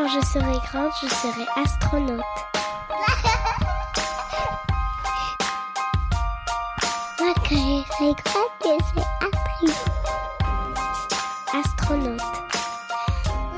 Quand 0.00 0.08
je 0.08 0.24
serai 0.24 0.56
grande, 0.72 0.92
je 1.02 1.08
serai 1.08 1.44
astronaute. 1.56 2.20
Moi, 7.20 7.34
quand 7.34 7.44
je 7.44 7.82
serai 7.92 8.14
grande, 8.24 8.48
je 8.62 8.68
serai 8.86 9.04
actrice. 9.20 9.84
Astronaute. 11.52 12.30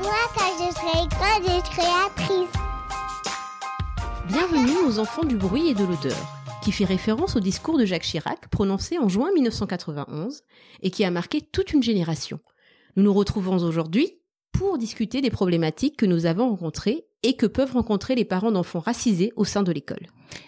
Moi, 0.01 0.21
quand 0.35 0.51
je 0.59 0.67
serai 0.73 1.07
grande, 1.07 1.43
je 1.43 1.55
serai 1.71 1.87
actrice. 2.07 2.55
Bienvenue 4.27 4.79
aux 4.85 4.99
enfants 4.99 5.23
du 5.23 5.37
bruit 5.37 5.69
et 5.69 5.73
de 5.73 5.85
l'odeur, 5.85 6.27
qui 6.61 6.73
fait 6.73 6.83
référence 6.83 7.37
au 7.37 7.39
discours 7.39 7.77
de 7.77 7.85
Jacques 7.85 8.03
Chirac 8.03 8.49
prononcé 8.49 8.99
en 8.99 9.07
juin 9.07 9.31
1991 9.33 10.41
et 10.81 10.91
qui 10.91 11.05
a 11.05 11.11
marqué 11.11 11.39
toute 11.39 11.71
une 11.71 11.83
génération. 11.83 12.41
Nous 12.97 13.03
nous 13.03 13.13
retrouvons 13.13 13.63
aujourd'hui 13.63 14.19
pour 14.53 14.77
discuter 14.77 15.19
des 15.19 15.29
problématiques 15.29 15.97
que 15.97 16.05
nous 16.05 16.25
avons 16.25 16.49
rencontrées 16.49 17.05
et 17.23 17.33
que 17.35 17.45
peuvent 17.45 17.73
rencontrer 17.73 18.15
les 18.15 18.25
parents 18.25 18.51
d'enfants 18.51 18.79
racisés 18.79 19.33
au 19.35 19.43
sein 19.43 19.63
de 19.63 19.71
l'école. 19.71 20.07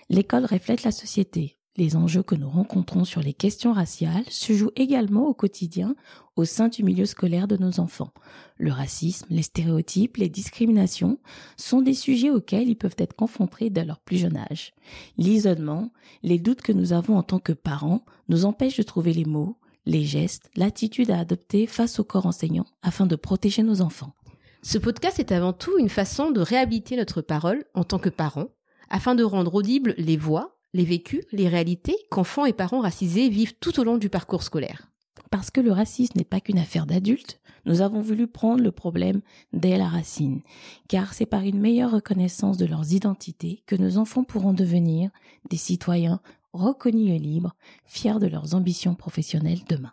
L'école 0.10 0.46
reflète 0.46 0.84
la 0.84 0.92
société. 0.92 1.58
Les 1.78 1.98
enjeux 1.98 2.24
que 2.24 2.36
nous 2.36 2.50
rencontrons 2.50 3.04
sur 3.04 3.22
les 3.22 3.34
questions 3.34 3.74
raciales 3.74 4.24
se 4.30 4.54
jouent 4.54 4.72
également 4.78 5.28
au 5.28 5.34
quotidien 5.34 5.96
au 6.38 6.46
sein 6.46 6.70
du 6.70 6.84
milieu 6.84 7.06
scolaire 7.06 7.50
de 7.50 7.58
nos 7.58 7.82
enfants. 7.82 8.14
Le 8.58 8.72
racisme, 8.72 9.26
les 9.30 9.42
stéréotypes, 9.42 10.16
les 10.16 10.30
discriminations 10.30 11.20
sont 11.58 11.82
des 11.82 11.94
sujets 11.94 12.30
auxquels 12.30 12.70
ils 12.70 12.78
peuvent 12.78 12.96
être 12.98 13.16
confrontés 13.16 13.70
dès 13.70 13.84
leur 13.84 14.00
plus 14.00 14.18
jeune 14.18 14.38
âge. 14.38 14.74
L'isolement, 15.18 15.92
les 16.24 16.40
doutes 16.40 16.62
que 16.62 16.72
nous 16.72 16.94
avons 16.94 17.18
en 17.18 17.24
tant 17.24 17.40
que 17.40 17.54
parents 17.54 18.06
nous 18.30 18.46
empêchent 18.46 18.78
de 18.78 18.84
trouver 18.84 19.12
les 19.12 19.26
mots, 19.26 19.58
les 19.86 20.04
gestes, 20.04 20.50
l'attitude 20.56 21.12
à 21.12 21.20
adopter 21.20 21.68
face 21.68 22.00
au 22.00 22.04
corps 22.04 22.26
enseignant 22.26 22.66
afin 22.82 23.06
de 23.06 23.16
protéger 23.16 23.64
nos 23.64 23.82
enfants. 23.82 24.14
Ce 24.62 24.78
podcast 24.78 25.20
est 25.20 25.32
avant 25.32 25.54
tout 25.54 25.78
une 25.78 25.90
façon 25.90 26.32
de 26.32 26.42
réhabiliter 26.42 26.98
notre 26.98 27.22
parole 27.22 27.66
en 27.76 27.84
tant 27.84 28.00
que 28.00 28.10
parents, 28.10 28.50
afin 28.90 29.14
de 29.14 29.24
rendre 29.24 29.54
audibles 29.54 29.94
les 29.98 30.18
voix, 30.18 30.58
les 30.74 30.86
vécus, 30.86 31.24
les 31.32 31.48
réalités 31.48 31.96
qu'enfants 32.10 32.46
et 32.46 32.54
parents 32.54 32.82
racisés 32.82 33.30
vivent 33.30 33.56
tout 33.60 33.80
au 33.80 33.84
long 33.84 33.98
du 33.98 34.10
parcours 34.10 34.44
scolaire. 34.44 34.88
Parce 35.30 35.52
que 35.52 35.62
le 35.62 35.72
racisme 35.72 36.18
n'est 36.18 36.24
pas 36.24 36.40
qu'une 36.40 36.60
affaire 36.60 36.86
d'adultes, 36.86 37.40
nous 37.66 37.82
avons 37.82 38.02
voulu 38.02 38.28
prendre 38.28 38.64
le 38.64 38.72
problème 38.72 39.22
dès 39.54 39.78
la 39.78 39.88
racine, 39.88 40.42
car 40.88 41.14
c'est 41.14 41.26
par 41.26 41.42
une 41.42 41.60
meilleure 41.60 41.92
reconnaissance 41.92 42.58
de 42.58 42.66
leurs 42.66 42.94
identités 42.94 43.64
que 43.66 43.76
nos 43.76 43.98
enfants 43.98 44.24
pourront 44.24 44.54
devenir 44.54 45.10
des 45.50 45.58
citoyens 45.58 46.22
reconnus 46.56 47.14
et 47.16 47.20
libres, 47.20 47.54
fiers 47.86 48.20
de 48.20 48.28
leurs 48.28 48.56
ambitions 48.56 48.96
professionnelles 48.96 49.64
demain. 49.70 49.92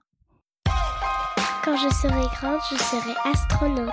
Quand 1.64 1.76
je 1.76 1.88
serai 1.94 2.26
grande, 2.40 2.60
je 2.70 2.76
serai 2.76 3.14
astronaute. 3.24 3.88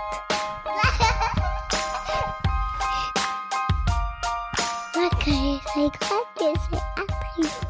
Moi, 4.95 5.09
quand 5.11 5.19
je 5.19 5.59
serai 5.67 5.89
grande, 5.99 6.25
je 6.37 6.43
serai 6.59 6.81
actrice. 6.97 7.68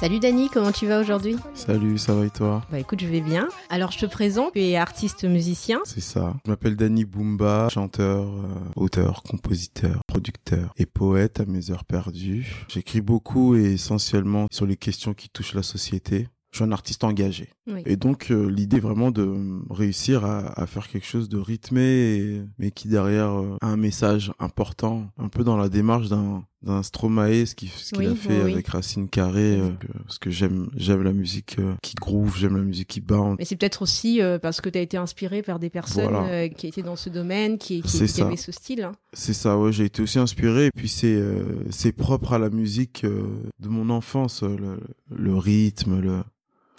Salut 0.00 0.20
Dani, 0.20 0.48
comment 0.48 0.70
tu 0.70 0.86
vas 0.86 1.00
aujourd'hui? 1.00 1.34
Salut, 1.54 1.98
ça 1.98 2.14
va 2.14 2.24
et 2.24 2.30
toi? 2.30 2.62
Bah 2.70 2.78
écoute, 2.78 3.00
je 3.00 3.06
vais 3.06 3.20
bien. 3.20 3.48
Alors 3.68 3.90
je 3.90 3.98
te 3.98 4.06
présente, 4.06 4.52
tu 4.52 4.60
es 4.60 4.76
artiste 4.76 5.24
musicien. 5.24 5.80
C'est 5.84 6.00
ça. 6.00 6.36
Je 6.44 6.50
m'appelle 6.50 6.76
Danny 6.76 7.04
Boomba, 7.04 7.68
chanteur, 7.68 8.28
euh, 8.28 8.48
auteur, 8.76 9.22
compositeur, 9.24 10.00
producteur 10.06 10.72
et 10.76 10.86
poète 10.86 11.40
à 11.40 11.46
mes 11.46 11.70
heures 11.72 11.84
perdues. 11.84 12.64
J'écris 12.68 13.00
beaucoup 13.00 13.56
et 13.56 13.72
essentiellement 13.72 14.46
sur 14.52 14.66
les 14.66 14.76
questions 14.76 15.14
qui 15.14 15.28
touchent 15.30 15.54
la 15.54 15.64
société. 15.64 16.28
Je 16.52 16.58
suis 16.58 16.64
un 16.64 16.72
artiste 16.72 17.04
engagé. 17.04 17.50
Oui. 17.66 17.82
Et 17.84 17.96
donc 17.96 18.30
euh, 18.30 18.46
l'idée 18.48 18.80
vraiment 18.80 19.10
de 19.10 19.60
réussir 19.68 20.24
à, 20.24 20.58
à 20.58 20.66
faire 20.66 20.88
quelque 20.88 21.06
chose 21.06 21.28
de 21.28 21.36
rythmé, 21.38 21.82
et- 21.82 22.42
mais 22.58 22.70
qui 22.70 22.88
derrière 22.88 23.32
euh, 23.38 23.56
a 23.60 23.66
un 23.66 23.76
message 23.76 24.32
important, 24.38 25.08
un 25.18 25.28
peu 25.28 25.44
dans 25.44 25.56
la 25.58 25.68
démarche 25.68 26.08
d'un 26.08 26.44
d'un 26.62 26.82
Stromae, 26.82 27.46
ce 27.46 27.54
qu'il 27.54 27.68
ce 27.68 27.94
Oui, 27.96 28.06
a 28.06 28.14
fait 28.16 28.42
oui. 28.42 28.52
avec 28.52 28.66
Racine 28.68 29.08
Carré, 29.08 29.60
euh, 29.60 29.70
parce 30.04 30.18
que 30.18 30.28
j'aime 30.30 30.68
j'aime 30.76 31.02
la 31.02 31.12
musique 31.12 31.56
euh, 31.60 31.74
qui 31.82 31.94
groove, 31.94 32.36
j'aime 32.36 32.56
la 32.56 32.62
musique 32.64 32.88
qui 32.88 33.00
bounce. 33.00 33.36
Mais 33.38 33.44
c'est 33.44 33.54
peut-être 33.56 33.82
aussi 33.82 34.20
euh, 34.20 34.38
parce 34.40 34.60
que 34.60 34.68
tu 34.68 34.76
as 34.76 34.80
été 34.80 34.96
inspiré 34.96 35.42
par 35.42 35.58
des 35.60 35.70
personnes 35.70 36.08
Voilà. 36.10 36.48
qui 36.48 36.66
étaient 36.66 36.82
dans 36.82 36.96
ce 36.96 37.10
domaine, 37.10 37.58
qui, 37.58 37.80
qui, 37.82 38.04
qui 38.06 38.22
avaient 38.22 38.36
ce 38.36 38.50
style. 38.52 38.82
hein. 38.82 38.92
C'est 39.12 39.34
ça, 39.34 39.56
ouais, 39.56 39.72
j'ai 39.72 39.84
été 39.84 40.02
aussi 40.02 40.18
inspiré. 40.18 40.66
Et 40.66 40.70
puis 40.74 40.88
c'est 40.88 41.22
c'est 41.70 41.92
propre 41.92 42.32
à 42.32 42.38
la 42.38 42.50
musique 42.50 43.04
de 43.04 43.68
mon 43.68 43.88
enfance, 43.90 44.42
le, 44.42 44.80
le 45.14 45.36
rythme, 45.36 46.00
le 46.00 46.22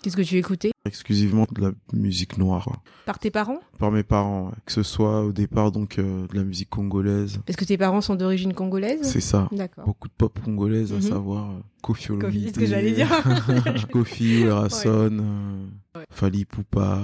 Qu'est-ce 0.02 0.16
que 0.16 0.22
tu 0.22 0.38
écoutais 0.38 0.72
exclusivement 0.86 1.46
de 1.52 1.62
la 1.62 1.72
musique 1.94 2.38
noire 2.38 2.64
quoi. 2.64 2.78
Par 3.06 3.20
tes 3.20 3.30
parents? 3.32 3.60
Par 3.78 3.92
mes 3.92 4.04
parents, 4.04 4.46
ouais. 4.48 4.54
que 4.66 4.72
ce 4.72 4.82
soit 4.84 5.24
au 5.26 5.32
départ 5.34 5.72
donc 5.72 6.00
euh, 6.00 6.26
de 6.28 6.36
la 6.38 6.44
musique 6.44 6.70
congolaise. 6.70 7.40
Parce 7.46 7.58
que 7.58 7.66
tes 7.66 7.78
parents 7.78 8.02
sont 8.02 8.16
d'origine 8.16 8.54
congolaise? 8.54 9.02
C'est 9.04 9.20
ça. 9.22 9.50
D'accord. 9.52 9.86
Beaucoup 9.86 10.08
de 10.08 10.14
pop 10.18 10.40
congolaise, 10.44 10.92
Mhm. 10.94 10.98
à 11.00 11.02
savoir 11.02 11.52
euh, 11.52 11.60
Kofi 11.82 12.12
Olomide, 12.12 12.44
c'est 12.48 12.54
ce 12.56 12.60
que 12.60 12.66
j'allais 12.66 12.92
dire. 12.94 13.10
Kofi, 13.92 14.42
Erason, 14.44 15.18
euh, 15.20 16.04
Fali 16.10 16.46
Poupa, 16.46 17.02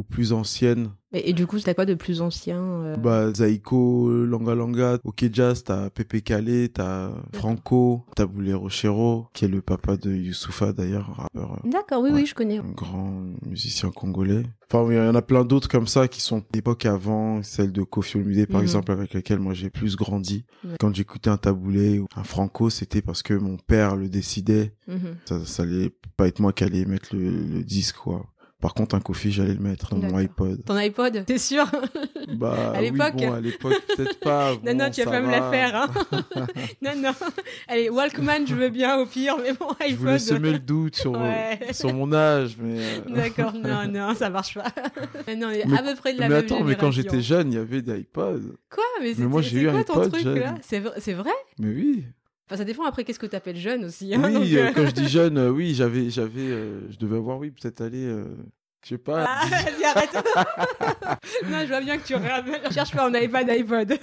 ou 0.00 0.02
plus 0.02 0.32
ancienne, 0.32 0.90
Et, 1.12 1.30
et 1.30 1.32
du 1.32 1.46
coup, 1.46 1.58
t'as 1.60 1.74
quoi 1.74 1.84
de 1.84 1.94
plus 1.94 2.20
ancien 2.22 2.60
euh, 2.62 2.96
Bah, 2.96 3.32
Zaiko, 3.34 4.24
Langa 4.24 4.54
Langa, 4.54 4.98
Ok 5.04 5.24
Jazz, 5.32 5.62
t'as 5.64 5.90
Pepe 5.90 6.22
Calé, 6.22 6.68
t'as 6.68 7.10
Franco, 7.34 8.06
t'as 8.16 8.26
Boulé 8.26 8.54
Rochero, 8.54 9.26
qui 9.34 9.44
est 9.44 9.48
le 9.48 9.60
papa 9.60 9.96
de 9.96 10.10
Youssoufa 10.14 10.72
d'ailleurs, 10.72 11.14
rappeur, 11.16 11.54
euh, 11.64 11.68
D'accord, 11.70 12.02
oui, 12.02 12.10
Ouais. 12.10 12.20
oui, 12.20 12.26
je 12.26 12.34
connais. 12.34 12.58
un 12.58 12.70
grand 12.70 13.24
musicien 13.46 13.90
congolais. 13.90 14.44
Enfin, 14.72 14.86
il 14.90 14.96
y 14.96 15.00
en 15.00 15.14
a 15.16 15.22
plein 15.22 15.44
d'autres 15.44 15.68
comme 15.68 15.88
ça 15.88 16.06
qui 16.08 16.20
sont 16.20 16.42
d'époque 16.52 16.86
avant, 16.86 17.42
celle 17.42 17.72
de 17.72 17.82
Kofi 17.82 18.16
Olomide 18.18 18.46
par 18.46 18.60
Mhm. 18.60 18.66
exemple, 18.66 18.92
avec 18.92 19.12
laquelle 19.14 19.40
moi 19.40 19.52
j'ai 19.52 19.68
plus 19.68 19.96
grandi. 19.96 20.44
Ouais. 20.64 20.76
Quand 20.78 20.94
j'écoutais 20.94 21.28
un 21.30 21.36
taboulé 21.38 21.98
ou 21.98 22.06
un 22.16 22.22
Franco, 22.24 22.70
c'était 22.70 23.02
parce 23.02 23.22
que 23.22 23.34
mon 23.34 23.56
père 23.56 23.96
le 23.96 24.08
décidait. 24.08 24.74
Mhm. 24.88 25.16
Ça, 25.26 25.44
ça 25.44 25.64
allait 25.64 25.92
pas 26.16 26.28
être 26.28 26.38
moi 26.38 26.52
qui 26.52 26.64
allais 26.64 26.84
mettre 26.84 27.14
le, 27.16 27.30
le 27.30 27.64
disque, 27.64 27.96
quoi. 27.96 28.26
Par 28.60 28.74
contre, 28.74 28.94
un 28.94 29.00
Kofi, 29.00 29.32
j'allais 29.32 29.54
le 29.54 29.60
mettre 29.60 29.94
dans 29.94 30.06
mon 30.08 30.18
iPod. 30.18 30.62
Ton 30.66 30.74
iPod, 30.76 31.24
t'es 31.24 31.38
sûr 31.38 31.64
Bah, 32.34 32.72
À 32.74 32.78
oui, 32.80 32.90
l'époque. 32.90 33.14
bon, 33.16 33.32
à 33.32 33.40
l'époque, 33.40 33.80
peut-être 33.96 34.20
pas. 34.20 34.52
Non, 34.64 34.74
non, 34.74 34.90
tu 34.90 35.02
vas 35.02 35.10
pas 35.12 35.20
me 35.22 35.30
la 35.30 35.40
va. 35.40 35.50
faire. 35.50 35.74
Hein 35.76 35.88
non, 36.82 36.90
non. 36.96 37.10
Allez, 37.68 37.88
Walkman, 37.88 38.46
je 38.46 38.54
veux 38.54 38.68
bien 38.68 38.98
au 38.98 39.06
pire, 39.06 39.36
mais 39.42 39.52
bon, 39.54 39.68
Je 39.88 39.94
voulais 39.96 40.12
iPod. 40.12 40.18
semer 40.20 40.52
le 40.52 40.58
doute 40.58 40.96
sur, 40.96 41.12
Ouais. 41.12 41.58
sur 41.72 41.92
mon 41.94 42.12
âge, 42.12 42.56
mais. 42.60 42.78
euh, 42.80 43.00
D'accord, 43.14 43.54
non, 43.54 43.88
non, 43.88 44.14
ça 44.14 44.28
marche 44.28 44.54
pas. 44.54 44.72
non, 45.34 45.48
Mais- 45.48 45.78
à 45.78 45.82
peu 45.82 45.94
près 45.96 46.12
de 46.14 46.20
la 46.20 46.28
mais 46.28 46.34
même 46.36 46.44
attends, 46.44 46.62
mais 46.62 46.74
quand 46.76 46.90
génération. 46.90 46.92
j'étais 46.92 47.22
jeune, 47.22 47.52
il 47.52 47.56
y 47.56 47.58
avait 47.58 47.80
des 47.82 48.00
iPods. 48.00 48.40
Quoi 48.70 48.84
Mais, 49.00 49.12
Mais 49.16 49.24
moi, 49.26 49.40
j'ai 49.42 49.60
eu 49.60 49.64
c'est 49.64 49.68
un 49.70 49.72
quoi 49.72 49.84
ton 49.84 50.00
iPod 50.02 50.12
truc 50.12 50.22
jeune. 50.24 50.38
là? 50.38 50.54
C'est 50.62 50.80
vrai, 50.80 50.94
c'est 50.98 51.14
vrai? 51.14 51.30
Mais 51.58 51.68
oui. 51.74 52.04
Enfin, 52.50 52.56
ça 52.56 52.64
dépend 52.64 52.82
après 52.84 53.04
qu'est-ce 53.04 53.20
que 53.20 53.26
t'appelles 53.26 53.56
jeune 53.56 53.84
aussi. 53.84 54.12
Hein, 54.12 54.22
oui, 54.24 54.32
donc, 54.32 54.42
euh, 54.42 54.66
euh, 54.66 54.72
quand 54.74 54.84
je 54.84 54.90
dis 54.90 55.08
jeune, 55.08 55.38
euh, 55.38 55.50
oui, 55.50 55.72
j'avais, 55.72 56.10
j'avais, 56.10 56.48
je 56.90 56.98
devais 56.98 57.16
avoir, 57.16 57.38
oui, 57.38 57.52
peut-être 57.52 57.80
aller, 57.80 58.12
je 58.82 58.88
sais 58.90 58.98
pas. 58.98 59.26
Ah, 59.28 59.46
vas-y, 59.46 59.84
arrête. 59.84 60.14
non, 61.50 61.58
je 61.62 61.68
vois 61.68 61.80
bien 61.80 61.98
que 61.98 62.06
tu 62.06 62.14
regardes- 62.14 62.46
cherches 62.72 62.92
pas, 62.92 63.06
on 63.06 63.10
n'avait 63.10 63.28
pas 63.28 63.44
d'iPod. 63.44 63.98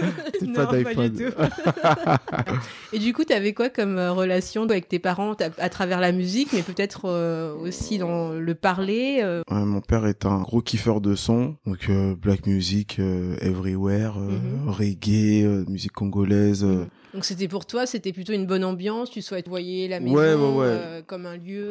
non, 0.46 0.54
pas 0.54 0.66
pas, 0.68 0.78
d'iPod. 0.78 1.14
du 1.14 1.26
tout. 1.26 1.32
Et 2.94 3.00
du 3.00 3.14
coup, 3.14 3.24
t'avais 3.24 3.54
quoi 3.54 3.70
comme 3.70 3.98
euh, 3.98 4.12
relation 4.12 4.64
avec 4.64 4.88
tes 4.88 5.00
parents 5.00 5.34
à, 5.58 5.70
travers 5.70 6.00
la 6.00 6.12
musique, 6.12 6.50
mais 6.54 6.62
peut-être 6.62 7.06
euh, 7.06 7.54
aussi 7.56 7.98
dans 7.98 8.32
le 8.32 8.56
parler 8.56 9.20
euh, 9.24 9.42
Ouais, 9.50 9.58
mon 9.66 9.82
père 9.82 10.06
est 10.06 10.26
un 10.26 10.42
gros 10.42 10.62
kiffeur 10.62 11.02
de 11.02 11.16
son, 11.16 11.56
donc 11.66 11.90
euh, 11.90 12.16
black 12.16 12.46
music, 12.46 12.98
euh, 13.00 13.36
everywhere, 13.42 14.18
euh, 14.18 14.28
Mhm. 14.38 14.70
reggae, 14.70 15.44
euh, 15.44 15.66
musique 15.68 15.92
congolaise. 15.94 16.64
euh, 16.64 16.86
Donc 17.14 17.26
c'était 17.26 17.48
pour 17.48 17.66
toi, 17.66 17.86
c'était 17.86 18.14
plutôt 18.14 18.34
une 18.34 18.46
bonne 18.46 18.64
ambiance, 18.64 19.10
tu 19.10 19.22
souhaites 19.22 19.48
voyer 19.48 19.88
la 19.88 20.00
maison 20.00 20.16
Ouais, 20.16 20.34
ouais, 20.34 20.56
ouais. 20.56 20.66
euh, 20.68 21.02
comme 21.06 21.26
un 21.26 21.38
lieu 21.38 21.66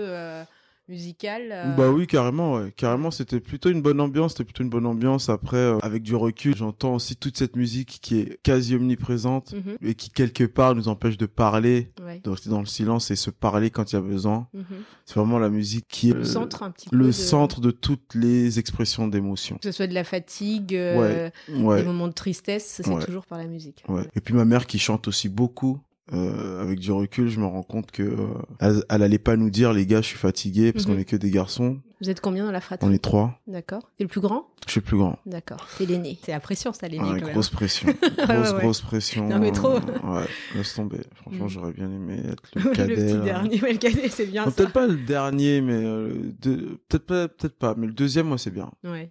euh, 0.89 0.93
musical. 0.93 1.43
euh, 1.53 1.75
Bah 1.77 1.91
oui, 1.91 2.07
carrément, 2.07 2.55
ouais. 2.55 2.73
Carrément, 2.77 3.11
c'était 3.11 3.41
plutôt 3.41 3.71
une 3.71 3.83
bonne 3.83 4.01
ambiance, 4.01 4.33
c'était 4.33 4.45
plutôt 4.45 4.63
une 4.63 4.71
bonne 4.71 4.87
ambiance. 4.87 5.29
Après, 5.29 5.57
euh, 5.57 5.79
avec 5.83 6.03
du 6.03 6.15
recul, 6.15 6.57
j'entends 6.57 6.95
aussi 6.95 7.17
toute 7.17 7.37
cette 7.37 7.57
musique 7.57 7.99
qui 8.03 8.19
est 8.21 8.39
quasi 8.43 8.75
omniprésente 8.77 9.53
mhm, 9.55 9.77
et 9.83 9.95
qui, 9.95 10.11
quelque 10.11 10.45
part, 10.45 10.75
nous 10.75 10.89
empêche 10.89 11.17
de 11.17 11.27
parler, 11.27 11.91
ouais, 12.05 12.21
de 12.23 12.31
rester 12.31 12.51
dans 12.51 12.61
le 12.61 12.67
silence 12.67 13.11
et 13.11 13.17
se 13.17 13.31
parler 13.31 13.71
quand 13.71 13.93
il 13.93 13.97
y 13.97 13.99
a 13.99 14.03
besoin. 14.03 14.49
mhm. 14.55 14.65
C'est 15.05 15.15
vraiment 15.19 15.39
la 15.39 15.51
musique 15.51 15.85
qui 15.89 16.11
est 16.11 16.15
Le 16.15 16.25
centre 16.25 16.63
un 16.63 16.71
petit 16.71 16.89
peu. 16.89 16.97
le 16.97 17.07
de- 17.07 17.11
centre 17.13 17.61
de 17.61 17.71
toutes 17.71 18.15
les 18.15 18.59
expressions 18.59 19.07
d'émotion. 19.09 19.57
Que 19.57 19.63
ce 19.65 19.73
soit 19.73 19.87
de 19.87 19.95
la 19.95 20.05
fatigue, 20.05 20.75
euh, 20.75 21.31
Ouais. 21.49 21.77
des 21.79 21.85
moments 21.85 22.09
de 22.09 22.13
tristesse, 22.13 22.81
c'est 22.83 23.05
toujours 23.05 23.27
par 23.27 23.39
la 23.39 23.47
musique. 23.47 23.85
Et 24.15 24.21
puis 24.21 24.35
ma 24.35 24.45
mère 24.45 24.67
qui 24.67 24.79
chante 24.79 25.09
aussi 25.09 25.29
beaucoup. 25.29 25.79
Euh, 26.13 26.63
avec 26.63 26.79
du 26.79 26.93
recul, 26.93 27.29
je 27.29 27.41
me 27.41 27.47
rends 27.47 27.65
compte 27.65 27.91
que 27.91 28.03
euh, 28.05 28.17
elle, 28.61 28.85
elle 28.89 29.03
allait 29.03 29.19
pas 29.19 29.37
nous 29.37 29.51
dire 29.51 29.73
les 29.73 29.87
gars, 29.87 30.03
je 30.03 30.07
suis 30.07 30.19
fatigué 30.19 30.73
parce 30.73 30.87
Mhm. 30.87 30.95
qu'on 30.95 31.01
est 31.01 31.05
que 31.05 31.17
des 31.17 31.31
garçons. 31.33 31.81
Vous 32.01 32.09
êtes 32.11 32.21
combien 32.21 32.45
dans 32.47 32.53
la 32.53 32.61
fratrie 32.61 32.89
On 32.89 32.93
est 32.93 33.03
trois. 33.03 33.41
D'accord. 33.49 33.91
T'es 33.97 34.05
le 34.05 34.09
plus 34.09 34.21
grand? 34.21 34.47
Je 34.67 34.71
suis 34.73 34.81
le 34.81 34.85
plus 34.85 34.99
grand. 34.99 35.19
D'accord. 35.27 35.67
T'es 35.79 35.85
l'aîné. 35.87 36.17
C'est 36.23 36.31
la 36.31 36.39
pression, 36.39 36.73
ça, 36.73 36.87
l'aîné, 36.87 37.03
Ah, 37.05 37.19
quand 37.19 37.33
grosse 37.33 37.49
pression. 37.51 37.89
Ouais, 38.19 38.25
grosse, 38.37 38.53
ouais. 38.53 38.59
grosse 38.61 38.81
pression. 38.83 39.29
Non, 39.29 39.41
mais 39.41 39.51
trop. 39.51 39.79
Ouais, 39.81 40.27
laisse 40.55 40.75
tomber. 40.75 41.01
Franchement, 41.17 41.47
Mm. 41.47 41.49
j'aurais 41.49 41.73
bien 41.73 41.91
aimé 41.91 42.21
être 42.31 42.43
le 42.55 42.63
même. 42.65 42.73
cadet. 42.77 42.95
le 42.95 43.03
petit 43.03 43.13
là. 43.15 43.21
dernier. 43.25 43.61
Ouais, 43.63 43.73
le 43.73 43.79
cadet, 43.79 44.09
c'est 44.09 44.27
bien 44.27 44.45
peut-être 44.45 44.73
pas 44.73 44.87
le 44.87 44.97
dernier, 44.99 45.61
mais 45.61 45.73
euh, 45.75 46.33
de- 46.41 46.79
peut-être 46.89 47.07
pas, 47.07 47.27
peut-être 47.27 47.59
pas. 47.59 47.75
Mais 47.77 47.87
le 47.89 47.93
deuxième, 47.95 48.29
moi, 48.29 48.39
c'est 48.39 48.53
bien. 48.53 48.71
Ouais. 48.85 49.11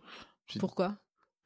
Pourquoi? 0.60 0.96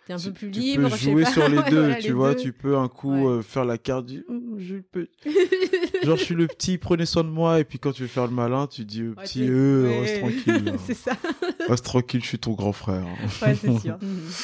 T'es 0.09 0.13
un 0.13 0.17
tu- 0.17 0.27
peu 0.29 0.33
plus 0.33 0.49
tu 0.51 0.59
libre. 0.59 0.89
peux 0.89 0.95
je 0.95 1.03
sais 1.03 1.11
jouer 1.11 1.23
pas. 1.23 1.31
sur 1.31 1.47
les 1.49 1.57
Ouais, 1.59 1.69
deux, 1.69 1.79
voilà, 1.81 1.95
tu 1.97 2.07
les 2.07 2.13
vois. 2.13 2.33
deux. 2.33 2.39
Tu 2.41 2.51
peux 2.51 2.75
un 2.77 2.87
coup 2.87 3.13
Ouais. 3.13 3.25
euh, 3.27 3.41
faire 3.43 3.63
la 3.63 3.77
carte 3.77 4.07
du. 4.07 4.25
Hum, 4.27 4.55
je 4.57 4.75
peux- 4.91 5.07
Genre, 6.03 6.17
je 6.17 6.23
suis 6.23 6.33
le 6.35 6.47
petit, 6.47 6.77
prenez 6.79 7.05
soin 7.05 7.23
de 7.23 7.29
moi. 7.29 7.59
Et 7.59 7.63
puis 7.63 7.77
quand 7.77 7.91
tu 7.91 8.01
veux 8.01 8.07
faire 8.07 8.25
le 8.25 8.33
malin, 8.33 8.65
tu 8.67 8.85
dis 8.85 9.03
au 9.07 9.13
petit, 9.13 9.43
euh, 9.47 9.83
ouais. 9.87 9.99
reste 9.99 10.19
tranquille. 10.19 10.65
là. 10.65 10.71
c'est 10.87 10.93
ça. 10.95 11.11
Reste 11.67 11.85
tranquille, 11.85 12.21
je 12.23 12.27
suis 12.27 12.39
ton 12.39 12.53
grand 12.53 12.73
frère. 12.73 13.05
Ouais, 13.43 13.53
c'est 13.55 13.77
sûr. 13.79 13.97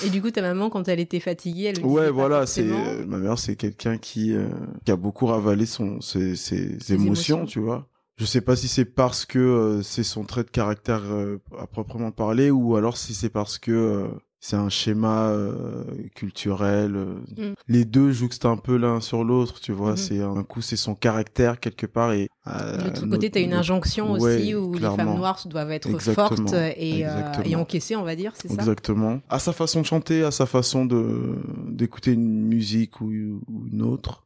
Et 0.06 0.10
du 0.12 0.22
coup, 0.22 0.30
ta 0.30 0.42
maman, 0.42 0.70
quand 0.70 0.88
elle 0.88 1.00
était 1.00 1.20
fatiguée, 1.20 1.74
elle 1.76 1.82
le 1.82 1.86
Ouais, 1.88 2.10
voilà, 2.12 2.46
c'est 2.46 2.70
euh, 2.70 3.04
ma 3.08 3.18
mère, 3.18 3.40
c'est 3.40 3.56
quelqu'un 3.56 3.98
qui 3.98 4.34
euh, 4.34 4.48
qui 4.86 4.92
a 4.92 4.96
beaucoup 4.96 5.26
ravalé 5.26 5.66
son 5.66 6.00
ses, 6.02 6.36
ses, 6.36 6.78
Ses 6.80 6.94
émotions, 6.94 7.38
émotions. 7.38 7.46
tu 7.46 7.60
vois. 7.60 7.88
Je 8.18 8.24
sais 8.26 8.40
pas 8.42 8.56
si 8.56 8.68
c'est 8.70 8.86
parce 8.86 9.26
que 9.26 9.40
euh, 9.40 9.82
c'est 9.82 10.04
son 10.04 10.24
trait 10.24 10.44
de 10.44 10.50
caractère 10.50 11.02
euh, 11.06 11.42
à 11.60 11.68
proprement 11.68 12.12
parler 12.12 12.50
ou 12.50 12.76
alors 12.78 12.96
si 12.98 13.14
c'est 13.14 13.30
parce 13.30 13.58
que 13.58 13.72
euh, 13.72 14.08
c'est 14.48 14.56
un 14.58 14.70
schéma 14.70 15.30
euh, 15.30 15.84
culturel. 16.14 16.96
euh. 16.96 17.16
Mm. 17.52 17.54
Les 17.68 17.84
deux 17.84 18.12
jouxtent 18.12 18.46
un 18.46 18.58
peu 18.58 18.78
l'un 18.78 19.02
sur 19.02 19.24
l'autre, 19.24 19.60
tu 19.60 19.72
vois. 19.72 19.92
Mhm. 19.92 19.98
C'est 19.98 20.22
un 20.22 20.44
coup, 20.44 20.62
c'est 20.62 20.76
son 20.76 20.94
caractère 20.94 21.60
quelque 21.60 21.88
part 21.88 22.14
et 22.14 22.30
euh, 22.46 22.78
De 22.78 22.84
l'autre 22.84 23.08
côté, 23.08 23.32
tu 23.32 23.40
as 23.40 23.42
une 23.42 23.50
notre- 23.50 23.62
injonction 23.62 24.12
Ouais, 24.14 24.36
aussi 24.38 24.54
où 24.54 24.74
les 24.76 24.82
femmes 24.82 25.16
noires 25.16 25.42
doivent 25.48 25.72
être 25.72 25.90
Exactement. 25.90 26.28
fortes 26.48 26.54
et, 26.78 27.08
euh, 27.08 27.32
et 27.44 27.56
encaissées, 27.56 27.96
on 27.96 28.04
va 28.04 28.16
dire, 28.16 28.34
c'est 28.36 28.48
ça? 28.50 28.54
Exactement. 28.54 29.20
À 29.30 29.40
sa 29.40 29.52
façon 29.52 29.82
de 29.82 29.86
chanter, 29.88 30.24
à 30.24 30.30
sa 30.30 30.46
façon 30.46 30.86
de 30.86 31.38
d'écouter 31.68 32.12
une 32.14 32.46
musique 32.46 33.02
ou, 33.02 33.08
ou 33.48 33.66
une 33.72 33.82
autre. 33.82 34.22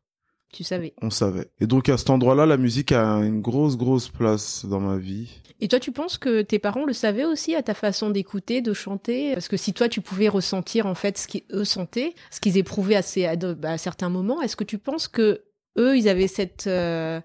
Tu 0.51 0.63
savais. 0.63 0.93
On 1.01 1.11
savait. 1.11 1.49
Et 1.61 1.67
donc 1.67 1.87
à 1.89 1.97
cet 1.97 2.09
endroit-là, 2.09 2.45
la 2.45 2.57
musique 2.57 2.91
a 2.91 3.19
une 3.19 3.39
grosse, 3.39 3.77
grosse 3.77 4.09
place 4.09 4.65
dans 4.65 4.79
ma 4.81 4.97
vie. 4.97 5.41
Et 5.61 5.67
toi, 5.67 5.79
tu 5.79 5.91
penses 5.91 6.17
que 6.17 6.41
tes 6.41 6.57
parents 6.59 6.85
le 6.85 6.93
savaient 6.93 7.25
aussi 7.25 7.53
à 7.55 7.61
ta 7.63 7.73
façon 7.73 8.09
d'écouter, 8.09 8.61
de 8.61 8.73
chanter? 8.73 9.33
Parce 9.33 9.47
que 9.49 9.57
si 9.57 9.73
toi, 9.73 9.89
tu 9.89 9.99
pouvais 10.01 10.29
ressentir 10.29 10.85
en 10.85 10.95
fait 10.95 11.17
ce 11.17 11.27
qu'eux 11.27 11.65
sentaient, 11.65 12.15
ce 12.31 12.39
qu'ils 12.39 12.57
éprouvaient 12.57 12.95
à, 12.95 13.01
ces- 13.01 13.25
à 13.25 13.35
de- 13.35 13.53
bah, 13.53 13.71
à 13.71 13.77
certains 13.77 14.09
moments, 14.09 14.41
est-ce 14.41 14.55
que 14.55 14.63
tu 14.63 14.77
penses 14.77 15.07
que 15.09 15.43
eux, 15.77 15.97
ils 15.97 16.07
avaient 16.07 16.27
cette, 16.27 16.67
euh, 16.67 17.19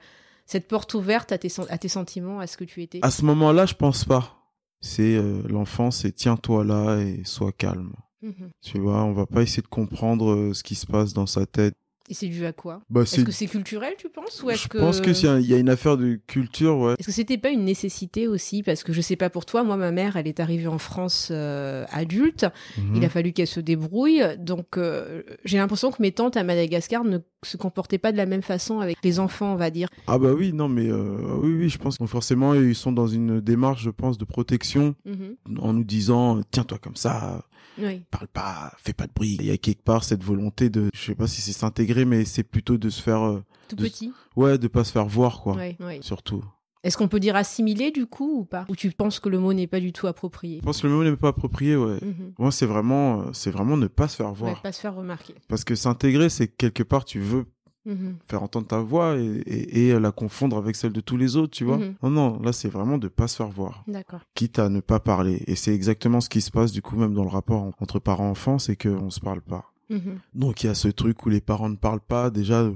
cette 0.46 0.66
porte 0.68 0.94
ouverte 0.94 1.30
à 1.32 1.38
tes, 1.38 1.48
à 1.68 1.78
tes 1.78 1.88
sentiments, 1.88 2.40
à 2.40 2.46
ce 2.46 2.56
que 2.56 2.64
tu 2.64 2.82
étais? 2.82 2.98
À 3.02 3.10
ce 3.10 3.24
moment-là, 3.24 3.66
je 3.66 3.74
pense 3.74 4.04
pas. 4.04 4.40
C'est 4.80 5.14
euh, 5.16 5.40
l'enfant, 5.48 5.90
c'est 5.90 6.12
tiens-toi 6.12 6.64
là 6.64 6.98
et 6.98 7.22
sois 7.24 7.52
calme. 7.52 7.92
Mhm. 8.20 8.50
Tu 8.62 8.78
vois, 8.78 9.04
on 9.04 9.12
va 9.12 9.26
pas 9.26 9.42
essayer 9.42 9.62
de 9.62 9.68
comprendre 9.68 10.30
euh, 10.32 10.54
ce 10.54 10.62
qui 10.62 10.74
se 10.74 10.86
passe 10.86 11.12
dans 11.14 11.26
sa 11.26 11.46
tête. 11.46 11.76
Et 12.10 12.14
c'est 12.14 12.26
dû 12.28 12.44
à 12.44 12.52
quoi? 12.52 12.82
Bah, 12.90 13.02
Est-ce 13.02 13.16
c'est. 13.16 13.24
que 13.24 13.32
c'est 13.32 13.46
culturel, 13.46 13.94
tu 13.96 14.10
penses? 14.10 14.42
Ou 14.42 14.50
Je 14.50 14.68
que... 14.68 14.76
pense 14.78 15.00
que 15.00 15.14
s'il 15.14 15.26
y 15.26 15.32
a- 15.32 15.40
il 15.40 15.46
y 15.46 15.54
a 15.54 15.58
une 15.58 15.70
affaire 15.70 15.96
de 15.96 16.20
culture, 16.26 16.76
ouais. 16.78 16.94
Est-ce 16.98 17.06
que 17.06 17.12
c'était 17.12 17.38
pas 17.38 17.48
une 17.48 17.64
nécessité 17.64 18.28
aussi? 18.28 18.62
Parce 18.62 18.82
que 18.84 18.92
je 18.92 19.00
sais 19.00 19.16
pas 19.16 19.30
pour 19.30 19.46
toi, 19.46 19.64
moi, 19.64 19.76
ma 19.78 19.90
mère, 19.90 20.16
elle 20.16 20.26
est 20.28 20.38
arrivée 20.38 20.66
en 20.66 20.76
France 20.78 21.28
euh, 21.30 21.86
adulte. 21.90 22.44
Mhm. 22.76 22.96
Il 22.96 23.04
a 23.06 23.08
fallu 23.08 23.32
qu'elle 23.32 23.46
se 23.46 23.60
débrouille. 23.60 24.22
Donc, 24.38 24.76
euh, 24.76 25.22
j'ai 25.46 25.56
l'impression 25.56 25.90
que 25.90 26.02
mes 26.02 26.12
tantes 26.12 26.36
à 26.36 26.44
Madagascar 26.44 27.04
ne 27.04 27.18
se 27.42 27.56
comportaient 27.56 27.98
pas 27.98 28.12
de 28.12 28.18
la 28.18 28.26
même 28.26 28.42
façon 28.42 28.80
avec 28.80 28.98
les 29.02 29.18
enfants, 29.18 29.52
on 29.54 29.56
va 29.56 29.70
dire. 29.70 29.88
Ah 30.06 30.18
bah 30.18 30.32
oui, 30.32 30.52
non 30.52 30.68
mais 30.68 30.88
euh, 30.90 31.16
oui, 31.42 31.54
oui, 31.58 31.68
je 31.70 31.78
pense 31.78 31.96
que 31.98 32.06
forcément 32.06 32.54
ils 32.54 32.74
sont 32.74 32.92
dans 32.92 33.06
une 33.06 33.40
démarche, 33.40 33.82
je 33.82 33.90
pense, 33.90 34.18
de 34.18 34.24
protection 34.26 34.94
Mhm. 35.06 35.58
en 35.58 35.72
nous 35.72 35.84
disant 35.84 36.40
tiens-toi 36.50 36.78
comme 36.78 36.96
ça, 36.96 37.44
Oui. 37.78 38.02
parle 38.10 38.28
pas, 38.28 38.72
fais 38.78 38.92
pas 38.92 39.06
de 39.06 39.12
bruit. 39.14 39.36
Il 39.40 39.46
y 39.46 39.50
a 39.50 39.56
quelque 39.56 39.82
part 39.82 40.04
cette 40.04 40.22
volonté 40.22 40.70
de, 40.70 40.90
je 40.94 41.00
sais 41.00 41.14
pas 41.14 41.26
si 41.26 41.40
c'est 41.40 41.52
s'intégrer, 41.52 42.04
mais 42.04 42.24
c'est 42.24 42.42
plutôt 42.44 42.78
de 42.78 42.88
se 42.90 43.02
faire, 43.02 43.22
euh, 43.24 43.42
Tout 43.68 43.76
De- 43.76 43.82
petit. 43.84 44.12
ouais, 44.36 44.58
de 44.58 44.68
pas 44.68 44.84
se 44.84 44.92
faire 44.92 45.06
voir 45.06 45.40
quoi, 45.40 45.54
Ouais, 45.56 45.76
ouais. 45.80 45.98
surtout. 46.02 46.44
Est-ce 46.82 46.98
qu'on 46.98 47.08
peut 47.08 47.18
dire 47.20 47.34
assimiler 47.34 47.90
du 47.90 48.04
coup 48.06 48.40
ou 48.40 48.44
pas? 48.44 48.66
Ou 48.68 48.76
tu 48.76 48.90
penses 48.90 49.18
que 49.18 49.30
le 49.30 49.38
mot 49.38 49.54
n'est 49.54 49.66
pas 49.66 49.80
du 49.80 49.92
tout 49.94 50.06
approprié? 50.06 50.58
Je 50.60 50.64
pense 50.66 50.82
que 50.82 50.86
le 50.86 50.92
mot 50.92 51.02
n'est 51.02 51.16
pas 51.16 51.28
approprié, 51.28 51.76
ouais. 51.76 51.98
Mhm. 52.02 52.34
Moi, 52.38 52.52
c'est 52.52 52.66
vraiment, 52.66 53.22
euh, 53.22 53.24
c'est 53.32 53.50
vraiment 53.50 53.78
ne 53.78 53.86
pas 53.86 54.06
se 54.06 54.16
faire 54.16 54.30
voir. 54.34 54.52
Ouais, 54.52 54.58
pas 54.62 54.70
se 54.72 54.80
faire 54.80 54.94
remarquer. 54.94 55.34
Parce 55.48 55.64
que 55.64 55.74
s'intégrer, 55.74 56.28
c'est 56.28 56.46
quelque 56.46 56.82
part, 56.82 57.06
tu 57.06 57.20
veux 57.20 57.46
Mhm. 57.86 58.16
faire 58.26 58.42
entendre 58.42 58.66
ta 58.66 58.78
voix 58.80 59.16
et, 59.18 59.24
et, 59.46 59.88
et 59.88 60.00
la 60.00 60.10
confondre 60.12 60.56
avec 60.56 60.74
celle 60.76 60.92
de 60.92 61.00
tous 61.00 61.16
les 61.16 61.36
autres, 61.36 61.52
tu 61.52 61.64
vois. 61.64 61.76
Mhm. 61.78 61.94
Non, 62.02 62.10
non, 62.10 62.40
là, 62.42 62.52
c'est 62.52 62.68
vraiment 62.68 62.96
de 62.98 63.08
pas 63.08 63.28
se 63.28 63.36
faire 63.36 63.48
voir. 63.48 63.84
D'accord. 63.86 64.20
Quitte 64.34 64.58
à 64.58 64.68
ne 64.68 64.80
pas 64.80 65.00
parler. 65.00 65.42
Et 65.46 65.54
c'est 65.54 65.74
exactement 65.74 66.20
ce 66.20 66.28
qui 66.28 66.40
se 66.40 66.50
passe, 66.50 66.72
du 66.72 66.80
coup, 66.82 66.96
même 66.96 67.12
dans 67.14 67.24
le 67.24 67.28
rapport 67.30 67.62
en- 67.62 67.72
entre 67.80 67.98
parents-enfants, 67.98 68.58
c'est 68.58 68.76
qu'on 68.76 69.10
se 69.10 69.20
parle 69.20 69.42
pas. 69.42 69.70
Mhm. 69.90 70.18
Donc, 70.34 70.62
il 70.64 70.68
y 70.68 70.70
a 70.70 70.74
ce 70.74 70.88
truc 70.88 71.26
où 71.26 71.28
les 71.28 71.42
parents 71.42 71.68
ne 71.68 71.76
parlent 71.76 72.00
pas. 72.00 72.30
Déjà, 72.30 72.62
euh, 72.62 72.74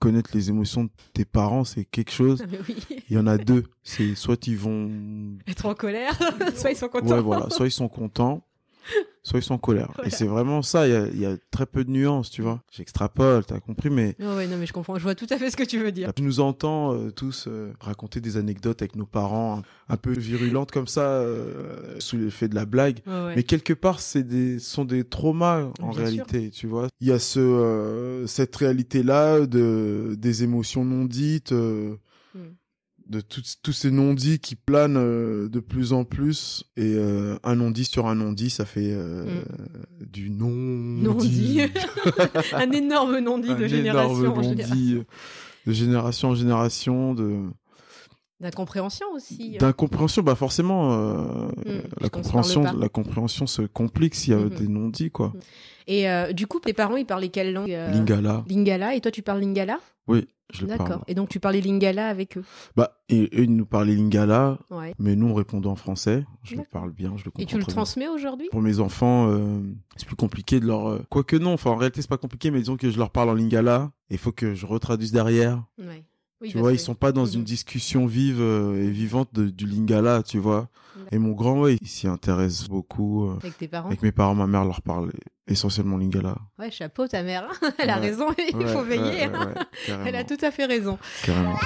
connaître 0.00 0.30
les 0.34 0.48
émotions 0.50 0.84
de 0.84 0.90
tes 1.12 1.24
parents, 1.24 1.62
c'est 1.62 1.84
quelque 1.84 2.10
chose. 2.10 2.42
Ah, 2.44 2.56
oui. 2.68 2.76
Il 3.08 3.14
y 3.14 3.18
en 3.20 3.28
a 3.28 3.38
deux. 3.38 3.62
C'est 3.84 4.16
soit 4.16 4.44
ils 4.48 4.56
vont 4.58 4.90
Être 5.46 5.66
en 5.66 5.74
colère, 5.74 6.18
soit 6.56 6.72
ils 6.72 6.76
sont 6.76 6.88
contents. 6.88 7.06
Ouais, 7.14 7.20
voilà. 7.22 7.50
Soit 7.50 7.66
ils 7.68 7.70
sont 7.70 7.86
contents, 7.88 8.42
soit 9.22 9.38
ils 9.38 9.42
sont 9.42 9.54
en 9.54 9.58
colère. 9.58 9.90
Voilà. 9.94 10.08
Et 10.08 10.10
c'est 10.10 10.26
vraiment 10.26 10.62
ça. 10.62 10.86
Il 10.86 10.92
y 10.92 10.96
a, 10.96 11.06
il 11.08 11.18
y 11.18 11.26
a 11.26 11.36
très 11.50 11.66
peu 11.66 11.84
de 11.84 11.90
nuances, 11.90 12.30
tu 12.30 12.42
vois. 12.42 12.62
J'extrapole, 12.70 13.44
t'as 13.44 13.60
compris, 13.60 13.90
mais 13.90 14.16
ouais, 14.18 14.46
non, 14.46 14.56
mais 14.58 14.66
je 14.66 14.72
comprends. 14.72 14.96
Je 14.96 15.02
vois 15.02 15.14
tout 15.14 15.26
à 15.30 15.38
fait 15.38 15.50
ce 15.50 15.56
que 15.56 15.64
tu 15.64 15.78
veux 15.78 15.92
dire. 15.92 16.12
tu 16.14 16.22
nous 16.22 16.40
entends 16.40 16.94
euh, 16.94 17.10
tous 17.10 17.46
euh, 17.48 17.72
raconter 17.80 18.20
des 18.20 18.36
anecdotes 18.36 18.82
avec 18.82 18.96
nos 18.96 19.06
parents, 19.06 19.62
un, 19.88 19.96
peu 19.96 20.12
virulentes 20.12 20.70
comme 20.70 20.86
ça, 20.86 21.02
euh, 21.02 21.96
sous 21.98 22.16
l'effet 22.16 22.48
de 22.48 22.54
la 22.54 22.66
blague. 22.66 23.00
Ouais, 23.06 23.12
ouais. 23.12 23.32
Mais 23.36 23.42
quelque 23.42 23.72
part, 23.72 24.00
c'est 24.00 24.24
des 24.24 24.58
ce 24.58 24.70
sont 24.70 24.84
des 24.84 25.04
traumas 25.04 25.70
en 25.80 25.90
Bien 25.90 26.04
réalité, 26.04 26.50
tu 26.50 26.66
vois. 26.66 26.88
Il 27.00 27.08
y 27.08 27.12
a 27.12 27.18
ce 27.18 28.24
cette 28.26 28.54
réalité 28.56 29.02
là 29.02 29.46
de 29.46 30.16
des 30.18 30.42
émotions 30.42 30.84
non 30.84 31.04
dites, 31.04 31.52
euh, 31.52 31.96
Mm. 32.34 32.56
De 33.14 33.20
tous 33.62 33.72
ces 33.72 33.90
non 33.90 34.12
dits 34.14 34.38
qui 34.38 34.54
planent 34.56 34.96
euh, 34.96 35.48
de 35.48 35.60
plus 35.60 35.92
en 35.92 36.04
plus 36.04 36.64
et 36.76 36.94
euh, 36.96 37.36
un 37.44 37.56
non 37.56 37.70
dit 37.70 37.84
sur 37.84 38.06
un 38.06 38.14
non 38.14 38.32
dit, 38.32 38.50
ça 38.50 38.64
fait 38.64 38.90
euh, 38.92 39.42
du 40.00 40.30
non 40.30 40.50
Non 40.50 41.14
dit. 41.14 41.60
un 42.52 42.70
énorme 42.70 43.18
non-dit 43.20 43.50
Un 43.50 43.54
de 43.56 43.64
énorme 43.64 43.68
génération 43.68 44.32
en 44.32 44.34
non-dit, 44.42 44.48
génération. 44.48 45.04
de 45.66 45.72
génération 45.72 46.28
en 46.30 46.34
génération 46.34 47.14
de 47.14 47.40
D'incompréhension 48.40 49.06
aussi. 49.14 49.56
d'incompréhension 49.58 50.22
bah 50.22 50.34
forcément 50.34 50.90
Mm, 51.64 51.80
la 52.00 52.08
compréhension 52.10 52.62
la 52.78 52.88
compréhension 52.88 53.46
se 53.46 53.62
complique 53.62 54.14
s'il 54.14 54.32
y 54.32 54.36
a 54.36 54.40
Mhm. 54.40 54.48
des 54.50 54.68
non 54.68 54.88
dits 54.88 55.10
quoi 55.10 55.32
Et 55.86 56.10
euh, 56.10 56.32
du 56.32 56.46
coup, 56.46 56.58
tes 56.60 56.72
parents, 56.72 56.96
ils 56.96 57.06
parlaient 57.06 57.28
quelle 57.28 57.52
langue 57.52 57.68
lingala 57.68 58.44
Lingala. 58.48 58.94
Et 58.96 59.00
toi, 59.00 59.10
tu 59.12 59.22
parles 59.22 59.40
Lingala? 59.40 59.78
Oui 60.08 60.26
D'accord. 60.62 61.02
Et 61.08 61.14
donc, 61.14 61.28
tu 61.30 61.40
parlais 61.40 61.60
Lingala 61.60 62.08
avec 62.08 62.36
eux 62.36 62.44
bah 62.76 63.00
et 63.08 63.24
eux 63.34 63.44
ils 63.44 63.54
nous 63.56 63.66
parlaient 63.66 63.94
lingala 63.94 64.58
Ouais. 64.70 64.94
mais 64.98 65.16
nous 65.16 65.26
on 65.28 65.34
répondait 65.34 65.66
en 65.68 65.74
français 65.74 66.24
je 66.42 66.56
le 66.56 66.62
parle 66.70 66.92
bien 66.92 67.14
je 67.16 67.24
le 67.24 67.30
comprends 67.30 67.42
Et 67.42 67.46
tu 67.46 67.56
le 67.58 67.64
transmets 67.64 68.08
aujourd'hui 68.08 68.48
pour 68.50 68.62
mes 68.62 68.78
enfants 68.80 69.28
euh, 69.30 69.60
c'est 69.96 70.06
plus 70.06 70.16
compliqué 70.16 70.60
de 70.60 70.66
leur 70.66 70.88
euh, 70.88 71.02
quoique 71.10 71.36
non 71.36 71.54
enfin 71.54 71.70
en 71.70 71.76
réalité 71.76 72.00
c'est 72.02 72.08
pas 72.08 72.18
compliqué 72.18 72.50
mais 72.50 72.60
disons 72.60 72.76
que 72.76 72.90
je 72.90 72.96
leur 72.98 73.10
parle 73.10 73.30
en 73.30 73.34
lingala 73.34 73.90
il 74.10 74.18
faut 74.18 74.32
que 74.32 74.54
je 74.54 74.64
retraduise 74.66 75.12
derrière 75.12 75.62
Ouais. 75.78 76.04
Oui, 76.40 76.50
tu 76.50 76.58
vois, 76.58 76.72
ils 76.72 76.78
sont 76.78 76.94
pas 76.94 77.12
dans 77.12 77.24
une 77.26 77.40
Mhm. 77.40 77.46
discussion 77.46 78.06
vive 78.06 78.40
euh, 78.40 78.82
et 78.82 78.90
vivante 78.90 79.30
de- 79.32 79.48
du 79.48 79.66
lingala, 79.66 80.22
tu 80.22 80.38
vois. 80.38 80.68
Et 81.12 81.18
mon 81.18 81.32
grand, 81.32 81.60
ouais, 81.60 81.76
il 81.80 81.88
s'y 81.88 82.06
intéresse 82.08 82.68
beaucoup. 82.68 83.26
euh, 83.28 83.36
Avec 83.42 83.58
tes 83.58 83.68
parents 83.68 83.88
avec 83.88 84.02
mes 84.02 84.12
parents, 84.12 84.34
ma 84.34 84.46
mère 84.46 84.64
leur 84.64 84.82
parle 84.82 85.12
essentiellement 85.46 85.96
lingala. 85.96 86.36
Ouais, 86.58 86.70
chapeau, 86.70 87.06
ta 87.06 87.22
mère. 87.22 87.48
Elle 87.78 87.90
a 87.90 87.96
raison, 87.96 88.26
il 88.50 88.56
Ouais, 88.56 88.66
faut 88.66 88.82
veiller. 88.82 89.28
carrément, 89.30 89.54
Elle 90.06 90.16
a 90.16 90.24
tout 90.24 90.38
à 90.42 90.50
fait 90.50 90.64
raison. 90.66 90.98
carrément. 91.24 91.56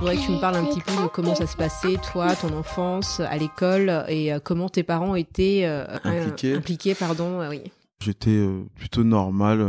Ouais, 0.00 0.16
tu 0.16 0.32
me 0.32 0.40
parles 0.40 0.56
un 0.56 0.64
petit 0.64 0.80
peu 0.80 1.00
de 1.00 1.06
comment 1.06 1.34
ça 1.36 1.46
se 1.46 1.56
passait, 1.56 1.96
toi, 2.12 2.34
ton 2.34 2.56
enfance, 2.56 3.20
à 3.20 3.36
l'école, 3.36 4.04
et 4.08 4.32
euh, 4.32 4.40
comment 4.42 4.68
tes 4.68 4.82
parents 4.82 5.14
étaient 5.14 5.62
euh, 5.64 5.84
Impliqués. 6.02 6.54
euh, 6.54 6.58
impliqués, 6.58 6.94
pardon, 6.96 7.40
euh, 7.40 7.50
oui. 7.50 7.62
J'étais 8.00 8.44
plutôt 8.74 9.04
normal 9.04 9.64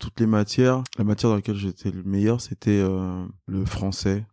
toutes 0.00 0.18
les 0.18 0.26
matières. 0.26 0.82
La 0.98 1.04
matière 1.04 1.30
dans 1.30 1.36
laquelle 1.36 1.54
j'étais 1.54 1.92
le 1.92 2.02
meilleur, 2.02 2.40
c'était 2.40 2.82
le 3.46 3.64
français. 3.64 4.24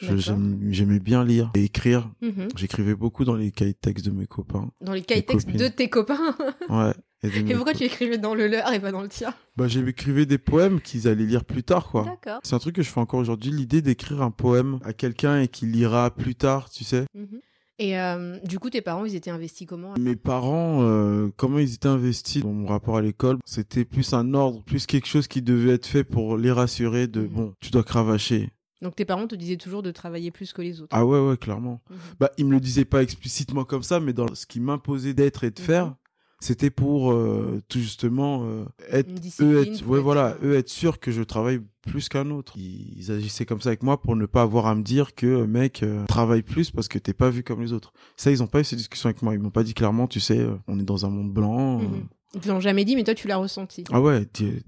J'aime- 0.00 0.58
J'aimais 0.70 1.00
bien 1.00 1.24
lire 1.24 1.50
et 1.54 1.64
écrire. 1.64 2.10
Mhm. 2.22 2.48
J'écrivais 2.56 2.94
beaucoup 2.94 3.24
dans 3.24 3.34
les 3.34 3.50
cahiers 3.50 3.72
de 3.72 3.78
texte 3.78 4.06
de 4.06 4.10
mes 4.10 4.26
copains. 4.26 4.70
Dans 4.80 4.92
les 4.92 5.02
cahiers 5.02 5.22
de 5.22 5.26
textes 5.26 5.48
de 5.50 5.68
tes 5.68 5.88
copains. 5.88 6.36
Ouais. 6.68 6.92
Et, 7.24 7.54
pourquoi 7.54 7.74
tu 7.74 7.82
écrivais 7.82 8.16
dans 8.18 8.36
le 8.36 8.46
leur 8.46 8.72
et 8.72 8.78
pas 8.78 8.92
dans 8.92 9.02
le 9.02 9.08
tien? 9.08 9.34
Bah, 9.56 9.66
j'écrivais 9.66 10.24
des 10.24 10.38
poèmes 10.38 10.80
qu'ils 10.80 11.08
allaient 11.08 11.26
lire 11.26 11.44
plus 11.44 11.64
tard, 11.64 11.88
quoi. 11.88 12.04
D'accord. 12.04 12.38
C'est 12.44 12.54
un 12.54 12.60
truc 12.60 12.76
que 12.76 12.82
je 12.82 12.90
fais 12.90 13.00
encore 13.00 13.18
aujourd'hui, 13.18 13.50
l'idée 13.50 13.82
d'écrire 13.82 14.22
un 14.22 14.30
poème 14.30 14.78
à 14.84 14.92
quelqu'un 14.92 15.40
et 15.40 15.48
qu'il 15.48 15.72
lira 15.72 16.14
plus 16.14 16.36
tard, 16.36 16.70
tu 16.70 16.84
sais. 16.84 17.06
Mhm. 17.14 17.40
Et 17.80 17.98
euh, 17.98 18.38
du 18.44 18.60
coup, 18.60 18.70
tes 18.70 18.82
parents, 18.82 19.04
ils 19.04 19.16
étaient 19.16 19.30
investis 19.32 19.66
comment? 19.66 19.94
Mes 19.98 20.14
parents, 20.14 20.82
euh, 20.82 21.28
comment 21.36 21.58
ils 21.58 21.74
étaient 21.74 21.88
investis? 21.88 22.42
Dans 22.42 22.52
mon 22.52 22.66
rapport 22.68 22.96
à 22.96 23.02
l'école, 23.02 23.38
c'était 23.44 23.84
plus 23.84 24.12
un 24.12 24.34
ordre, 24.34 24.62
plus 24.62 24.86
quelque 24.86 25.06
chose 25.08 25.26
qui 25.26 25.42
devait 25.42 25.72
être 25.74 25.86
fait 25.86 26.04
pour 26.04 26.36
les 26.36 26.52
rassurer 26.52 27.08
de 27.08 27.22
bon, 27.22 27.52
tu 27.60 27.70
dois 27.70 27.82
cravacher. 27.84 28.50
Donc 28.82 28.94
tes 28.94 29.04
parents 29.04 29.26
te 29.26 29.34
disaient 29.34 29.56
toujours 29.56 29.82
de 29.82 29.90
travailler 29.90 30.30
plus 30.30 30.52
que 30.52 30.62
les 30.62 30.80
autres. 30.80 30.94
Ah 30.96 31.04
ouais, 31.04 31.18
ouais, 31.20 31.36
clairement. 31.36 31.80
Mhm. 31.90 31.96
Bah, 32.20 32.30
ils 32.38 32.44
me 32.46 32.52
le 32.52 32.60
disaient 32.60 32.84
pas 32.84 33.02
explicitement 33.02 33.64
comme 33.64 33.82
ça, 33.82 33.98
mais 34.00 34.12
dans 34.12 34.32
ce 34.34 34.46
qui 34.46 34.60
m'imposait 34.60 35.14
d'être 35.14 35.42
et 35.44 35.50
de 35.50 35.60
Mhm. 35.60 35.66
faire, 35.66 35.94
c'était 36.40 36.70
pour 36.70 37.10
euh, 37.10 37.60
tout 37.68 37.80
justement 37.80 38.44
euh, 38.44 38.64
être 38.92 39.10
eux 39.10 39.14
discipline. 39.14 39.56
être 39.74 39.82
pour 39.82 39.90
ouais 39.92 39.98
être, 39.98 40.04
voilà 40.04 40.36
eux 40.44 40.54
être 40.54 40.68
sûrs 40.68 41.00
que 41.00 41.10
je 41.10 41.22
travaille 41.24 41.60
plus 41.82 42.08
qu'un 42.08 42.30
autre. 42.30 42.52
Ils, 42.56 42.96
ils 42.96 43.10
agissaient 43.10 43.44
comme 43.46 43.60
ça 43.60 43.70
avec 43.70 43.82
moi 43.82 44.00
pour 44.00 44.14
ne 44.14 44.26
pas 44.26 44.42
avoir 44.42 44.66
à 44.66 44.76
me 44.76 44.82
dire 44.84 45.16
que 45.16 45.26
euh, 45.26 45.46
mec 45.48 45.82
euh, 45.82 46.04
travaille 46.06 46.42
plus 46.42 46.70
parce 46.70 46.86
que 46.86 46.98
t'es 47.00 47.14
pas 47.14 47.30
vu 47.30 47.42
comme 47.42 47.60
les 47.60 47.72
autres. 47.72 47.92
Ça, 48.16 48.30
ils 48.30 48.40
ont 48.44 48.46
pas 48.46 48.60
eu 48.60 48.64
cette 48.64 48.78
discussion 48.78 49.08
avec 49.08 49.22
moi. 49.22 49.34
Ils 49.34 49.40
m'ont 49.40 49.50
pas 49.50 49.64
dit 49.64 49.74
clairement, 49.74 50.06
tu 50.06 50.20
sais, 50.20 50.46
on 50.68 50.78
est 50.78 50.84
dans 50.84 51.04
un 51.04 51.10
monde 51.10 51.32
blanc. 51.32 51.80
Mhm. 51.80 52.06
Ils 52.34 52.40
te 52.40 52.48
l'ont 52.48 52.60
jamais 52.60 52.84
dit, 52.84 52.94
mais 52.94 53.04
toi, 53.04 53.14
tu 53.14 53.26
l'as 53.28 53.38
ressenti. 53.38 53.84
Ah 53.90 54.00
ouais, 54.00 54.26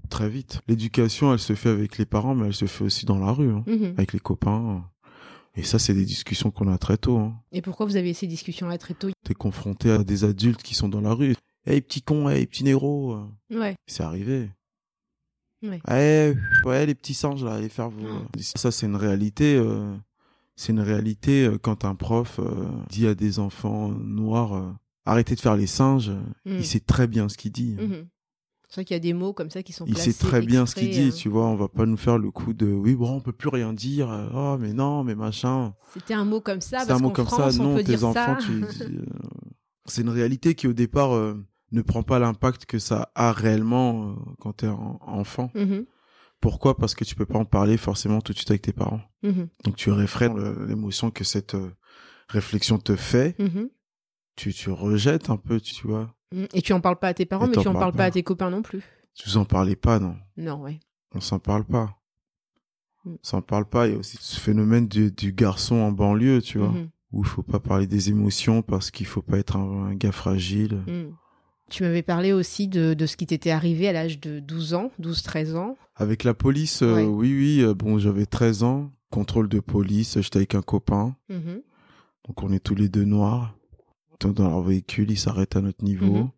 très 0.09 0.29
vite. 0.29 0.61
L'éducation, 0.67 1.31
elle 1.31 1.39
se 1.39 1.53
fait 1.53 1.69
avec 1.69 1.97
les 1.97 2.05
parents, 2.05 2.33
mais 2.33 2.47
elle 2.47 2.53
se 2.55 2.65
fait 2.65 2.83
aussi 2.83 3.05
dans 3.05 3.19
la 3.19 3.31
rue, 3.31 3.51
hein, 3.51 3.63
Mhm. 3.67 3.93
avec 3.97 4.13
les 4.13 4.19
copains. 4.19 4.83
Et 5.55 5.63
ça, 5.63 5.77
c'est 5.79 5.93
des 5.93 6.05
discussions 6.05 6.49
qu'on 6.49 6.71
a 6.71 6.77
très 6.77 6.97
tôt. 6.97 7.17
Hein. 7.17 7.35
Et 7.51 7.61
pourquoi 7.61 7.85
vous 7.85 7.97
avez 7.97 8.13
ces 8.13 8.25
discussions-là 8.25 8.77
très 8.77 8.93
tôt? 8.93 9.09
T'es 9.25 9.33
confronté 9.33 9.91
à 9.91 10.03
des 10.03 10.23
adultes 10.23 10.63
qui 10.63 10.73
sont 10.75 10.89
dans 10.89 11.01
la 11.01 11.13
rue. 11.13 11.35
Hey, 11.67 11.81
petit 11.81 12.01
con, 12.01 12.29
hey, 12.29 12.47
petit 12.47 12.63
négro. 12.63 13.19
Ouais. 13.51 13.75
C'est 13.85 14.03
arrivé. 14.03 14.49
Ouais. 15.61 15.79
Ouais, 15.87 16.35
ouais, 16.65 16.85
les 16.87 16.95
petits 16.95 17.13
singes, 17.13 17.43
là, 17.43 17.53
allez 17.55 17.69
faire 17.69 17.89
vos... 17.89 18.07
Mm. 18.07 18.27
Ça, 18.39 18.71
c'est 18.71 18.87
une 18.87 18.95
réalité. 18.95 19.55
euh, 19.55 19.95
C'est 20.55 20.71
une 20.73 20.79
réalité 20.79 21.45
euh, 21.45 21.57
quand 21.59 21.85
un 21.85 21.93
prof 21.95 22.39
euh, 22.39 22.65
dit 22.89 23.05
à 23.07 23.13
des 23.13 23.37
enfants 23.39 23.89
noirs 23.89 24.73
arrêtez 25.11 25.35
de 25.35 25.39
faire 25.41 25.55
les 25.55 25.67
singes. 25.67 26.11
Il 26.45 26.65
sait 26.65 26.79
très 26.79 27.07
bien 27.07 27.29
ce 27.29 27.37
qu'il 27.37 27.51
dit. 27.51 27.75
Mhm. 27.79 28.07
C'est 28.67 28.75
vrai 28.75 28.85
qu'il 28.85 28.95
y 28.95 28.97
a 28.97 29.01
des 29.01 29.11
mots 29.13 29.33
comme 29.33 29.49
ça 29.49 29.61
qui 29.63 29.73
sont 29.73 29.85
Il 29.85 29.93
placés 29.95 30.13
sait 30.13 30.25
très 30.25 30.41
bien 30.41 30.65
ce 30.65 30.75
qu'il 30.75 30.89
dit, 30.91 31.09
hein. 31.09 31.15
tu 31.15 31.27
vois. 31.27 31.45
On 31.47 31.55
va 31.55 31.67
pas 31.67 31.85
nous 31.85 31.97
faire 31.97 32.17
le 32.17 32.31
coup 32.31 32.53
de 32.53 32.67
oui, 32.67 32.95
bon, 32.95 33.09
on 33.17 33.19
peut 33.19 33.33
plus 33.33 33.49
rien 33.49 33.73
dire. 33.73 34.07
Oh, 34.33 34.55
mais 34.57 34.71
non, 34.71 35.03
mais 35.03 35.13
machin. 35.13 35.73
C'était 35.93 36.13
un 36.13 36.23
mot 36.23 36.39
comme 36.39 36.61
ça, 36.61 36.79
C'est 36.79 36.91
un 36.93 36.99
mot 36.99 37.09
comme 37.09 37.25
France, 37.25 37.55
ça. 37.55 37.61
on 37.61 37.75
Non, 37.75 37.83
tes 37.83 38.03
enfants, 38.05 38.37
tu. 38.37 38.63
euh, 38.81 39.05
C'est 39.85 40.03
une 40.03 40.09
réalité 40.09 40.55
qui 40.55 40.67
au 40.67 40.73
départ 40.73 41.13
euh, 41.13 41.35
ne 41.73 41.81
prend 41.81 42.01
pas 42.03 42.17
l'impact 42.17 42.65
que 42.65 42.79
ça 42.79 43.11
a 43.13 43.33
réellement 43.33 44.11
euh, 44.11 44.13
quand 44.39 44.53
t'es 44.53 44.67
en- 44.69 44.99
enfant. 45.05 45.51
Mhm. 45.53 45.85
Pourquoi? 46.39 46.77
Parce 46.77 46.95
que 46.95 47.03
tu 47.03 47.13
peux 47.13 47.25
pas 47.25 47.39
en 47.39 47.45
parler 47.45 47.75
forcément 47.75 48.21
tout 48.21 48.31
de 48.31 48.37
suite 48.37 48.51
avec 48.51 48.61
tes 48.61 48.71
parents. 48.73 49.01
Mhm. 49.21 49.49
Donc 49.65 49.75
tu 49.75 49.91
réfrènes 49.91 50.65
l'émotion 50.65 51.11
que 51.11 51.25
cette 51.25 51.55
euh, 51.55 51.71
réflexion 52.29 52.77
te 52.77 52.95
fait. 52.95 53.35
Tu, 54.35 54.53
tu 54.53 54.69
rejettes 54.71 55.29
un 55.29 55.37
peu, 55.37 55.59
tu 55.59 55.87
vois. 55.87 56.13
Mhm. 56.33 56.47
Et 56.53 56.61
tu 56.61 56.73
en 56.73 56.81
parles 56.81 56.97
pas 56.99 57.09
à 57.09 57.13
tes 57.13 57.25
parents, 57.25 57.45
Et 57.45 57.49
mais 57.49 57.57
tu 57.61 57.67
en 57.67 57.73
parles 57.73 57.91
pas 57.91 57.97
pas. 57.99 58.05
à 58.05 58.11
tes 58.11 58.23
copains 58.23 58.49
non 58.49 58.61
plus. 58.61 58.81
Tu 59.13 59.27
vous 59.29 59.37
en 59.37 59.45
parlais 59.45 59.75
pas, 59.75 59.99
non 59.99 60.15
Non, 60.37 60.61
ouais. 60.61 60.79
On 61.13 61.19
s'en 61.19 61.39
parle 61.39 61.65
pas. 61.65 61.97
Mm. 63.05 63.09
On 63.11 63.17
s'en 63.21 63.41
parle 63.41 63.65
pas. 63.65 63.87
Il 63.87 63.93
y 63.93 63.95
a 63.95 63.99
aussi 63.99 64.17
ce 64.21 64.39
phénomène 64.39 64.87
du, 64.87 65.11
du 65.11 65.33
garçon 65.33 65.75
en 65.75 65.91
banlieue, 65.91 66.41
tu 66.41 66.57
vois, 66.59 66.69
Mhm. 66.69 66.89
où 67.11 67.23
il 67.23 67.27
faut 67.27 67.43
pas 67.43 67.59
parler 67.59 67.87
des 67.87 68.09
émotions 68.09 68.61
parce 68.61 68.89
qu'il 68.91 69.05
faut 69.05 69.21
pas 69.21 69.37
être 69.37 69.57
un, 69.57 69.87
un 69.87 69.95
gars 69.95 70.13
fragile. 70.13 70.81
Tu 71.69 71.83
m'avais 71.83 72.01
parlé 72.03 72.31
aussi 72.33 72.67
de, 72.67 72.93
de 72.93 73.05
ce 73.05 73.15
qui 73.17 73.25
t'était 73.25 73.51
arrivé 73.51 73.87
à 73.87 73.93
l'âge 73.93 74.19
de 74.19 74.39
12 74.39 74.73
ans, 74.73 74.91
12-13 74.99 75.55
ans. 75.55 75.77
Avec 75.95 76.23
la 76.23 76.33
police, 76.33 76.81
euh, 76.83 76.95
Ouais. 76.95 77.05
oui, 77.05 77.33
oui. 77.33 77.63
euh, 77.63 77.73
bon, 77.73 77.97
j'avais 77.97 78.25
13 78.25 78.63
ans. 78.63 78.91
Contrôle 79.09 79.49
de 79.49 79.59
police. 79.59 80.19
J'étais 80.21 80.37
avec 80.37 80.55
un 80.55 80.61
copain. 80.61 81.15
Donc 81.29 82.43
on 82.43 82.51
est 82.53 82.59
tous 82.63 82.75
les 82.75 82.87
deux 82.87 83.03
noirs. 83.03 83.55
Dans 84.27 84.49
leur 84.49 84.61
véhicule, 84.61 85.11
ils 85.11 85.17
s'arrêtent 85.19 85.55
à 85.55 85.61
notre 85.61 85.83
niveau. 85.83 86.23
Mhm. 86.25 86.29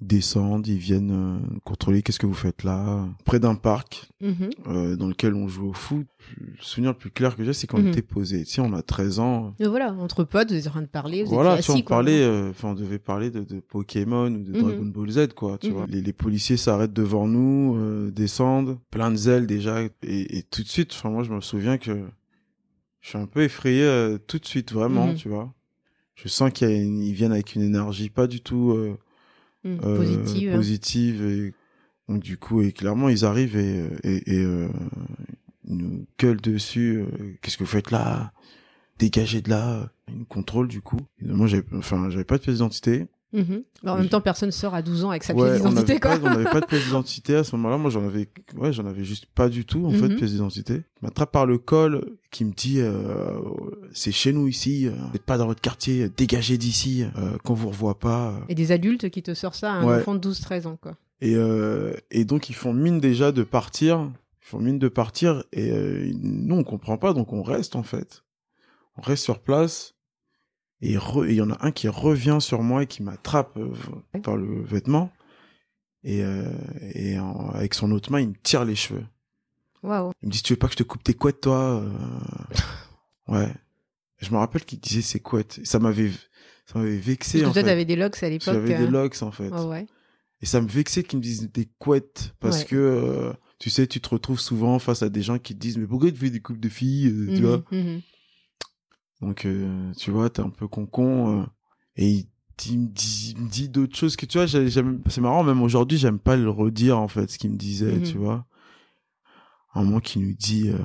Ils 0.00 0.06
descendent, 0.06 0.64
ils 0.68 0.78
viennent 0.78 1.10
euh, 1.10 1.58
contrôler 1.64 2.02
qu'est-ce 2.02 2.20
que 2.20 2.26
vous 2.26 2.32
faites 2.32 2.62
là? 2.62 3.08
Près 3.24 3.40
d'un 3.40 3.56
parc 3.56 4.08
Mhm. 4.20 4.50
euh, 4.68 4.94
dans 4.94 5.08
lequel 5.08 5.34
on 5.34 5.48
joue 5.48 5.70
au 5.70 5.72
foot. 5.72 6.06
Le 6.36 6.52
souvenir 6.60 6.92
le 6.92 6.96
plus 6.96 7.10
clair 7.10 7.34
que 7.34 7.42
j'ai, 7.42 7.52
c'est 7.52 7.66
qu'on 7.66 7.80
Mhm. 7.80 7.88
était 7.88 8.02
posé. 8.02 8.44
Tu 8.44 8.52
sais, 8.52 8.60
on 8.60 8.72
a 8.74 8.82
13 8.82 9.18
ans. 9.18 9.54
Et 9.58 9.66
voilà, 9.66 9.92
entre 9.94 10.22
potes, 10.22 10.52
vous 10.52 10.56
êtes 10.56 10.68
en 10.68 10.70
train 10.70 10.82
de 10.82 10.86
parler, 10.86 11.24
vous 11.24 11.30
Voilà, 11.30 11.60
tu 11.60 11.72
on 11.72 11.80
parlait, 11.80 12.22
euh, 12.22 12.50
enfin, 12.50 12.68
on 12.68 12.74
devait 12.74 13.00
parler 13.00 13.30
de, 13.32 13.40
de 13.42 13.58
Pokémon 13.58 14.26
ou 14.32 14.44
de 14.44 14.52
Mhm. 14.52 14.60
Dragon 14.60 14.84
Ball 14.86 15.10
Z, 15.10 15.28
quoi, 15.34 15.58
tu 15.58 15.70
vois. 15.72 15.86
Les, 15.88 16.00
les 16.00 16.12
policiers 16.12 16.56
s'arrêtent 16.56 16.92
devant 16.92 17.26
nous, 17.26 18.08
descendent, 18.12 18.78
plein 18.92 19.10
de 19.10 19.16
zèle 19.16 19.48
déjà, 19.48 19.82
et, 19.82 19.90
et 20.04 20.42
tout 20.44 20.62
de 20.62 20.68
suite, 20.68 20.92
enfin, 20.92 21.10
moi, 21.10 21.24
je 21.24 21.32
me 21.32 21.40
souviens 21.40 21.76
que 21.76 22.04
je 23.00 23.08
suis 23.08 23.18
un 23.18 23.26
peu 23.26 23.42
effrayé 23.42 24.16
tout 24.28 24.38
de 24.38 24.46
suite, 24.46 24.72
vraiment, 24.72 25.12
tu 25.14 25.28
vois. 25.28 25.52
Je 26.20 26.28
sens 26.28 26.50
qu'ils 26.52 27.12
viennent 27.14 27.32
avec 27.32 27.54
une 27.54 27.62
énergie 27.62 28.10
pas 28.10 28.26
du 28.26 28.40
tout 28.40 28.72
euh, 28.72 28.96
Mhm. 29.64 29.80
euh, 29.84 29.96
Positive. 29.96 30.52
positive, 30.52 31.22
et 31.26 31.54
donc 32.08 32.22
du 32.22 32.36
coup, 32.38 32.60
et 32.62 32.72
clairement, 32.72 33.08
ils 33.08 33.24
arrivent 33.24 33.56
et, 33.56 33.86
et, 34.04 34.34
et 34.34 34.44
euh, 34.44 34.68
ils 35.68 35.76
nous 35.76 36.06
gueulent 36.18 36.40
dessus. 36.40 36.98
euh, 37.00 37.34
Qu'est-ce 37.42 37.56
que 37.58 37.64
vous 37.64 37.70
faites 37.70 37.90
là? 37.90 38.32
Dégagez 38.98 39.42
de 39.42 39.50
là. 39.50 39.90
Ils 40.08 40.18
nous 40.18 40.24
contrôlent 40.24 40.68
du 40.68 40.80
coup. 40.80 40.98
Et 41.22 41.26
moi, 41.26 41.46
j'avais, 41.46 41.64
enfin, 41.76 42.08
j'avais 42.10 42.24
pas 42.24 42.38
de 42.38 42.42
pièce 42.42 42.56
d'identité. 42.56 43.06
Mhm. 43.32 43.62
Bah, 43.82 43.92
en 43.92 43.98
même 43.98 44.08
temps, 44.08 44.20
personne 44.22 44.50
sort 44.50 44.74
à 44.74 44.80
12 44.80 45.04
ans 45.04 45.10
avec 45.10 45.22
sa 45.22 45.34
Ouais, 45.34 45.44
pièce 45.50 45.58
d'identité, 45.62 45.98
on 46.22 46.30
n'avait 46.30 46.44
pas 46.44 46.60
de 46.60 46.66
pièce 46.66 46.84
d'identité 46.86 47.34
à 47.36 47.44
ce 47.44 47.54
moment-là. 47.56 47.76
Moi, 47.76 47.90
j'en 47.90 48.04
avais, 48.06 48.28
ouais, 48.56 48.72
j'en 48.72 48.86
avais 48.86 49.04
juste 49.04 49.26
pas 49.26 49.48
du 49.50 49.66
tout, 49.66 49.84
en 49.86 49.90
fait, 49.90 50.08
Mhm. 50.08 50.16
pièce 50.16 50.30
d'identité. 50.32 50.82
M'attrape 51.02 51.30
par 51.30 51.44
le 51.44 51.58
col, 51.58 52.16
qui 52.30 52.44
me 52.46 52.52
dit, 52.52 52.80
euh, 52.80 53.38
c'est 53.92 54.12
chez 54.12 54.32
nous 54.32 54.48
ici, 54.48 54.86
euh, 54.86 54.90
vous 54.92 55.12
n'êtes 55.12 55.22
pas 55.24 55.36
dans 55.36 55.46
votre 55.46 55.60
quartier, 55.60 56.08
dégagez 56.08 56.56
d'ici, 56.56 57.04
euh, 57.18 57.36
qu'on 57.44 57.54
vous 57.54 57.68
revoit 57.68 57.98
pas. 57.98 58.34
Et 58.48 58.54
des 58.54 58.72
adultes 58.72 59.10
qui 59.10 59.22
te 59.22 59.34
sortent 59.34 59.56
ça 59.56 59.72
à 59.72 59.76
un 59.76 59.84
Ouais. 59.86 59.96
enfant 60.00 60.14
de 60.14 60.20
12-13 60.20 60.66
ans, 60.66 60.78
quoi. 60.80 60.96
Et, 61.20 61.34
euh, 61.34 61.92
et 62.10 62.24
donc, 62.24 62.48
ils 62.48 62.54
font 62.54 62.72
mine 62.72 62.98
déjà 63.00 63.30
de 63.32 63.42
partir. 63.42 64.10
Ils 64.40 64.46
font 64.48 64.58
mine 64.60 64.78
de 64.78 64.88
partir. 64.88 65.44
Et 65.52 65.70
euh, 65.70 66.10
nous, 66.22 66.54
on 66.56 66.64
comprend 66.64 66.96
pas, 66.96 67.12
donc 67.12 67.32
on 67.34 67.42
reste, 67.42 67.76
en 67.76 67.82
fait. 67.82 68.22
On 68.96 69.02
reste 69.02 69.22
sur 69.24 69.40
place. 69.40 69.94
Et 70.80 70.92
il 70.92 71.32
y 71.34 71.40
en 71.42 71.50
a 71.50 71.66
un 71.66 71.72
qui 71.72 71.88
revient 71.88 72.38
sur 72.40 72.62
moi 72.62 72.84
et 72.84 72.86
qui 72.86 73.02
m'attrape 73.02 73.56
euh, 73.56 73.72
par 74.22 74.36
le 74.36 74.62
vêtement. 74.62 75.10
Et, 76.04 76.22
euh, 76.22 76.44
et 76.94 77.18
en- 77.18 77.48
avec 77.50 77.74
son 77.74 77.90
autre 77.90 78.12
main, 78.12 78.20
il 78.20 78.28
me 78.28 78.34
tire 78.42 78.64
les 78.64 78.76
cheveux. 78.76 79.04
Waouh. 79.82 80.12
Il 80.22 80.28
me 80.28 80.32
dit, 80.32 80.42
tu 80.42 80.52
veux 80.52 80.58
pas 80.58 80.66
que 80.68 80.74
je 80.74 80.78
te 80.78 80.82
coupe 80.84 81.02
tes 81.02 81.14
couettes, 81.14 81.40
toi 81.40 81.80
euh? 81.82 81.90
Ouais. 83.28 83.52
Je 84.18 84.30
me 84.30 84.36
rappelle 84.36 84.64
qu'il 84.64 84.80
disait 84.80 85.02
ses 85.02 85.20
couettes. 85.20 85.58
Et 85.62 85.64
ça 85.64 85.78
m'avait, 85.78 86.10
ça 86.66 86.78
m'avait 86.78 86.96
vexé, 86.96 87.40
Parce 87.42 87.54
que 87.54 87.60
toi, 87.60 87.68
t'avais 87.68 87.84
des 87.84 87.96
locks 87.96 88.22
à 88.22 88.28
l'époque. 88.28 88.54
J'avais 88.54 88.74
des 88.74 88.86
euh, 88.86 88.90
locks, 88.90 89.22
en 89.22 89.30
fait. 89.30 89.50
ouais, 89.50 89.64
ouais. 89.66 89.86
Et 90.40 90.46
ça 90.46 90.60
me 90.60 90.68
vexait 90.68 91.02
qu'ils 91.02 91.18
me 91.18 91.22
disent 91.24 91.50
des 91.50 91.68
couettes 91.80 92.34
parce 92.38 92.60
Ouais. 92.60 92.66
que 92.66 92.76
euh, 92.76 93.32
tu 93.58 93.70
sais, 93.70 93.88
tu 93.88 94.00
te 94.00 94.08
retrouves 94.08 94.38
souvent 94.38 94.78
face 94.78 95.02
à 95.02 95.08
des 95.08 95.22
gens 95.22 95.38
qui 95.38 95.54
te 95.54 95.58
disent 95.58 95.78
mais 95.78 95.86
pourquoi 95.86 96.10
tu 96.12 96.16
fais 96.16 96.30
des 96.30 96.38
coupes 96.40 96.60
de 96.60 96.68
filles, 96.68 97.08
euh, 97.08 97.26
tu 97.34 97.42
Mhm, 97.42 97.46
vois? 97.48 97.64
mhm. 97.72 98.00
Donc 99.20 99.44
euh, 99.46 99.92
tu 99.94 100.10
vois, 100.10 100.30
t'es 100.30 100.42
un 100.42 100.50
peu 100.50 100.68
con-con 100.68 101.40
euh, 101.42 101.46
et 101.96 102.08
il, 102.08 102.26
il 102.66 102.78
me 102.80 102.86
dit, 102.88 103.34
il 103.36 103.42
me 103.44 103.48
dit 103.48 103.68
d'autres 103.68 103.96
choses 103.96 104.16
que 104.16 104.26
tu 104.26 104.38
vois, 104.38 104.46
c'est 104.48 105.20
marrant 105.20 105.42
même 105.44 105.62
aujourd'hui, 105.62 105.98
j'aime 105.98 106.18
pas 106.18 106.36
le 106.36 106.50
redire 106.50 106.98
en 106.98 107.08
fait 107.08 107.30
ce 107.30 107.38
qu'il 107.38 107.50
me 107.50 107.56
disait, 107.56 107.96
Mhm. 107.96 108.02
tu 108.02 108.18
vois. 108.18 108.46
Un 109.74 109.84
moment 109.84 110.00
qui 110.00 110.18
nous 110.18 110.34
dit 110.34 110.70
euh, 110.70 110.78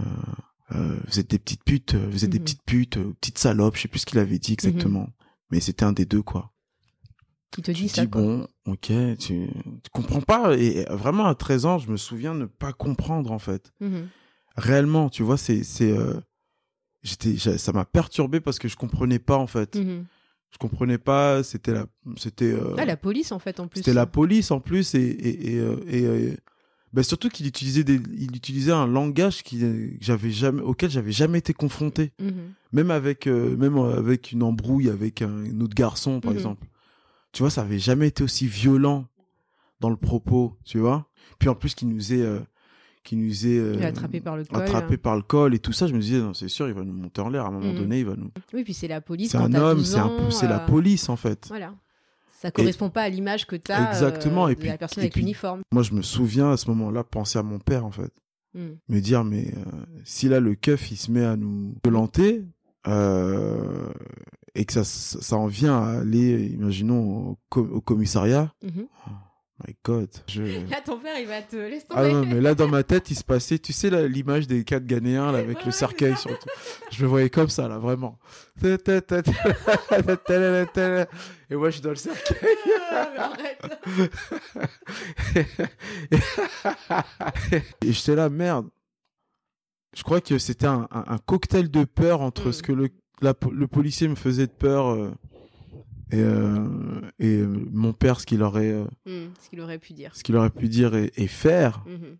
euh, 0.75 1.00
vous 1.08 1.20
êtes 1.20 1.30
des 1.30 1.40
petites 1.40 1.63
putes, 1.63 1.96
vous 1.96 2.24
êtes 2.25 2.30
des 2.32 2.40
Mhm. 2.40 2.44
petites 2.44 2.63
putes, 2.66 2.98
petites 3.22 3.38
salopes, 3.38 3.75
je 3.75 3.82
sais 3.84 3.88
plus 3.88 4.00
ce 4.00 4.06
qu'il 4.06 4.20
avait 4.20 4.40
dit 4.40 4.54
exactement. 4.54 5.10
Mais 5.52 5.60
c'était 5.60 5.86
un 5.86 5.94
des 5.94 6.06
deux 6.06 6.22
quoi 6.24 6.52
Qui 7.52 7.62
te 7.62 7.72
tu 7.72 7.84
dit 7.84 7.90
ça, 7.90 8.04
dis 8.04 8.10
quoi. 8.10 8.22
bon 8.22 8.48
ok 8.66 8.92
tu, 9.20 9.48
tu 9.48 9.90
comprends 9.92 10.22
pas 10.22 10.56
et 10.58 10.86
vraiment 10.90 11.25
à 11.25 11.36
13 11.36 11.66
ans 11.66 11.78
je 11.80 11.92
me 11.92 11.98
souviens 11.98 12.34
ne 12.34 12.46
pas 12.46 12.72
comprendre 12.74 13.32
en 13.32 13.40
fait 13.40 13.72
Mhm. 13.82 14.08
réellement 14.56 15.10
tu 15.10 15.22
vois 15.22 15.38
c'est 15.38 15.63
c'est 15.63 15.92
j'étais 17.03 17.38
ça 17.38 17.72
m'a 17.74 17.86
perturbé 17.86 18.39
parce 18.39 18.60
que 18.60 18.67
je 18.67 18.75
comprenais 18.75 19.19
pas 19.19 19.38
en 19.38 19.48
fait 19.48 19.75
Mhm. 19.75 20.05
je 20.51 20.57
comprenais 20.57 20.98
pas 20.98 21.43
c'était 21.43 21.74
la 21.74 21.86
c'était 22.17 22.51
euh, 22.51 22.75
Ah, 22.77 22.86
la 22.86 22.98
police, 22.98 23.31
en 23.31 23.39
fait, 23.39 23.60
en 23.60 23.67
plus. 23.67 23.79
c'était 23.79 23.93
la 23.93 24.05
police 24.05 24.51
en 24.51 24.60
plus 24.60 24.95
et 24.95 25.00
et 25.01 25.53
et, 25.55 25.60
euh, 25.60 25.77
et, 25.88 26.05
euh, 26.05 26.36
bah, 26.93 27.03
surtout 27.03 27.29
qu'il 27.29 27.48
utilisait 27.48 27.83
des 27.83 28.00
il 28.17 28.36
utilisait 28.36 28.72
un 28.72 28.88
langage 28.88 29.43
qui 29.43 29.60
j'avais 30.00 30.31
jamais 30.31 30.62
auquel 30.62 30.89
j'avais 30.91 31.12
jamais 31.12 31.39
été 31.39 31.53
confronté 31.53 32.12
Mhm. 32.19 32.53
même 32.72 32.91
avec 32.91 33.27
euh, 33.27 33.55
même 33.57 33.77
avec 33.77 34.31
une 34.31 34.43
embrouille 34.43 34.89
avec 34.89 35.22
un, 35.22 35.45
un 35.45 35.60
autre 35.62 35.75
garçon 35.75 36.22
par 36.22 36.31
Mhm. 36.31 36.38
exemple 36.38 36.67
tu 37.31 37.41
vois 37.43 37.50
ça 37.50 37.62
avait 37.63 37.79
jamais 37.79 38.07
été 38.07 38.24
aussi 38.24 38.48
violent 38.48 39.07
dans 39.79 39.89
le 39.89 39.98
propos 39.98 40.55
tu 40.63 40.77
vois 40.79 41.10
puis 41.39 41.50
en 41.50 41.55
plus 41.55 41.74
qu'il 41.75 41.89
nous 41.89 42.13
est 42.13 42.22
euh, 42.22 42.39
qui 43.03 43.15
nous 43.17 43.45
est 43.48 43.60
euh, 43.60 43.81
attrapé 43.86 44.22
par 44.22 44.38
le 44.38 44.45
col. 44.45 44.62
attrapé 44.62 44.98
par 44.98 45.15
le 45.15 45.22
col 45.22 45.53
et 45.53 45.60
tout 45.60 45.74
ça 45.74 45.88
je 45.88 45.93
me 45.93 46.00
disais 46.00 46.22
c'est 46.33 46.48
sûr 46.48 46.67
il 46.67 46.74
va 46.74 46.83
nous 46.83 46.93
monter 46.93 47.22
en 47.22 47.29
l'air 47.29 47.45
à 47.45 47.50
un 47.50 47.51
moment 47.51 47.72
Mhm. 47.74 47.77
donné 47.79 48.00
il 48.00 48.05
va 48.05 48.15
nous 48.15 48.31
Oui, 48.53 48.63
puis 48.63 48.74
c'est 48.74 48.88
la 48.88 49.01
police. 49.01 49.31
c'est 49.31 49.38
un 49.38 49.53
homme 49.53 49.77
12 49.79 49.91
c'est 49.91 50.00
un 50.00 50.29
c'est 50.31 50.48
la 50.48 50.62
euh, 50.63 50.65
police 50.65 51.10
en 51.10 51.15
fait 51.17 51.45
Voilà. 51.50 51.74
Ça 52.39 52.51
correspond 52.51 52.89
pas 52.89 53.03
à 53.03 53.10
l'image 53.10 53.48
que 53.48 53.55
t'as 53.55 53.89
Exactement, 53.89 54.45
euh, 54.45 54.50
et 54.50 54.55
de 54.55 54.60
puis- 54.60 54.67
la 54.69 54.77
personne 54.77 55.01
et 55.03 55.05
avec 55.07 55.15
l'uniforme. 55.15 55.62
moi 55.72 55.81
je 55.83 55.93
me 55.93 56.01
souviens 56.01 56.51
à 56.51 56.57
ce 56.57 56.69
moment-là 56.72 57.03
penser 57.03 57.39
à 57.39 57.43
mon 57.43 57.60
père 57.60 57.86
en 57.86 57.91
fait 57.91 58.12
Mhm. 58.53 58.77
me 58.89 59.00
dire 59.00 59.24
mais 59.24 59.48
euh, 59.57 59.72
si 60.03 60.29
là 60.29 60.39
le 60.39 60.55
keuf 60.55 60.91
il 60.91 60.98
se 60.98 61.10
met 61.12 61.24
à 61.25 61.36
nous 61.36 61.75
euh, 62.88 63.89
et 64.55 64.65
que 64.65 64.74
ça 64.74 64.83
ça 64.83 65.38
en 65.38 65.48
vient 65.48 65.77
à 65.81 66.00
aller 66.01 66.48
imaginons 66.48 67.29
au, 67.31 67.38
co- 67.50 67.67
au 67.72 67.81
commissariat 67.81 68.53
Mhm. 68.63 68.86
My 69.67 69.75
god 69.84 70.10
je 70.27 70.41
Là, 70.70 70.82
ton 70.86 70.98
père, 71.00 71.17
il 71.20 71.27
va 71.27 71.41
te 71.41 71.55
laisser 71.55 71.86
ah 71.91 71.96
tomber. 72.03 72.13
non, 72.13 72.25
mais 72.25 72.41
là 72.41 72.53
dans 72.55 72.67
ma 72.67 72.84
tête 72.84 73.10
il 73.12 73.15
se 73.15 73.24
passait 73.24 73.60
tu 73.60 73.72
sais 73.74 73.89
l'image 74.08 74.48
des 74.48 74.63
quatre 74.63 74.86
Ghanéens 74.86 75.32
là, 75.32 75.39
avec 75.39 75.58
Ouais, 75.58 75.63
le 75.63 75.65
ouais, 75.67 75.72
cercueil 75.72 76.13
c'est 76.15 76.29
surtout 76.29 76.50
je 76.91 77.03
me 77.03 77.08
voyais 77.10 77.29
comme 77.29 77.50
ça 77.50 77.67
là 77.67 77.77
vraiment 77.79 78.20
et 81.50 81.55
moi 81.55 81.70
je 81.70 81.74
suis 81.75 81.82
dans 81.82 81.89
le 81.89 81.96
cercueil 81.96 82.50
Ah, 82.91 83.10
mais 83.13 83.20
arrête. 83.20 83.62
et 87.84 87.91
j'étais 87.91 88.15
là, 88.15 88.29
merde. 88.29 88.67
je 89.96 90.03
crois 90.03 90.22
que 90.22 90.38
c'était 90.38 90.67
un, 90.67 90.88
un- 90.91 91.05
un 91.08 91.17
cocktail 91.17 91.70
de 91.70 91.84
peur 91.86 92.22
entre 92.22 92.50
Mm. 92.50 92.53
ce 92.53 92.63
que 92.63 92.72
le, 92.72 92.89
la 93.22 93.34
le 93.51 93.67
policier 93.67 94.08
me 94.08 94.15
faisait 94.15 94.48
de 94.48 94.51
peur 94.51 94.88
euh, 94.91 95.12
et, 96.12 96.19
euh, 96.19 97.01
et 97.19 97.38
euh, 97.38 97.48
mon 97.72 97.93
père 97.93 98.19
ce 98.19 98.25
qu'il 98.25 98.43
aurait 98.43 98.72
euh, 98.72 98.86
Hmm, 99.05 99.29
ce 99.41 99.50
qu'il 99.50 99.60
aurait 99.62 99.79
pu 99.79 99.93
dire. 99.93 100.12
ce 100.15 100.24
qu'il 100.24 100.36
aurait 100.36 100.50
pu 100.50 100.67
dire 100.69 100.95
et, 100.95 101.12
et 101.17 101.27
faire 101.27 101.83
Mhm. 101.88 102.17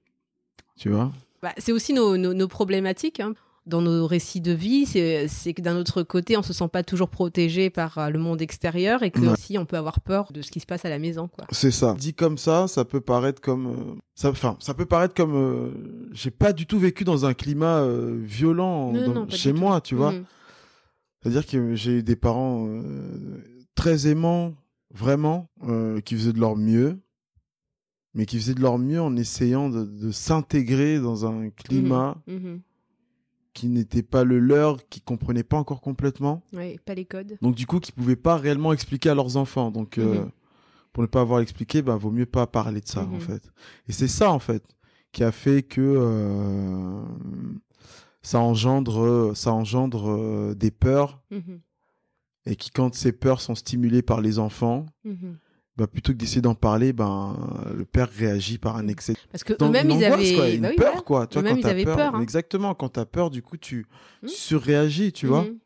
tu 0.78 0.90
vois 0.90 1.12
Bah, 1.42 1.54
c'est 1.58 1.72
aussi 1.72 1.94
nos, 1.94 2.18
nos, 2.18 2.34
nos 2.34 2.48
problématiques. 2.48 3.20
hein. 3.20 3.34
Dans 3.66 3.82
nos 3.82 4.08
récits 4.08 4.42
de 4.42 4.52
vie, 4.52 4.86
c'est 4.86 5.54
que 5.54 5.62
d'un 5.62 5.78
autre 5.78 6.04
côté, 6.04 6.36
on 6.36 6.42
se 6.44 6.52
sent 6.52 6.68
pas 6.68 6.84
toujours 6.84 7.08
protégé 7.08 7.70
par 7.70 8.12
le 8.12 8.20
monde 8.20 8.42
extérieur 8.42 9.04
et 9.04 9.10
que 9.12 9.22
Ouais. 9.22 9.30
aussi 9.30 9.58
on 9.58 9.66
peut 9.66 9.78
avoir 9.78 10.02
peur 10.02 10.34
de 10.34 10.42
ce 10.42 10.52
qui 10.52 10.60
se 10.60 10.66
passe 10.66 10.84
à 10.84 10.90
la 10.90 11.00
maison. 11.00 11.30
Quoi. 11.30 11.46
c'est 11.50 11.72
ça 11.72 11.96
dit 11.98 12.14
comme 12.14 12.38
ça 12.38 12.68
ça 12.68 12.84
peut 12.84 13.00
paraître 13.00 13.40
comme 13.42 14.02
ça 14.16 14.32
enfin 14.32 14.58
ça 14.60 14.74
peut 14.74 14.86
paraître 14.86 15.14
comme 15.14 16.10
j'ai 16.12 16.30
pas 16.30 16.52
du 16.52 16.66
tout 16.66 16.78
vécu 16.78 17.06
dans 17.06 17.26
un 17.26 17.34
climat 17.34 17.88
violent 18.22 18.92
Non, 18.92 19.06
dans- 19.08 19.14
non, 19.14 19.26
pas 19.28 19.32
du 19.32 19.38
chez 19.38 19.54
tout. 19.54 19.60
moi 19.60 19.80
tu 19.80 19.96
vois 19.96 20.12
Mhm. 20.12 20.26
C'est-à-dire 21.22 21.46
que 21.48 21.74
j'ai 21.76 22.00
eu 22.00 22.04
des 22.04 22.18
parents 22.18 22.68
euh, 22.68 23.38
très 23.76 24.08
aimants, 24.08 24.54
vraiment, 24.94 25.50
euh, 25.68 26.00
qui 26.02 26.16
faisaient 26.16 26.34
de 26.34 26.40
leur 26.40 26.56
mieux, 26.56 27.00
mais 28.14 28.26
qui 28.26 28.38
faisaient 28.38 28.54
de 28.54 28.62
leur 28.62 28.78
mieux 28.78 29.02
en 29.02 29.16
essayant 29.16 29.70
de, 29.70 29.84
de 29.86 30.12
s'intégrer 30.12 31.00
dans 31.00 31.26
un 31.26 31.50
climat 31.50 32.18
Mhm. 32.28 32.62
qui 33.54 33.68
n'était 33.68 34.04
pas 34.04 34.24
le 34.24 34.40
leur, 34.40 34.88
qui 34.90 35.02
comprenaient 35.02 35.44
pas 35.44 35.58
encore 35.58 35.82
complètement. 35.82 36.42
Ouais, 36.54 36.80
pas 36.86 36.94
les 36.96 37.06
codes. 37.06 37.38
Donc 37.42 37.56
du 37.56 37.66
coup, 37.68 37.80
qui 37.80 37.92
pouvaient 37.92 38.16
pas 38.16 38.38
réellement 38.38 38.74
expliquer 38.74 39.10
à 39.10 39.16
leurs 39.16 39.38
enfants. 39.38 39.72
Donc 39.72 39.98
euh, 39.98 40.24
Mhm. 40.26 40.32
pour 40.92 41.02
ne 41.04 41.08
pas 41.08 41.22
avoir 41.22 41.40
expliqué, 41.40 41.82
bah 41.82 41.96
vaut 41.96 42.12
mieux 42.12 42.26
pas 42.28 42.46
parler 42.48 42.82
de 42.82 42.88
ça 42.88 43.04
Mhm. 43.04 43.16
en 43.16 43.20
fait. 43.20 43.52
Et 43.88 43.92
c'est 43.92 44.08
ça 44.08 44.32
en 44.32 44.40
fait 44.40 44.64
qui 45.12 45.24
a 45.24 45.32
fait 45.32 45.62
que 45.64 45.82
euh, 45.82 47.04
ça 48.24 48.40
engendre, 48.40 49.36
ça 49.36 49.54
engendre 49.54 50.56
des 50.56 50.72
peurs 50.72 51.22
Mhm. 51.32 51.60
Et 52.46 52.56
qui 52.56 52.70
quand 52.72 52.94
ces 52.96 53.12
peurs 53.12 53.42
sont 53.42 53.56
stimulées 53.56 54.02
par 54.02 54.22
les 54.22 54.38
enfants, 54.40 54.86
Mhm. 55.06 55.38
bah 55.78 55.88
plutôt 55.88 56.12
que 56.14 56.18
d'essayer 56.18 56.42
d'en 56.42 56.56
parler, 56.56 56.94
ben 56.94 57.36
le 57.76 57.86
père 57.86 58.10
réagit 58.12 58.58
par 58.58 58.76
un 58.78 58.88
excès. 58.88 59.16
Parce 59.32 59.44
que 59.44 59.54
eux-mêmes, 59.62 59.90
ils 59.90 60.04
avaient 60.06 60.34
quoi, 60.36 60.50
une 60.50 60.62
bah 60.62 60.68
oui, 60.72 60.76
peur 60.76 61.04
quoi. 61.04 61.26
Tu 61.28 61.40
vois, 61.40 61.50
quand 61.50 61.56
ils 61.56 61.66
avaient 61.68 61.84
peur, 61.86 61.96
peur, 61.98 62.16
hein. 62.16 62.22
exactement. 62.22 62.76
Quand 62.76 62.90
t'as 62.90 63.06
peur, 63.06 63.30
du 63.30 63.42
coup 63.42 63.58
tu 63.58 63.86
Hmm. 64.22 64.28
surréagis, 64.28 65.12
tu 65.14 65.26
vois. 65.28 65.44
Mhm. 65.44 65.58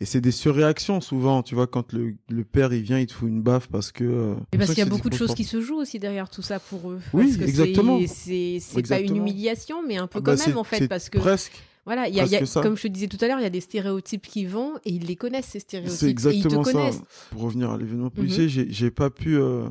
Et 0.00 0.04
c'est 0.04 0.20
des 0.20 0.30
surréactions 0.30 1.00
souvent, 1.00 1.42
tu 1.42 1.56
vois, 1.56 1.66
quand 1.66 1.92
le, 1.92 2.14
le 2.28 2.44
père 2.44 2.72
il 2.72 2.82
vient, 2.82 3.00
il 3.00 3.06
te 3.08 3.12
fout 3.12 3.28
une 3.28 3.42
baffe 3.42 3.66
parce 3.68 3.90
que. 3.90 4.04
euh, 4.04 4.34
Et 4.52 4.58
parce 4.58 4.70
qu'il 4.70 4.78
y 4.78 4.82
a 4.82 4.84
beaucoup 4.86 5.10
de 5.10 5.16
choses 5.16 5.34
qui 5.34 5.42
se 5.42 5.60
jouent 5.60 5.78
aussi 5.80 5.98
derrière 5.98 6.30
tout 6.30 6.42
ça 6.42 6.60
pour 6.60 6.90
eux. 6.92 7.00
Oui, 7.12 7.24
Parce 7.24 7.36
que 7.38 7.42
exactement. 7.44 7.98
C'est 8.06 8.58
c'est 8.60 8.86
pas 8.88 9.00
une 9.00 9.16
humiliation, 9.16 9.82
mais 9.84 9.96
un 9.96 10.06
peu 10.06 10.18
Ah 10.18 10.20
bah, 10.20 10.32
quand 10.36 10.38
même 10.38 10.52
c'est- 10.54 10.58
en 10.58 10.62
fait, 10.64 10.86
parce 10.88 11.08
que 11.08 11.18
presque. 11.18 11.60
Voilà, 11.88 12.06
il 12.08 12.14
y 12.14 12.20
a, 12.20 12.26
il 12.26 12.30
y 12.30 12.34
a- 12.34 12.38
presque 12.38 12.52
ça. 12.52 12.60
comme 12.62 12.76
je 12.76 12.82
te 12.82 12.88
disais 12.88 13.08
tout 13.08 13.16
à 13.22 13.26
l'heure, 13.28 13.38
il 13.40 13.42
y 13.42 13.46
a 13.46 13.50
des 13.50 13.60
stéréotypes 13.62 14.26
qui 14.26 14.44
vont 14.44 14.76
et 14.84 14.90
ils 14.92 15.06
les 15.06 15.16
connaissent 15.16 15.46
ces 15.46 15.60
stéréotypes. 15.60 15.98
C'est 15.98 16.06
et 16.06 16.10
ils 16.10 16.14
te 16.14 16.28
exactement 16.28 16.62
ça. 16.64 16.72
connaissent. 16.72 17.02
Pour 17.30 17.40
revenir 17.42 17.70
à 17.70 17.78
l'événement 17.78 18.04
Mhm. 18.06 18.10
policier, 18.10 18.48
j'ai 18.48 18.70
j'ai 18.70 18.90
pas 18.90 19.08
pu 19.10 19.36
euh, 19.38 19.68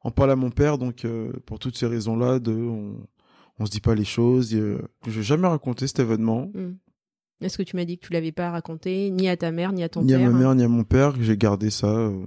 en 0.00 0.10
parler 0.10 0.32
à 0.32 0.36
mon 0.36 0.50
père, 0.50 0.78
donc 0.78 1.04
euh, 1.04 1.32
pour 1.46 1.58
toutes 1.58 1.76
ces 1.76 1.86
raisons-là, 1.86 2.38
de 2.38 2.52
on, 2.54 2.96
on 3.58 3.66
se 3.66 3.70
dit 3.70 3.80
pas 3.80 3.94
les 3.94 4.04
choses. 4.04 4.54
euh, 4.54 4.80
j'ai 5.06 5.22
jamais 5.22 5.46
raconté 5.48 5.86
cet 5.86 5.98
événement, 6.00 6.50
Mm. 6.54 6.72
Est-ce 7.40 7.58
que 7.58 7.62
tu 7.64 7.76
m'as 7.76 7.84
dit 7.84 7.98
que 7.98 8.06
tu 8.06 8.12
l'avais 8.14 8.32
pas 8.32 8.50
raconté 8.50 9.10
ni 9.10 9.28
à 9.28 9.36
ta 9.36 9.50
mère 9.50 9.72
ni 9.72 9.82
à 9.82 9.88
ton 9.90 10.00
ni 10.02 10.12
père 10.12 10.20
à 10.20 10.22
ma 10.22 10.28
hein? 10.28 10.38
mère, 10.38 10.54
ni 10.54 10.62
à 10.62 10.68
mon 10.68 10.84
père. 10.84 11.12
que 11.12 11.22
J'ai 11.22 11.36
gardé 11.36 11.68
ça 11.68 11.88
euh, 11.88 12.24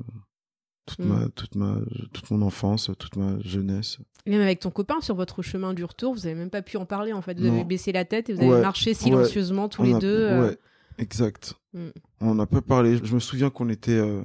toute 0.88 1.00
Mm. 1.00 1.08
ma 1.08 1.29
toute 1.29 1.53
ma 1.56 1.77
toute 2.13 2.32
mon 2.32 2.41
enfance, 2.41 2.89
toute 2.98 3.15
ma 3.15 3.39
jeunesse. 3.41 4.00
Et 4.25 4.32
Même 4.32 4.41
avec 4.41 4.60
ton 4.60 4.72
copain 4.72 5.00
sur 5.01 5.13
votre 5.15 5.41
chemin 5.44 5.74
du 5.75 5.84
retour, 5.84 6.13
vous 6.15 6.25
avez 6.25 6.34
même 6.36 6.50
pas 6.50 6.62
pu 6.63 6.77
en 6.77 6.86
parler 6.86 7.13
en 7.13 7.22
fait. 7.22 7.38
Vous 7.39 7.46
Non. 7.46 7.53
avez 7.53 7.63
baissé 7.63 7.91
la 7.91 8.03
tête 8.06 8.29
et 8.29 8.34
vous 8.34 8.41
avez 8.41 8.62
marché 8.62 8.94
silencieusement 8.96 9.70
tous 9.70 9.84
les 9.84 9.94
On 9.94 9.98
a- 9.98 10.00
deux. 10.00 10.08
euh, 10.25 10.48
Ouais, 10.50 10.58
exact. 10.98 11.53
Mm. 11.74 11.88
On 12.22 12.34
n'a 12.36 12.46
pas 12.48 12.62
parlé. 12.62 12.98
Je 13.03 13.13
me 13.13 13.20
souviens 13.20 13.50
qu'on 13.51 13.70
était 13.70 13.91
euh, 13.98 14.22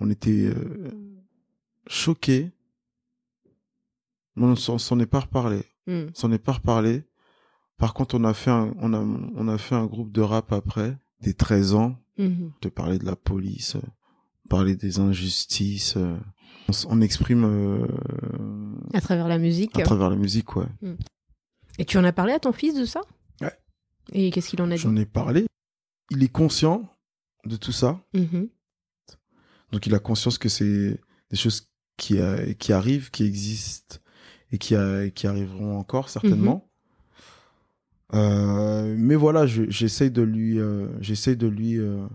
on 0.00 0.10
était 0.10 0.46
euh, 0.46 0.90
choqués. 1.86 2.50
Mais 4.36 4.44
on 4.46 4.56
s'en 4.56 4.98
est 5.00 5.06
pas 5.06 5.20
reparlé. 5.20 5.62
mm. 5.86 6.08
s'en 6.14 6.30
est 6.32 6.38
pas 6.38 6.52
reparlé. 6.52 7.04
Par 7.78 7.94
contre, 7.94 8.14
on 8.18 8.24
a 8.24 8.34
fait 8.34 8.50
un, 8.50 8.74
on 8.78 8.92
a, 8.92 8.98
on 8.98 9.48
a 9.48 9.56
fait 9.58 9.74
un 9.74 9.86
groupe 9.86 10.12
de 10.12 10.20
rap 10.20 10.52
après, 10.52 10.96
des 11.22 11.32
13 11.34 11.74
ans, 11.74 11.96
de 12.18 12.68
parler 12.68 12.98
de 12.98 13.06
la 13.06 13.16
police, 13.16 13.76
parler 14.50 14.76
des 14.76 14.98
injustices. 14.98 15.94
euh. 15.96 16.14
On, 16.88 17.00
exprime 17.00 17.44
euh, 17.44 17.86
À 18.92 19.00
travers 19.00 19.26
la 19.28 19.38
musique. 19.38 19.78
à 19.78 19.82
travers 19.82 20.10
la 20.10 20.16
musique, 20.16 20.54
ouais. 20.56 20.66
Et 21.78 21.84
tu 21.86 21.96
en 21.98 22.04
as 22.04 22.12
parlé 22.12 22.32
à 22.34 22.38
ton 22.38 22.52
fils 22.52 22.74
de 22.74 22.84
ça? 22.84 23.00
Ouais. 23.40 23.52
Et 24.12 24.30
qu'est-ce 24.30 24.50
qu'il 24.50 24.60
en 24.62 24.70
a 24.70 24.74
dit? 24.74 24.80
J'en 24.82 24.94
ai 24.96 25.06
parlé. 25.06 25.46
Il 26.10 26.22
est 26.22 26.28
conscient 26.28 26.88
de 27.46 27.56
tout 27.56 27.72
ça. 27.72 27.98
Mhm. 28.14 28.48
Donc, 29.72 29.86
il 29.86 29.94
a 29.94 29.98
conscience 29.98 30.36
que 30.38 30.48
c'est 30.48 31.00
des 31.30 31.36
choses 31.36 31.68
qui, 31.96 32.18
euh, 32.18 32.52
qui 32.54 32.72
arrivent, 32.72 33.10
qui 33.10 33.24
existent 33.24 33.96
et 34.52 34.58
qui, 34.58 34.74
euh, 34.76 35.08
qui 35.10 35.26
arriveront 35.26 35.76
encore 35.78 36.08
certainement. 36.08 36.70
Euh, 38.14 38.94
mais 38.98 39.14
voilà, 39.14 39.46
je- 39.46 39.70
j'essaye 39.70 40.10
de 40.10 40.22
lui, 40.22 40.58
euh, 40.58 40.88
j'essaye 41.00 41.36
de 41.36 41.46
lui, 41.46 41.78
euh, 41.78 42.06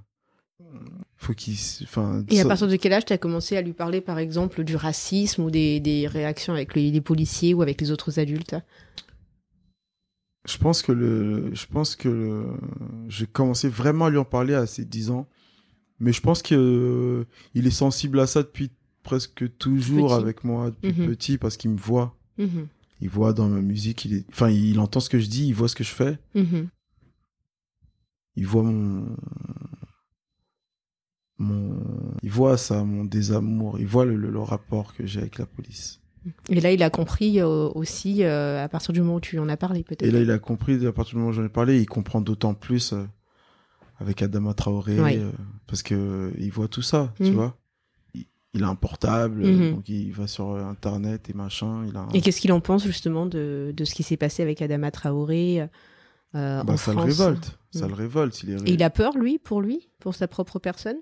faut 1.17 1.33
qu'il, 1.33 1.53
s- 1.53 1.81
enfin, 1.83 2.23
Et 2.29 2.39
à 2.41 2.45
partir 2.45 2.67
de 2.67 2.75
quel 2.75 2.93
âge 2.93 3.05
tu 3.05 3.13
as 3.13 3.17
commencé 3.17 3.55
à 3.57 3.61
lui 3.61 3.73
parler, 3.73 4.01
par 4.01 4.19
exemple, 4.19 4.63
du 4.63 4.75
racisme 4.75 5.43
ou 5.43 5.49
des, 5.51 5.79
des 5.79 6.07
réactions 6.07 6.53
avec 6.53 6.75
les, 6.75 6.91
les 6.91 7.01
policiers 7.01 7.53
ou 7.53 7.61
avec 7.61 7.79
les 7.81 7.91
autres 7.91 8.19
adultes? 8.19 8.55
Je 10.47 10.57
pense 10.57 10.81
que 10.83 10.91
le, 10.91 11.49
je 11.55 11.65
pense 11.65 11.95
que 11.95 12.07
le- 12.09 12.53
j'ai 13.09 13.25
commencé 13.25 13.67
vraiment 13.67 14.05
à 14.05 14.09
lui 14.11 14.17
en 14.17 14.25
parler 14.25 14.53
à 14.53 14.67
ses 14.67 14.85
10 14.85 15.09
ans, 15.09 15.27
mais 15.99 16.13
je 16.13 16.21
pense 16.21 16.43
que 16.43 16.53
euh, 16.55 17.25
il 17.55 17.65
est 17.65 17.71
sensible 17.71 18.19
à 18.19 18.27
ça 18.27 18.43
depuis 18.43 18.69
presque 19.01 19.57
toujours 19.57 20.09
Petit. 20.09 20.21
avec 20.21 20.43
moi 20.43 20.69
depuis 20.71 21.01
Mhm. 21.01 21.07
petit 21.07 21.37
parce 21.37 21.57
qu'il 21.57 21.71
me 21.71 21.77
voit, 21.77 22.15
Mhm. 22.37 22.67
il 23.01 23.09
voit 23.09 23.33
dans 23.33 23.47
ma 23.47 23.61
musique, 23.61 24.05
il 24.05 24.13
est, 24.15 24.25
enfin, 24.29 24.49
il 24.49 24.79
entend 24.79 24.99
ce 24.99 25.09
que 25.09 25.19
je 25.19 25.27
dis, 25.27 25.47
il 25.47 25.53
voit 25.55 25.67
ce 25.67 25.75
que 25.75 25.83
je 25.83 25.93
fais, 25.93 26.19
Mhm. 26.35 26.67
il 28.35 28.45
voit 28.45 28.63
mon, 28.63 29.15
mon, 31.37 31.77
il 32.23 32.29
voit 32.29 32.57
ça, 32.57 32.83
mon 32.83 33.03
désamour, 33.03 33.79
il 33.79 33.87
voit 33.87 34.05
le, 34.05 34.15
le- 34.15 34.29
le 34.31 34.39
rapport 34.39 34.93
que 34.95 35.05
j'ai 35.05 35.19
avec 35.19 35.37
la 35.37 35.45
police. 35.45 35.99
Et 36.49 36.59
là, 36.59 36.71
il 36.71 36.81
a 36.81 36.89
compris 36.89 37.39
euh, 37.39 37.69
aussi 37.75 38.23
euh, 38.23 38.63
à 38.63 38.67
partir 38.69 38.93
du 38.93 39.01
moment 39.01 39.15
où 39.15 39.19
tu 39.19 39.37
en 39.37 39.47
as 39.49 39.57
parlé, 39.57 39.83
peut-être. 39.83 40.01
Et 40.03 40.11
là, 40.11 40.19
il 40.21 40.31
a 40.31 40.39
compris 40.39 40.83
à 40.87 40.91
partir 40.91 41.11
du 41.13 41.17
moment 41.17 41.29
où 41.29 41.33
j'en 41.33 41.43
ai 41.45 41.49
parlé, 41.49 41.79
il 41.79 41.85
comprend 41.85 42.19
d'autant 42.21 42.53
plus 42.55 42.93
euh, 42.93 43.03
avec 43.99 44.21
Adama 44.23 44.53
Traoré, 44.53 45.21
parce 45.67 45.83
que 45.83 46.33
il 46.39 46.51
voit 46.51 46.67
tout 46.67 46.81
ça, 46.81 47.13
tu 47.17 47.23
Mhm. 47.25 47.31
vois. 47.33 47.57
Il, 48.15 48.25
il 48.53 48.63
a 48.63 48.67
un 48.69 48.75
portable, 48.75 49.45
Mhm. 49.45 49.71
donc 49.75 49.89
il 49.89 50.11
va 50.13 50.25
sur 50.27 50.55
Internet 50.55 51.29
et 51.29 51.33
machin. 51.33 51.85
Il 51.87 51.95
a 51.95 51.99
un- 52.01 52.09
Et 52.13 52.21
qu'est-ce 52.21 52.41
qu'il 52.41 52.51
en 52.53 52.59
pense 52.61 52.85
justement 52.85 53.25
de, 53.25 53.71
de 53.75 53.85
ce 53.85 53.93
qui 53.93 54.01
s'est 54.03 54.17
passé 54.17 54.41
avec 54.41 54.61
Adama 54.61 54.89
Traoré 54.91 55.67
bah, 56.33 56.63
en 56.67 56.75
ça 56.77 56.91
France 56.91 56.95
le 56.95 57.01
révolte, 57.01 57.59
ça 57.71 57.83
Mhm. 57.85 57.89
le 57.89 57.93
révolte. 57.95 58.43
Il 58.43 58.49
est... 58.49 58.69
Et 58.69 58.73
il 58.73 58.83
a 58.83 58.89
peur, 58.89 59.17
lui, 59.17 59.37
pour 59.37 59.61
lui, 59.61 59.89
pour 59.99 60.15
sa 60.15 60.27
propre 60.27 60.59
personne? 60.59 60.97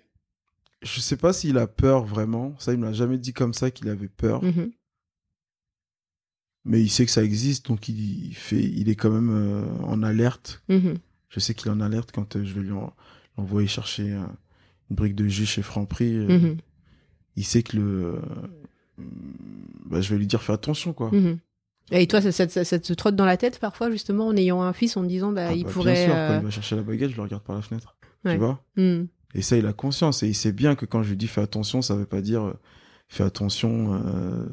Je 0.83 0.99
sais 0.99 1.17
pas 1.17 1.31
s'il 1.33 1.57
a 1.57 1.65
peur 1.67 2.03
vraiment. 2.05 2.55
Ça, 2.59 2.73
il 2.73 2.79
me 2.79 2.85
l'a 2.85 2.93
jamais 2.93 3.17
dit 3.17 3.33
comme 3.33 3.53
ça 3.53 3.71
qu'il 3.71 3.87
avait 3.89 4.09
peur. 4.09 4.43
Mhm. 4.43 4.71
Mais 6.65 6.81
il 6.81 6.89
sait 6.89 7.05
que 7.05 7.11
ça 7.11 7.23
existe, 7.23 7.67
donc 7.67 7.89
il, 7.89 8.33
fait, 8.35 8.61
il 8.61 8.87
est 8.89 8.95
quand 8.95 9.09
même 9.09 9.29
euh, 9.31 9.65
en 9.83 10.01
alerte. 10.01 10.61
Mhm. 10.69 10.95
Je 11.29 11.39
sais 11.39 11.53
qu'il 11.53 11.67
est 11.67 11.73
en 11.73 11.81
alerte 11.81 12.11
quand 12.13 12.35
euh, 12.35 12.45
je 12.45 12.53
vais 12.53 12.61
lui 12.61 12.71
en- 12.71 12.93
l'envoyer 13.37 13.67
chercher 13.67 14.13
euh, 14.13 14.23
une 14.89 14.95
brique 14.95 15.15
de 15.15 15.27
jus 15.27 15.45
chez 15.45 15.61
Franprix. 15.61 16.13
Mhm. 16.13 16.57
il 17.35 17.43
sait 17.45 17.63
que 17.63 17.75
le 17.77 18.21
bah, 19.87 19.99
je 20.01 20.09
vais 20.13 20.17
lui 20.19 20.27
dire 20.27 20.41
fais 20.43 20.53
attention 20.53 20.93
quoi. 20.93 21.11
Et 21.91 22.07
toi, 22.07 22.21
ça, 22.21 22.31
ça, 22.31 22.47
ça- 22.47 22.63
ça 22.63 22.79
te 22.79 22.93
trotte 22.93 23.15
dans 23.15 23.25
la 23.25 23.35
tête 23.37 23.59
parfois, 23.59 23.91
justement, 23.91 24.27
en 24.27 24.37
ayant 24.37 24.61
un 24.61 24.71
fils, 24.71 24.95
en 24.95 25.03
disant, 25.03 25.31
bah, 25.33 25.47
Ah 25.49 25.53
il 25.53 25.65
bah, 25.65 25.71
pourrait. 25.71 25.93
bien 25.93 26.05
sûr 26.05 26.13
quand 26.13 26.37
il 26.39 26.43
va 26.45 26.49
chercher 26.49 26.75
la 26.77 26.83
baguette 26.83 27.11
je 27.11 27.15
le 27.17 27.21
regarde 27.23 27.43
par 27.43 27.55
la 27.55 27.61
fenêtre 27.61 27.97
Ouais. 28.23 28.33
tu 28.33 28.39
vois? 28.39 28.63
Mhm. 28.77 29.07
Et 29.35 29.41
ça 29.41 29.57
il 29.57 29.65
a 29.67 29.73
conscience. 29.73 30.23
Et 30.23 30.27
il 30.27 30.35
sait 30.35 30.51
bien 30.53 30.75
que 30.75 30.85
quand 30.85 31.03
je 31.03 31.09
lui 31.09 31.17
dis 31.17 31.27
fais 31.27 31.41
attention 31.41 31.81
ça 31.81 31.95
veut 31.95 32.05
pas 32.05 32.21
dire 32.21 32.43
euh, 32.43 32.53
fais 33.07 33.23
attention 33.23 33.93
euh, 34.05 34.45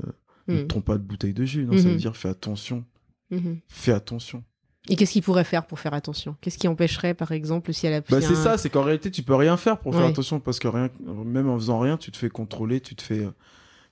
ne 0.48 0.62
Mhm. 0.62 0.66
trompe 0.66 0.84
pas 0.86 0.98
de 0.98 1.02
bouteille 1.02 1.34
de 1.34 1.44
jus. 1.44 1.64
Non 1.64 1.76
ça 1.76 1.88
veut 1.90 1.96
dire 1.96 2.16
fais 2.16 2.28
attention. 2.28 2.84
Mhm. 3.30 3.58
fais 3.68 3.92
attention. 3.92 4.42
Et 4.88 4.96
qu'est-ce 4.96 5.12
qu'il 5.12 5.22
pourrait 5.22 5.44
faire 5.44 5.66
pour 5.66 5.78
faire 5.78 5.92
attention? 5.94 6.34
Qu'est-ce 6.40 6.56
qui 6.56 6.66
empêcherait, 6.66 7.12
par 7.12 7.30
exemple, 7.32 7.72
si 7.74 7.86
elle 7.86 7.92
a 7.92 8.00
bah 8.00 8.20
c'est 8.22 8.34
ça 8.34 8.56
c'est 8.58 8.70
qu'en 8.70 8.82
réalité 8.82 9.10
tu 9.10 9.22
peux 9.22 9.34
rien 9.34 9.56
faire 9.58 9.78
pour 9.78 9.94
faire 9.94 10.06
attention 10.06 10.40
parce 10.40 10.58
que 10.58 10.68
rien 10.68 10.88
même 11.24 11.48
en 11.50 11.56
faisant 11.58 11.78
rien 11.78 11.96
tu 11.98 12.10
te 12.10 12.16
fais 12.16 12.30
contrôler 12.30 12.80
tu 12.80 12.94
te 12.96 13.02
fais 13.02 13.28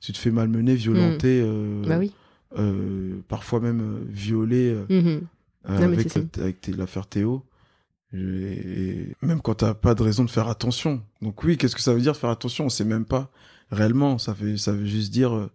tu 0.01 0.12
te 0.12 0.18
fais 0.18 0.31
malmener 0.31 0.74
violenter 0.74 1.42
euh, 1.44 1.83
Bah 1.87 1.98
oui. 1.98 2.12
parfois 3.29 3.61
même 3.61 4.05
violer 4.09 4.77
mais 5.68 5.83
avec, 5.85 6.16
avec 6.38 6.66
l'affaire 6.68 7.07
Théo. 7.07 7.44
Et 8.14 9.09
même 9.23 9.40
quand 9.42 9.55
t'as 9.57 9.75
pas 9.75 9.94
de 9.94 10.03
raison 10.03 10.25
de 10.25 10.31
faire 10.31 10.49
attention. 10.49 11.03
Donc 11.23 11.42
oui, 11.44 11.57
qu'est-ce 11.59 11.77
que 11.77 11.83
ça 11.83 11.92
veut 11.92 12.01
dire 12.01 12.16
faire 12.16 12.31
attention? 12.31 12.66
On 12.66 12.68
sait 12.71 12.85
même 12.85 13.05
pas 13.05 13.29
réellement. 13.71 14.18
Ça 14.18 14.35
fait, 14.35 14.57
ça 14.57 14.73
veut 14.73 14.87
juste 14.87 15.12
dire. 15.12 15.35
euh, 15.35 15.51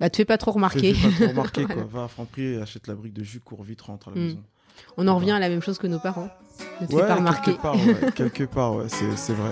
Bah, 0.00 0.10
te 0.10 0.16
fais 0.18 0.24
pas 0.26 0.36
trop 0.38 0.52
remarquer. 0.52 0.92
fais- 0.94 1.08
fais 1.10 1.10
pas 1.10 1.24
trop 1.24 1.30
remarquer 1.38 1.64
Voilà. 1.64 1.82
quoi. 1.88 2.00
Va 2.00 2.04
à 2.04 2.08
Franprix, 2.08 2.56
achète 2.60 2.86
la 2.88 2.94
brique 2.94 3.14
de 3.14 3.24
jus, 3.24 3.40
cours 3.40 3.62
vite, 3.62 3.80
rentre 3.82 4.08
à 4.08 4.10
la 4.10 4.16
Mm. 4.20 4.24
maison. 4.24 4.42
On 4.96 5.06
en 5.08 5.16
revient 5.16 5.30
à 5.30 5.38
la 5.38 5.48
même 5.48 5.62
chose 5.62 5.78
que 5.78 5.86
nos 5.86 5.98
parents. 6.00 6.28
Ne 6.80 6.86
te 6.86 6.90
fais 6.90 6.96
Ouais, 6.98 7.06
pas 7.06 7.14
remarquer. 7.14 7.52
quelque 7.52 7.62
part, 7.62 7.76
ouais, 7.76 8.12
quelque 8.14 8.44
part, 8.44 8.74
ouais, 8.76 8.84
c'est 8.88 9.16
c'est 9.16 9.32
vrai. 9.34 9.50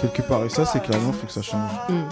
Quelque 0.00 0.22
part, 0.22 0.44
et 0.44 0.48
ça, 0.48 0.64
c'est 0.64 0.80
clairement, 0.82 1.12
faut 1.12 1.26
que 1.26 1.32
ça 1.32 1.42
change. 1.42 1.70
Mm. 1.88 2.08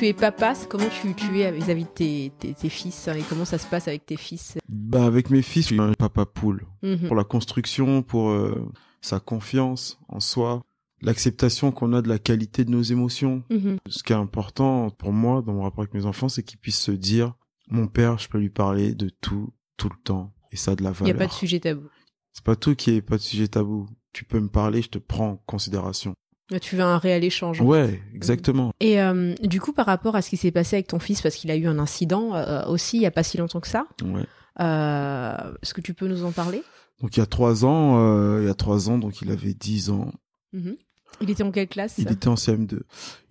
Tu 0.00 0.06
es 0.06 0.14
papa, 0.14 0.54
comment 0.66 0.88
tu, 0.88 1.14
tu 1.14 1.40
es 1.40 1.52
vis-à-vis 1.52 1.84
de 1.84 1.88
tes, 1.90 2.32
tes, 2.38 2.54
tes 2.54 2.68
fils 2.70 3.06
hein, 3.06 3.14
et 3.14 3.22
comment 3.28 3.44
ça 3.44 3.58
se 3.58 3.66
passe 3.66 3.86
avec 3.86 4.06
tes 4.06 4.16
fils? 4.16 4.56
Bah, 4.66 5.04
avec 5.04 5.28
mes 5.28 5.42
fils, 5.42 5.68
je 5.68 5.74
suis 5.74 5.80
un 5.80 5.92
papa 5.92 6.24
poule. 6.24 6.66
Mhm. 6.82 7.08
Pour 7.08 7.16
la 7.16 7.24
construction, 7.24 8.02
pour 8.02 8.30
euh, 8.30 8.66
sa 9.02 9.20
confiance 9.20 10.00
en 10.08 10.18
soi, 10.20 10.62
l'acceptation 11.02 11.70
qu'on 11.70 11.92
a 11.92 12.00
de 12.00 12.08
la 12.08 12.18
qualité 12.18 12.64
de 12.64 12.70
nos 12.70 12.80
émotions. 12.80 13.42
Mhm. 13.50 13.76
Ce 13.88 14.02
qui 14.02 14.14
est 14.14 14.16
important 14.16 14.88
pour 14.88 15.12
moi 15.12 15.42
dans 15.42 15.52
mon 15.52 15.62
rapport 15.64 15.82
avec 15.82 15.92
mes 15.92 16.06
enfants, 16.06 16.30
c'est 16.30 16.42
qu'ils 16.42 16.58
puissent 16.58 16.80
se 16.80 16.92
dire, 16.92 17.34
mon 17.68 17.86
père, 17.86 18.18
je 18.18 18.28
peux 18.30 18.38
lui 18.38 18.48
parler 18.50 18.94
de 18.94 19.10
tout, 19.20 19.52
tout 19.76 19.90
le 19.90 20.02
temps. 20.02 20.32
Et 20.50 20.56
ça 20.56 20.70
a 20.72 20.76
de 20.76 20.82
la 20.82 20.92
Il 21.00 21.04
n'y 21.04 21.12
valeur. 21.12 21.16
a 21.16 21.18
pas 21.18 21.26
de 21.26 21.38
sujet 21.38 21.60
tabou. 21.60 21.88
C'est 22.32 22.44
pas 22.44 22.56
tout 22.56 22.74
qui 22.74 22.92
est 22.92 23.02
pas 23.02 23.18
de 23.18 23.22
sujet 23.22 23.48
tabou. 23.48 23.86
Tu 24.14 24.24
peux 24.24 24.40
me 24.40 24.48
parler, 24.48 24.80
je 24.80 24.88
te 24.88 24.98
prends 24.98 25.32
en 25.32 25.36
considération. 25.36 26.14
Tu 26.60 26.76
veux 26.76 26.82
un 26.82 26.98
réel 26.98 27.22
échange. 27.24 27.60
Ouais, 27.60 28.02
exactement. 28.14 28.72
Et 28.80 29.00
euh, 29.00 29.34
du 29.42 29.60
coup, 29.60 29.72
par 29.72 29.86
rapport 29.86 30.16
à 30.16 30.22
ce 30.22 30.30
qui 30.30 30.36
s'est 30.36 30.50
passé 30.50 30.76
avec 30.76 30.88
ton 30.88 30.98
fils, 30.98 31.22
parce 31.22 31.36
qu'il 31.36 31.50
a 31.50 31.56
eu 31.56 31.66
un 31.66 31.78
incident 31.78 32.34
euh, 32.34 32.64
aussi 32.66 32.96
il 32.96 33.00
n'y 33.00 33.06
a 33.06 33.10
pas 33.12 33.22
si 33.22 33.36
longtemps 33.38 33.60
que 33.60 33.68
ça, 33.68 33.86
Ouais. 34.02 34.24
euh, 34.60 35.52
est-ce 35.62 35.74
que 35.74 35.80
tu 35.80 35.94
peux 35.94 36.08
nous 36.08 36.24
en 36.24 36.32
parler? 36.32 36.62
Donc 37.00 37.16
il 37.16 37.20
y 37.20 37.22
a 37.22 37.26
trois 37.26 37.64
ans, 37.64 38.38
il 38.38 38.46
y 38.46 38.50
a 38.50 38.54
trois 38.54 38.90
ans, 38.90 38.98
donc 38.98 39.22
il 39.22 39.30
avait 39.30 39.54
10 39.54 39.90
ans. 39.90 40.10
Mhm. 40.52 40.76
Il 41.22 41.30
était 41.30 41.42
en 41.42 41.50
quelle 41.50 41.68
classe 41.68 41.96
Il 41.98 42.10
était 42.10 42.28
en 42.28 42.34
CM2. 42.34 42.80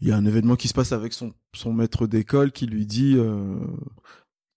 Il 0.01 0.07
y 0.07 0.11
a 0.11 0.15
un 0.17 0.25
événement 0.25 0.55
qui 0.55 0.67
se 0.67 0.73
passe 0.73 0.91
avec 0.91 1.13
son, 1.13 1.31
son 1.53 1.71
maître 1.73 2.07
d'école 2.07 2.51
qui 2.51 2.65
lui 2.67 2.85
dit 2.85 3.17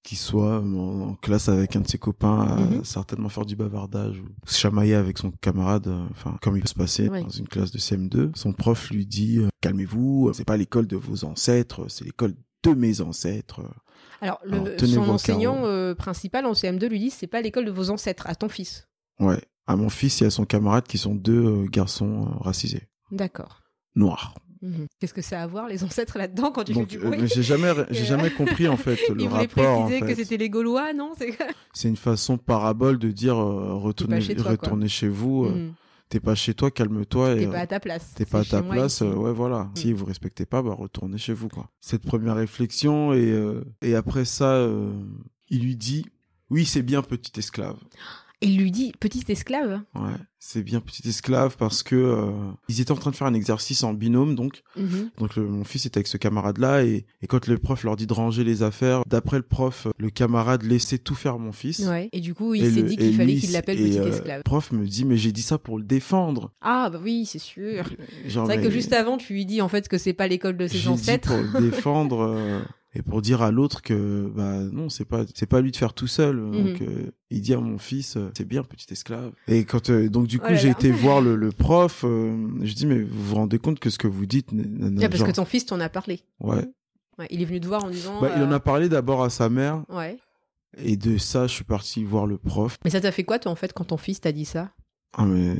qu'il 0.03 0.19
soit 0.19 0.59
en, 0.59 1.15
classe 1.15 1.49
avec 1.49 1.77
un 1.77 1.81
de 1.81 1.89
ses 1.89 1.99
copains 1.99 2.41
à 2.41 2.57
Mhm. 2.61 2.85
certainement 2.85 3.29
faire 3.29 3.45
du 3.47 3.55
bavardage 3.57 4.19
ou 4.21 4.27
se 4.47 4.59
chamailler 4.59 4.95
avec 4.95 5.19
son 5.19 5.31
camarade, 5.31 5.87
euh, 5.89 6.05
enfin 6.11 6.37
comme 6.43 6.57
il 6.57 6.63
peut 6.63 6.69
se 6.69 6.75
passer 6.75 7.09
dans 7.09 7.29
une 7.29 7.47
classe 7.49 7.71
de 7.71 7.79
CM2. 7.79 8.31
Son 8.35 8.53
prof 8.53 8.91
lui 8.91 9.07
dit 9.07 9.39
euh, 9.39 9.49
calmez-vous, 9.61 10.33
c'est 10.35 10.45
pas 10.45 10.57
l'école 10.57 10.87
de 10.87 10.97
vos 10.97 11.25
ancêtres, 11.25 11.87
c'est 11.89 12.05
l'école 12.05 12.35
de 12.65 12.75
mes 12.75 13.01
ancêtres. 13.01 13.61
Alors, 14.21 14.41
le- 14.45 14.57
Alors, 14.59 14.79
son 14.89 15.09
enseignant 15.11 15.65
euh, 15.67 15.95
principal 15.95 16.47
en 16.47 16.53
CM2 16.53 16.87
lui 16.89 16.99
dit 16.99 17.11
c'est 17.11 17.27
pas 17.27 17.41
l'école 17.41 17.65
de 17.65 17.71
vos 17.73 17.91
ancêtres, 17.91 18.27
à 18.27 18.35
ton 18.35 18.49
fils. 18.49 18.89
Ouais. 19.21 19.41
À 19.67 19.77
mon 19.77 19.89
fils 19.89 20.21
et 20.23 20.27
à 20.27 20.31
son 20.31 20.45
camarade 20.45 20.87
qui 20.89 20.99
sont 20.99 21.15
deux 21.15 21.45
euh, 21.45 21.67
garçons 21.71 22.27
euh, 22.27 22.39
racisés, 22.41 22.89
D'accord. 23.13 23.63
noirs. 23.95 24.35
Mhm. 24.63 24.87
Qu'est-ce 25.01 25.13
que 25.15 25.23
ça 25.23 25.41
a 25.41 25.43
à 25.43 25.47
voir 25.47 25.69
les 25.69 25.83
ancêtres 25.85 26.17
là-dedans 26.19 26.53
quand 26.53 26.65
tu 26.65 26.73
Donc 26.73 26.89
fais 26.91 26.97
du 26.99 27.05
euh, 27.05 27.09
bruit 27.09 27.19
mais 27.23 27.27
j'ai 27.29 27.43
jamais 27.43 27.73
j'ai 27.91 28.05
jamais 28.05 28.31
compris 28.31 28.69
en 28.69 28.77
fait 28.77 28.97
le 29.09 29.21
Il 29.21 29.29
voulait 29.29 29.43
rapport. 29.43 29.67
en 29.81 29.83
préciser 29.87 30.01
que 30.01 30.07
fait. 30.07 30.15
c'était 30.23 30.37
les 30.37 30.49
Gaulois, 30.51 30.93
non? 30.93 31.13
C'est 31.75 31.89
une 31.89 31.97
façon 31.97 32.39
parabole 32.39 32.99
de 32.99 33.11
dire 33.11 33.37
euh, 33.37 33.75
retournez, 33.75 34.21
chez 34.21 34.37
toi, 34.37 34.53
retournez 34.53 34.89
chez 34.89 35.09
vous. 35.09 35.45
euh, 35.47 35.51
Mhm. 35.51 35.73
T'es 36.09 36.21
pas 36.21 36.35
chez 36.35 36.53
toi, 36.53 36.71
calme-toi. 36.71 37.33
et 37.33 37.39
T'es 37.39 37.47
euh, 37.47 37.51
pas 37.53 37.59
à 37.61 37.67
ta 37.67 37.81
place. 37.81 38.13
T'es 38.15 38.27
pas 38.27 38.41
à 38.41 38.45
ta 38.45 38.63
place, 38.63 39.01
euh, 39.01 39.15
ouais 39.15 39.33
voilà. 39.33 39.71
Si 39.75 39.95
vous 39.95 40.05
respectez 40.05 40.45
pas, 40.45 40.61
bah 40.63 40.75
retournez 40.79 41.17
chez 41.17 41.33
vous 41.33 41.49
quoi. 41.49 41.71
Cette 41.81 42.03
première 42.05 42.37
réflexion 42.37 43.15
et 43.15 43.31
euh, 43.33 43.65
et 43.81 43.95
après 43.95 44.27
ça, 44.27 44.53
euh, 44.57 44.93
il 45.49 45.63
lui 45.63 45.75
dit 45.75 46.05
oui 46.51 46.67
c'est 46.67 46.83
bien 46.83 47.01
petit 47.03 47.33
esclave. 47.41 47.77
Il 48.43 48.59
lui 48.59 48.71
dit 48.71 48.93
petit 48.99 49.25
esclave. 49.29 49.81
Ouais, 49.95 50.11
c'est 50.41 50.63
bien 50.63 50.81
petit 50.81 51.09
esclave 51.09 51.57
parce 51.57 51.83
que 51.83 51.95
euh, 51.95 52.31
ils 52.69 52.81
étaient 52.81 52.91
en 52.93 52.97
train 52.97 53.11
de 53.13 53.17
faire 53.17 53.27
un 53.29 53.35
exercice 53.35 53.85
en 53.85 53.95
binôme 53.95 54.35
donc 54.35 54.63
Mhm. 54.77 55.11
donc 55.19 55.37
le- 55.37 55.47
mon 55.47 55.63
fils 55.65 55.87
était 55.87 55.99
avec 55.99 56.09
ce 56.09 56.17
camarade 56.17 56.59
là 56.59 56.85
et, 56.85 57.07
et 57.23 57.27
quand 57.29 57.47
le 57.47 57.59
prof 57.59 57.85
leur 57.85 57.95
dit 57.97 58.07
de 58.07 58.13
ranger 58.13 58.43
les 58.43 58.63
affaires, 58.63 59.05
d'après 59.07 59.37
le 59.37 59.43
prof, 59.45 59.87
le 59.99 60.11
camarade 60.11 60.63
laissait 60.65 60.99
tout 60.99 61.15
faire 61.15 61.39
mon 61.39 61.53
fils. 61.53 61.79
Ouais. 61.81 62.09
Et 62.13 62.21
du 62.21 62.35
coup, 62.35 62.55
il 62.55 62.69
s'est 62.73 62.83
dit 62.83 62.97
qu'il 62.97 63.15
fallait 63.15 63.37
qu'il 63.37 63.53
l'appelle 63.53 63.81
et, 63.81 63.89
petit 63.91 63.99
euh, 64.01 64.09
esclave. 64.13 64.39
Le 64.39 64.43
prof 64.43 64.73
me 64.73 64.85
dit 64.87 65.05
mais 65.05 65.17
j'ai 65.17 65.33
dit 65.33 65.43
ça 65.43 65.59
pour 65.59 65.79
le 65.79 65.85
défendre. 65.85 66.53
Ah 66.61 66.91
bah 66.91 67.01
oui, 67.03 67.25
c'est 67.27 67.39
sûr. 67.39 67.85
C'est 68.27 68.39
vrai 68.39 68.57
mais 68.59 68.63
que 68.65 68.71
juste 68.71 68.93
avant, 68.93 69.17
tu 69.19 69.33
lui 69.35 69.47
dis 69.47 69.61
en 69.63 69.69
fait 69.69 69.89
que 69.89 69.99
c'est 69.99 70.13
pas 70.15 70.27
l'école 70.27 70.57
de 70.57 70.67
ses 70.67 70.79
j'ai 70.79 70.83
dit 70.83 70.89
ancêtres. 70.89 71.29
pour 71.53 71.61
le 71.61 71.71
défendre 71.71 72.21
euh, 72.23 72.61
et 72.95 73.03
pour 73.03 73.23
dire 73.23 73.41
à 73.43 73.51
l'autre 73.51 73.81
que 73.83 74.31
bah 74.35 74.59
non 74.61 74.89
c'est 74.91 75.05
pas 75.07 75.25
c'est 75.35 75.47
pas 75.47 75.61
lui 75.61 75.71
de 75.71 75.77
faire 75.77 75.95
tout 75.95 76.07
seul. 76.07 76.37
Donc 76.37 76.81
Mhm. 76.81 76.89
euh, 76.89 77.11
il 77.31 77.41
dit 77.41 77.55
à 77.55 77.59
mon 77.61 77.79
fils 77.79 78.17
euh, 78.17 78.31
c'est 78.37 78.45
bien 78.47 78.63
petit 78.65 78.87
esclave. 78.93 79.33
Et 79.49 79.65
quand 79.65 79.89
euh, 79.91 80.09
donc 80.11 80.27
du 80.27 80.39
coup 80.39 80.47
Oh 80.49 80.53
là 80.53 80.57
j'ai 80.57 80.69
été 80.71 80.91
voir 80.91 81.21
le, 81.21 81.37
le 81.37 81.51
prof, 81.53 82.05
euh, 82.05 82.37
je 82.63 82.75
dis 82.75 82.87
mais 82.87 83.01
vous 83.03 83.23
vous 83.25 83.35
rendez 83.37 83.59
compte 83.59 83.79
que 83.81 83.89
ce 83.91 83.99
que 83.99 84.07
vous 84.09 84.27
dites 84.27 84.53
n- 84.53 84.61
n- 84.83 84.99
Ah, 85.03 85.09
parce 85.09 85.19
genre- 85.21 85.29
que 85.29 85.33
ton 85.33 85.45
fils 85.47 85.65
t'en 85.67 85.81
a 85.81 85.89
parlé. 85.89 86.21
ouais. 86.41 86.65
Ouais, 87.19 87.27
il 87.31 87.43
est 87.43 87.45
venu 87.45 87.61
te 87.61 87.67
voir 87.67 87.85
en 87.85 87.91
disant. 87.91 88.21
Bah, 88.23 88.31
il 88.37 88.43
en 88.43 88.51
a 88.53 88.59
parlé 88.59 88.89
d'abord 88.89 89.23
à 89.23 89.29
sa 89.29 89.51
mère 89.51 89.85
Ouais. 89.91 90.17
et 90.79 90.97
de 90.97 91.19
ça 91.19 91.47
je 91.47 91.53
suis 91.53 91.65
parti 91.65 92.05
voir 92.05 92.27
le 92.27 92.39
prof. 92.39 92.79
Mais 92.85 92.91
ça 92.91 93.01
t'a 93.03 93.13
fait 93.13 93.23
quoi 93.25 93.39
toi 93.39 93.53
en 93.53 93.55
fait 93.55 93.73
quand 93.75 93.85
ton 93.85 93.99
fils 93.99 94.21
t'a 94.23 94.33
dit 94.33 94.47
ça? 94.47 94.71
Ah 95.15 95.27
mais 95.27 95.55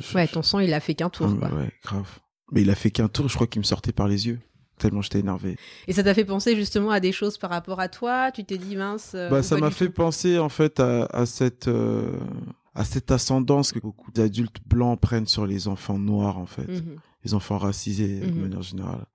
je- 0.00 0.14
Ouais, 0.16 0.26
ton 0.26 0.42
sang 0.42 0.58
il 0.58 0.74
a 0.74 0.80
fait 0.80 0.94
qu'un 0.94 1.08
tour 1.10 1.32
ah, 1.42 1.48
quoi. 1.48 1.58
ouais 1.58 1.70
grave. 1.84 2.18
Mais 2.52 2.62
il 2.62 2.70
a 2.70 2.74
fait 2.76 2.90
qu'un 2.90 3.06
tour, 3.08 3.28
je 3.28 3.34
crois 3.34 3.46
qu'il 3.46 3.60
me 3.60 3.64
sortait 3.64 3.92
par 3.92 4.08
les 4.08 4.26
yeux. 4.26 4.38
Tellement 4.78 5.00
j'étais 5.02 5.20
énervé. 5.20 5.56
Et 5.86 5.92
ça 5.94 6.02
t'a 6.02 6.12
fait 6.12 6.24
penser 6.26 6.54
justement 6.54 6.90
à 6.90 7.00
des 7.00 7.12
choses 7.12 7.38
par 7.38 7.50
rapport 7.50 7.80
à 7.80 7.88
toi? 7.88 8.30
Tu 8.32 8.44
t'es 8.44 8.58
dit 8.58 8.76
mince. 8.76 9.12
euh, 9.14 9.30
bah, 9.30 9.42
ça 9.42 9.56
m'a 9.56 9.70
fait 9.70 9.88
penser 9.88 10.38
en 10.38 10.48
fait 10.50 10.80
à, 10.80 11.04
à 11.06 11.24
cette 11.26 11.68
euh, 11.68 12.18
à 12.74 12.84
cette 12.84 13.10
ascendance 13.10 13.72
que 13.72 13.78
beaucoup 13.78 14.10
d'adultes 14.12 14.58
blancs 14.66 15.00
prennent 15.00 15.26
sur 15.26 15.46
les 15.46 15.66
enfants 15.66 15.98
noirs 15.98 16.36
en 16.36 16.44
fait, 16.44 16.68
Mhm. 16.68 16.96
les 17.24 17.32
enfants 17.32 17.56
racisés 17.56 18.20
de 18.20 18.26
Mhm. 18.26 18.40
manière 18.42 18.62
générale. 18.62 19.06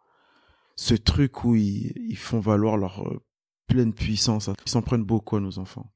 Ce 0.76 0.96
truc 0.96 1.44
où 1.44 1.54
ils, 1.56 1.94
ils 2.10 2.18
font 2.18 2.40
valoir 2.40 2.76
leur 2.78 3.08
euh, 3.08 3.20
pleine 3.68 3.94
puissance, 3.94 4.50
ils 4.66 4.70
s'en 4.72 4.82
prennent 4.82 5.04
beaucoup 5.04 5.36
à 5.38 5.40
nos 5.40 5.60
enfants, 5.60 5.92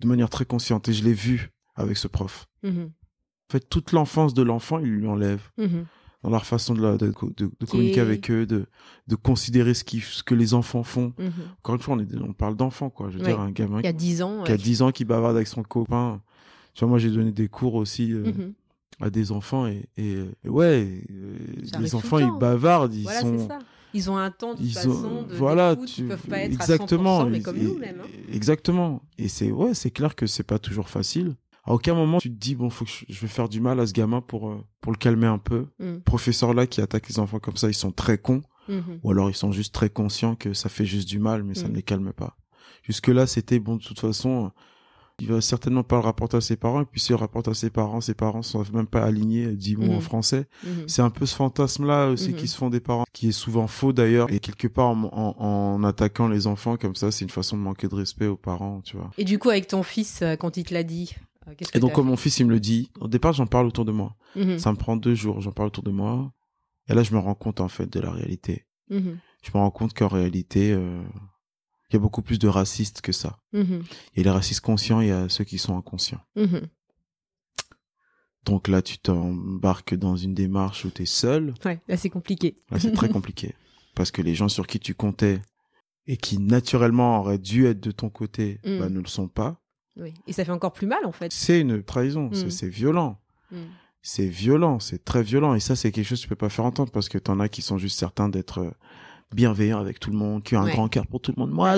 de 0.00 0.06
manière 0.06 0.30
très 0.30 0.46
consciente. 0.46 0.88
Et 0.88 0.94
je 0.94 1.04
l'ai 1.04 1.12
vu 1.12 1.50
avec 1.74 1.98
ce 1.98 2.08
prof. 2.08 2.46
Mhm. 2.62 2.90
En 2.90 3.52
fait, 3.52 3.68
toute 3.68 3.92
l'enfance 3.92 4.32
de 4.32 4.42
l'enfant, 4.42 4.78
il 4.78 4.86
lui 4.90 5.06
enlève 5.06 5.42
Mhm. 5.58 5.84
Dans 6.22 6.30
leur 6.30 6.44
façon 6.44 6.74
de, 6.74 6.82
la- 6.82 6.96
de, 6.96 7.06
de- 7.36 7.50
de 7.58 7.66
communiquer 7.66 7.98
est- 7.98 8.02
avec 8.02 8.30
eux, 8.30 8.44
de, 8.46 8.66
de 9.08 9.14
considérer 9.16 9.72
ce, 9.74 9.84
qui, 9.84 10.00
ce 10.00 10.22
que 10.22 10.34
les 10.34 10.52
enfants 10.54 10.82
font. 10.82 11.12
Mhm. 11.18 11.32
Encore 11.60 11.74
une 11.76 11.80
fois, 11.80 11.94
on, 11.94 11.98
est, 12.00 12.14
on 12.20 12.32
parle 12.32 12.56
d'enfants, 12.56 12.90
quoi. 12.90 13.08
Je 13.10 13.16
veux 13.18 13.24
Ouais. 13.24 13.30
dire, 13.30 13.40
un 13.40 13.50
gamin 13.50 13.80
y 13.80 13.86
a 13.86 13.92
10 13.92 14.22
ans. 14.22 14.42
qui 14.44 14.50
a 14.52 14.54
ouais. 14.54 14.60
10 14.60 14.82
ans 14.82 14.90
qui 14.92 15.04
bavarde 15.04 15.36
avec 15.36 15.48
son 15.48 15.62
copain. 15.62 16.20
Tu 16.74 16.80
vois, 16.80 16.88
moi, 16.90 16.98
j'ai 16.98 17.10
donné 17.10 17.32
des 17.32 17.48
cours 17.48 17.74
aussi 17.74 18.12
euh, 18.12 18.24
Mhm. 18.24 18.52
à 19.00 19.08
des 19.10 19.32
enfants 19.32 19.66
et, 19.66 19.86
et, 19.96 20.18
et 20.44 20.48
ouais, 20.48 21.02
euh, 21.10 21.36
Ça 21.64 21.78
les 21.80 21.94
enfants, 21.94 22.18
le 22.18 22.24
ils 22.24 22.28
temps. 22.28 22.38
bavardent, 22.38 22.94
ils 22.94 23.02
Voilà, 23.04 23.20
sont. 23.20 23.48
Ils 23.92 24.08
ont 24.08 24.16
un 24.16 24.30
temps 24.30 24.54
de 24.54 24.60
Ils 24.62 24.72
façon 24.72 24.90
ont, 24.90 25.22
de 25.24 25.34
voilà, 25.34 25.74
tu 25.74 26.02
ils 26.02 26.06
peuvent 26.06 26.26
pas 26.28 26.38
être 26.38 26.52
exactement, 26.52 27.22
à 27.22 27.24
100%, 27.24 27.30
mais 27.30 27.38
ils- 27.38 27.42
comme 27.42 27.56
et- 27.56 27.62
nous 27.64 27.76
même. 27.76 27.96
hein. 28.04 28.06
Exactement. 28.32 29.02
Et 29.18 29.26
c'est 29.26 29.50
ouais, 29.50 29.74
c'est 29.74 29.90
clair 29.90 30.14
que 30.14 30.26
c'est 30.28 30.44
pas 30.44 30.60
toujours 30.60 30.88
facile. 30.88 31.34
À 31.64 31.72
aucun 31.74 31.94
moment 31.94 32.18
tu 32.18 32.30
te 32.30 32.34
dis 32.38 32.54
bon, 32.54 32.70
faut 32.70 32.84
que 32.84 32.90
je, 33.08 33.20
vais 33.20 33.28
faire 33.28 33.48
du 33.48 33.60
mal 33.60 33.78
à 33.80 33.86
ce 33.86 33.92
gamin 33.92 34.20
pour 34.20 34.48
euh, 34.50 34.64
pour 34.80 34.92
le 34.92 34.98
calmer 34.98 35.26
un 35.26 35.38
peu. 35.38 35.66
Mhm. 35.78 36.00
Professeurs 36.02 36.54
là 36.54 36.66
qui 36.66 36.80
attaquent 36.80 37.08
les 37.08 37.18
enfants 37.18 37.38
comme 37.38 37.56
ça, 37.56 37.68
ils 37.68 37.74
sont 37.74 37.92
très 37.92 38.18
cons. 38.18 38.42
Mhm. 38.68 39.00
Ou 39.02 39.10
alors 39.10 39.30
ils 39.30 39.34
sont 39.36 39.52
juste 39.52 39.74
très 39.74 39.90
conscients 39.90 40.36
que 40.36 40.54
ça 40.54 40.68
fait 40.68 40.86
juste 40.86 41.08
du 41.08 41.18
mal, 41.18 41.42
mais 41.42 41.54
ça 41.54 41.66
Mm. 41.66 41.70
ne 41.70 41.74
les 41.76 41.82
calme 41.82 42.12
pas. 42.12 42.36
Jusque-là, 42.82 43.26
c'était 43.26 43.58
bon, 43.58 43.76
de 43.76 43.82
toute 43.82 43.98
façon, 44.00 44.52
il 45.18 45.28
va 45.28 45.40
certainement 45.42 45.82
pas 45.82 45.96
le 45.96 46.02
rapporter 46.02 46.36
à 46.38 46.40
ses 46.40 46.56
parents, 46.56 46.80
et 46.80 46.84
puis 46.86 46.98
s'il 47.00 47.14
le 47.14 47.20
rapporte 47.20 47.48
à 47.48 47.54
ses 47.54 47.68
parents, 47.68 48.00
ses 48.00 48.14
parents 48.14 48.42
sont 48.42 48.64
même 48.72 48.86
pas 48.86 49.02
alignés, 49.04 49.48
dix 49.54 49.76
mots 49.76 49.86
Mm. 49.92 49.96
en 49.96 50.00
français. 50.00 50.46
Mhm. 50.64 50.84
C'est 50.88 51.02
un 51.02 51.10
peu 51.10 51.26
ce 51.26 51.34
fantasme-là 51.36 52.08
aussi 52.08 52.30
Mhm. 52.30 52.36
qui 52.36 52.48
se 52.48 52.56
font 52.56 52.70
des 52.70 52.80
parents, 52.80 53.04
qui 53.12 53.28
est 53.28 53.32
souvent 53.32 53.66
faux 53.66 53.92
d'ailleurs, 53.92 54.32
et 54.32 54.38
quelque 54.40 54.68
part 54.68 54.86
en, 54.88 55.04
en, 55.12 55.36
en 55.76 55.84
attaquant 55.84 56.28
les 56.28 56.46
enfants 56.46 56.76
comme 56.76 56.94
ça, 56.94 57.10
c'est 57.10 57.24
une 57.24 57.30
façon 57.30 57.56
de 57.58 57.62
manquer 57.62 57.88
de 57.88 57.94
respect 57.96 58.26
aux 58.28 58.36
parents, 58.36 58.80
tu 58.82 58.96
vois. 58.96 59.10
Et 59.18 59.24
du 59.24 59.38
coup, 59.38 59.50
avec 59.50 59.66
ton 59.66 59.82
fils, 59.82 60.22
euh, 60.22 60.36
quand 60.36 60.56
il 60.56 60.64
te 60.64 60.72
l'a 60.72 60.84
dit, 60.84 61.14
qu'est-ce 61.54 61.72
que 61.72 61.78
Et 61.78 61.80
donc 61.80 61.92
comme 61.92 62.06
mon 62.06 62.16
fils, 62.16 62.38
il 62.38 62.46
me 62.46 62.50
le 62.50 62.60
dit, 62.60 62.90
au 63.00 63.08
départ, 63.08 63.32
j'en 63.32 63.46
parle 63.46 63.66
autour 63.66 63.84
de 63.84 63.92
moi. 63.92 64.16
Mhm. 64.36 64.58
Ça 64.58 64.70
me 64.72 64.76
prend 64.76 64.96
deux 64.96 65.14
jours, 65.14 65.40
j'en 65.40 65.52
parle 65.52 65.68
autour 65.68 65.84
de 65.84 65.90
moi, 65.90 66.32
et 66.88 66.94
là, 66.94 67.02
je 67.02 67.12
me 67.14 67.18
rends 67.18 67.34
compte 67.34 67.60
en 67.60 67.68
fait 67.68 67.86
de 67.92 68.00
la 68.00 68.10
réalité. 68.10 68.66
Mhm. 68.90 69.18
je 69.42 69.50
me 69.54 69.58
rends 69.60 69.70
compte 69.70 69.94
qu'en 69.94 70.08
réalité, 70.08 70.72
euh, 70.72 71.02
il 71.88 71.94
y 71.94 71.96
a 71.96 71.98
beaucoup 72.00 72.22
plus 72.22 72.38
de 72.38 72.48
racistes 72.48 73.00
que 73.00 73.12
ça. 73.12 73.38
Mhm. 73.52 73.82
Il 74.14 74.18
y 74.18 74.20
a 74.20 74.24
les 74.24 74.30
racistes 74.30 74.60
conscients, 74.60 75.00
il 75.00 75.08
y 75.08 75.12
a 75.12 75.28
ceux 75.28 75.44
qui 75.44 75.58
sont 75.58 75.76
inconscients. 75.78 76.20
Donc 78.44 78.68
là, 78.68 78.80
tu 78.82 78.98
t'embarques 78.98 79.94
dans 79.94 80.16
une 80.16 80.34
démarche 80.34 80.84
où 80.84 80.90
tu 80.90 81.02
es 81.02 81.06
seul. 81.06 81.54
Ouais, 81.64 81.80
là 81.88 81.96
c'est 81.96 82.08
compliqué. 82.10 82.58
Là, 82.70 82.78
c'est 82.80 82.92
très 82.92 83.08
compliqué. 83.10 83.54
Parce 83.94 84.10
que 84.10 84.22
les 84.22 84.34
gens 84.34 84.48
sur 84.48 84.66
qui 84.66 84.80
tu 84.80 84.94
comptais 84.94 85.40
et 86.06 86.16
qui 86.16 86.38
naturellement 86.38 87.20
auraient 87.20 87.38
dû 87.38 87.66
être 87.66 87.80
de 87.80 87.90
ton 87.90 88.08
côté, 88.08 88.58
Mm. 88.64 88.78
bah, 88.78 88.88
ne 88.88 89.00
le 89.00 89.06
sont 89.06 89.28
pas. 89.28 89.59
Oui. 89.96 90.14
Et 90.26 90.32
ça 90.32 90.44
fait 90.44 90.52
encore 90.52 90.72
plus 90.72 90.86
mal 90.86 91.04
en 91.04 91.12
fait. 91.12 91.32
C'est 91.32 91.60
une 91.60 91.82
trahison, 91.82 92.30
c'est- 92.32 92.46
Mm. 92.46 92.50
c'est 92.50 92.68
violent. 92.68 93.18
Mhm. 93.52 93.58
c'est 94.02 94.26
violent, 94.28 94.78
c'est 94.80 95.04
très 95.04 95.22
violent. 95.22 95.54
Et 95.54 95.60
ça, 95.60 95.76
c'est 95.76 95.92
quelque 95.92 96.06
chose 96.06 96.20
que 96.20 96.22
tu 96.24 96.28
peux 96.30 96.34
pas 96.36 96.48
faire 96.48 96.64
entendre 96.64 96.90
parce 96.90 97.08
que 97.10 97.18
t'en 97.18 97.38
as 97.40 97.48
qui 97.50 97.60
sont 97.60 97.76
juste 97.76 97.98
certains 97.98 98.28
d'être 98.30 98.58
euh, 98.60 98.70
bienveillants 99.34 99.78
avec 99.78 100.00
tout 100.00 100.10
le 100.10 100.16
monde, 100.16 100.42
qui 100.42 100.56
ont 100.56 100.60
un 100.60 100.64
Ouais. 100.64 100.72
grand 100.72 100.88
cœur 100.88 101.06
pour 101.06 101.20
tout 101.20 101.32
le 101.36 101.40
monde. 101.40 101.50
Moi, 101.50 101.76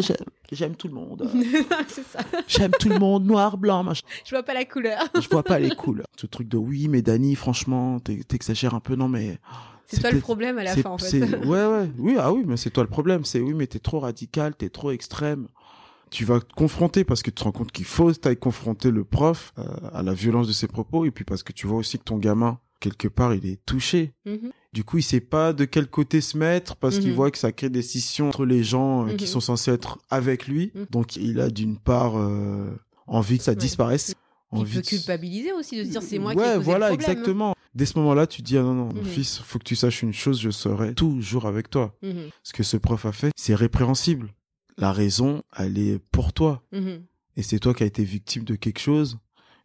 j'aime, 0.53 0.77
tout 0.77 0.87
le 0.89 0.95
monde. 0.95 1.29
c'est 1.89 2.05
ça. 2.07 2.21
J'aime 2.47 2.71
tout 2.79 2.89
le 2.89 2.99
monde, 3.01 3.25
noir, 3.25 3.59
blanc, 3.59 3.83
machin. 3.83 4.07
Je 4.25 4.31
vois 4.31 4.43
pas 4.45 4.55
la 4.55 4.65
couleur. 4.65 5.01
Je 5.21 5.29
vois 5.29 5.43
pas 5.43 5.59
les 5.59 5.71
couleurs. 5.71 6.07
Ce 6.17 6.27
truc 6.27 6.47
de 6.49 6.57
oui, 6.59 6.87
mais 6.89 7.03
Dani, 7.03 7.35
franchement, 7.35 7.99
t'exagères 8.01 8.75
un 8.75 8.81
peu. 8.81 8.95
Non, 8.95 9.09
mais 9.09 9.39
C'est 9.87 10.01
toi 10.01 10.13
le 10.13 10.21
problème 10.21 10.59
à 10.59 10.63
la 10.65 10.77
fin, 10.77 10.91
en 10.91 10.99
fait. 10.99 11.21
Ouais, 11.45 11.67
ouais. 11.67 11.91
Oui, 11.99 12.17
ah 12.21 12.33
oui, 12.33 12.45
mais 12.47 12.57
c'est 12.57 12.71
toi 12.71 12.85
le 12.85 12.89
problème. 12.89 13.25
C'est 13.25 13.41
oui, 13.41 13.53
mais 13.55 13.67
t'es 13.67 13.81
trop 13.81 13.99
radical, 13.99 14.55
t'es 14.55 14.69
trop 14.71 14.91
extrême. 14.93 15.49
Tu 16.13 16.25
vas 16.25 16.41
te 16.41 16.53
confronter 16.53 17.05
parce 17.05 17.23
que 17.23 17.31
tu 17.31 17.37
te 17.37 17.45
rends 17.45 17.53
compte 17.53 17.73
qu'il 17.73 17.85
faut 17.87 18.13
t'ailles 18.13 18.37
confronter 18.37 18.91
le 18.91 19.03
prof 19.05 19.53
euh, 19.59 19.65
à 19.93 20.03
la 20.03 20.13
violence 20.15 20.47
de 20.47 20.53
ses 20.53 20.69
propos 20.69 21.05
et 21.07 21.11
puis 21.11 21.25
parce 21.25 21.43
que 21.43 21.53
tu 21.53 21.67
vois 21.67 21.79
aussi 21.79 21.99
que 21.99 22.05
ton 22.05 22.19
gamin 22.19 22.59
quelque 22.81 23.09
part 23.09 23.35
il 23.35 23.47
est 23.47 23.65
touché. 23.65 24.13
Mhm. 24.27 24.51
Du 24.73 24.85
coup, 24.85 24.99
il 24.99 25.03
sait 25.03 25.21
pas 25.21 25.53
de 25.53 25.65
quel 25.65 25.87
côté 25.89 26.21
se 26.21 26.37
mettre 26.37 26.77
parce 26.77 26.99
qu'il 26.99 27.11
Mhm. 27.11 27.15
voit 27.17 27.31
que 27.31 27.39
ça 27.39 27.53
crée 27.53 27.71
des 27.71 27.83
scissions 27.83 28.29
entre 28.29 28.45
les 28.45 28.63
gens 28.65 29.07
euh, 29.07 29.15
qui 29.15 29.25
Mhm. 29.25 29.31
sont 29.31 29.41
censés 29.41 29.71
être 29.71 29.99
avec 30.11 30.47
lui. 30.49 30.73
Donc, 30.91 31.17
il 31.17 31.41
a 31.41 31.49
d'une 31.51 31.79
part 31.79 32.19
euh, 32.19 32.71
envie 33.07 33.39
que 33.39 33.45
ça 33.45 33.53
Ouais. 33.53 33.57
disparaisse. 33.57 34.15
Il 34.53 34.59
envie 34.59 34.75
peut 34.77 34.83
de- 34.83 34.87
culpabiliser 34.87 35.53
aussi 35.53 35.79
de 35.79 35.85
se 35.85 35.89
dire 35.91 36.03
c'est 36.03 36.19
moi 36.19 36.35
qui 36.35 36.41
ai 36.41 36.43
causé 36.43 36.59
voilà, 36.59 36.91
le 36.91 36.97
problème. 36.97 37.11
exactement. 37.17 37.55
Dès 37.75 37.87
ce 37.87 37.99
moment-là, 38.01 38.27
tu 38.27 38.43
dis 38.43 38.59
ah 38.59 38.63
non 38.63 38.75
non, 38.75 38.89
mon 38.95 39.03
fils, 39.05 39.39
faut 39.39 39.59
que 39.59 39.65
tu 39.65 39.77
saches 39.77 40.03
une 40.03 40.13
chose, 40.13 40.39
je 40.41 40.51
serai 40.51 40.93
toujours 40.95 41.47
avec 41.47 41.71
toi. 41.71 41.95
Ce 42.43 42.53
que 42.53 42.63
ce 42.63 42.77
prof 42.77 43.07
a 43.07 43.13
fait, 43.13 43.31
c'est 43.37 43.55
répréhensible. 43.55 44.29
La 44.83 44.91
raison, 44.93 45.43
elle 45.57 45.79
est 45.79 45.99
pour 46.11 46.33
toi. 46.33 46.63
Mhm. 46.73 47.03
Et 47.37 47.43
c'est 47.43 47.59
toi 47.61 47.73
qui 47.73 47.85
as 47.85 47.87
été 47.87 48.03
victime 48.05 48.43
de 48.45 48.57
quelque 48.57 48.81
chose. 48.81 49.17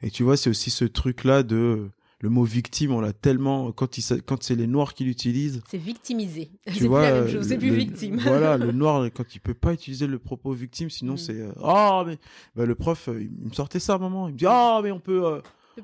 Et 0.04 0.12
tu 0.12 0.22
vois, 0.24 0.38
c'est 0.38 0.50
aussi 0.52 0.70
ce 0.70 0.86
truc-là 0.86 1.42
de 1.44 1.90
le 2.20 2.30
mot 2.30 2.44
victime, 2.44 2.92
on 2.94 3.02
l'a 3.02 3.14
tellement 3.14 3.72
quand 3.72 3.98
il 3.98 4.02
s'a- 4.02 4.20
quand 4.20 4.42
c'est 4.44 4.56
les 4.56 4.66
noirs 4.68 4.94
qui 4.96 5.04
l'utilisent. 5.06 5.62
C'est 5.70 5.78
victimisé. 5.78 6.50
Tu 6.68 6.74
C'est 6.74 6.80
plus 6.80 6.88
vois, 6.88 7.02
la 7.02 7.14
même 7.14 7.24
euh, 7.24 7.32
chose, 7.32 7.48
c'est 7.48 7.58
plus 7.58 7.76
victime. 7.76 8.20
Voilà, 8.24 8.58
le 8.58 8.72
noir 8.72 9.08
quand 9.14 9.36
il 9.36 9.40
peut 9.40 9.54
pas 9.54 9.74
utiliser 9.74 10.06
le 10.08 10.18
propos 10.20 10.52
victime, 10.54 10.90
sinon 10.90 11.14
Mm. 11.14 11.18
c'est 11.18 11.40
euh, 11.42 11.52
ah 11.64 12.04
mais 12.08 12.18
bah, 12.56 12.66
le 12.66 12.76
prof 12.76 13.08
euh, 13.10 13.22
il 13.22 13.48
me 13.50 13.54
sortait 13.54 13.80
ça 13.80 13.94
à 13.94 13.96
un 13.98 14.00
moment, 14.00 14.28
il 14.30 14.34
me 14.34 14.38
dit 14.38 14.46
ah 14.48 14.82
mais 14.84 14.92
on 14.92 15.00
peut 15.00 15.26
euh, 15.26 15.42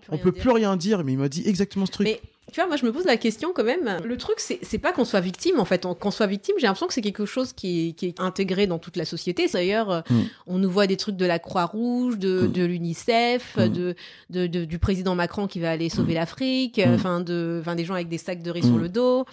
on 0.09 0.17
peut 0.17 0.31
plus 0.31 0.49
rien 0.51 0.75
dire, 0.77 1.03
mais 1.03 1.13
il 1.13 1.17
m'a 1.19 1.29
dit 1.29 1.43
exactement 1.45 1.85
ce 1.85 1.91
truc. 1.91 2.07
Mais 2.07 2.19
tu 2.51 2.59
vois, 2.59 2.67
moi 2.67 2.75
je 2.77 2.85
me 2.85 2.91
pose 2.91 3.05
la 3.05 3.17
question 3.17 3.51
quand 3.55 3.63
même. 3.63 3.97
Le 4.03 4.17
truc, 4.17 4.35
c'est 4.39 4.77
pas 4.77 4.91
qu'on 4.91 5.05
soit 5.05 5.21
victime 5.21 5.59
en 5.59 5.65
fait. 5.65 5.85
On- 5.85 5.93
Qu'on 5.95 6.11
soit 6.11 6.27
victime, 6.27 6.55
j'ai 6.59 6.67
l'impression 6.67 6.87
que 6.87 6.93
c'est 6.93 7.01
quelque 7.01 7.25
chose 7.25 7.53
qui 7.53 7.89
est, 7.89 7.93
qui 7.93 8.07
est 8.07 8.19
intégré 8.19 8.67
dans 8.67 8.79
toute 8.79 8.97
la 8.97 9.05
société. 9.05 9.47
D'ailleurs, 9.51 9.89
euh, 9.91 10.01
Mm. 10.09 10.21
on 10.47 10.57
nous 10.57 10.69
voit 10.69 10.85
des 10.87 10.97
trucs 10.97 11.15
de 11.15 11.25
la 11.25 11.39
Croix-Rouge, 11.39 12.17
de, 12.17 12.41
Mm. 12.47 12.51
de 12.51 12.63
l'UNICEF, 12.65 13.55
Mm. 13.57 13.67
de, 13.69 13.95
de, 14.29 14.47
de- 14.47 14.65
du 14.65 14.77
président 14.79 15.15
Macron 15.15 15.47
qui 15.47 15.59
va 15.59 15.71
aller 15.71 15.89
sauver 15.89 16.13
l'Afrique, 16.15 16.77
Mm. 16.85 16.93
enfin 16.93 17.19
de, 17.21 17.61
des 17.75 17.85
gens 17.85 17.93
avec 17.93 18.09
des 18.09 18.17
sacs 18.17 18.41
de 18.43 18.51
riz 18.51 18.63
sur 18.63 18.77
le 18.77 18.89
dos. 18.89 19.25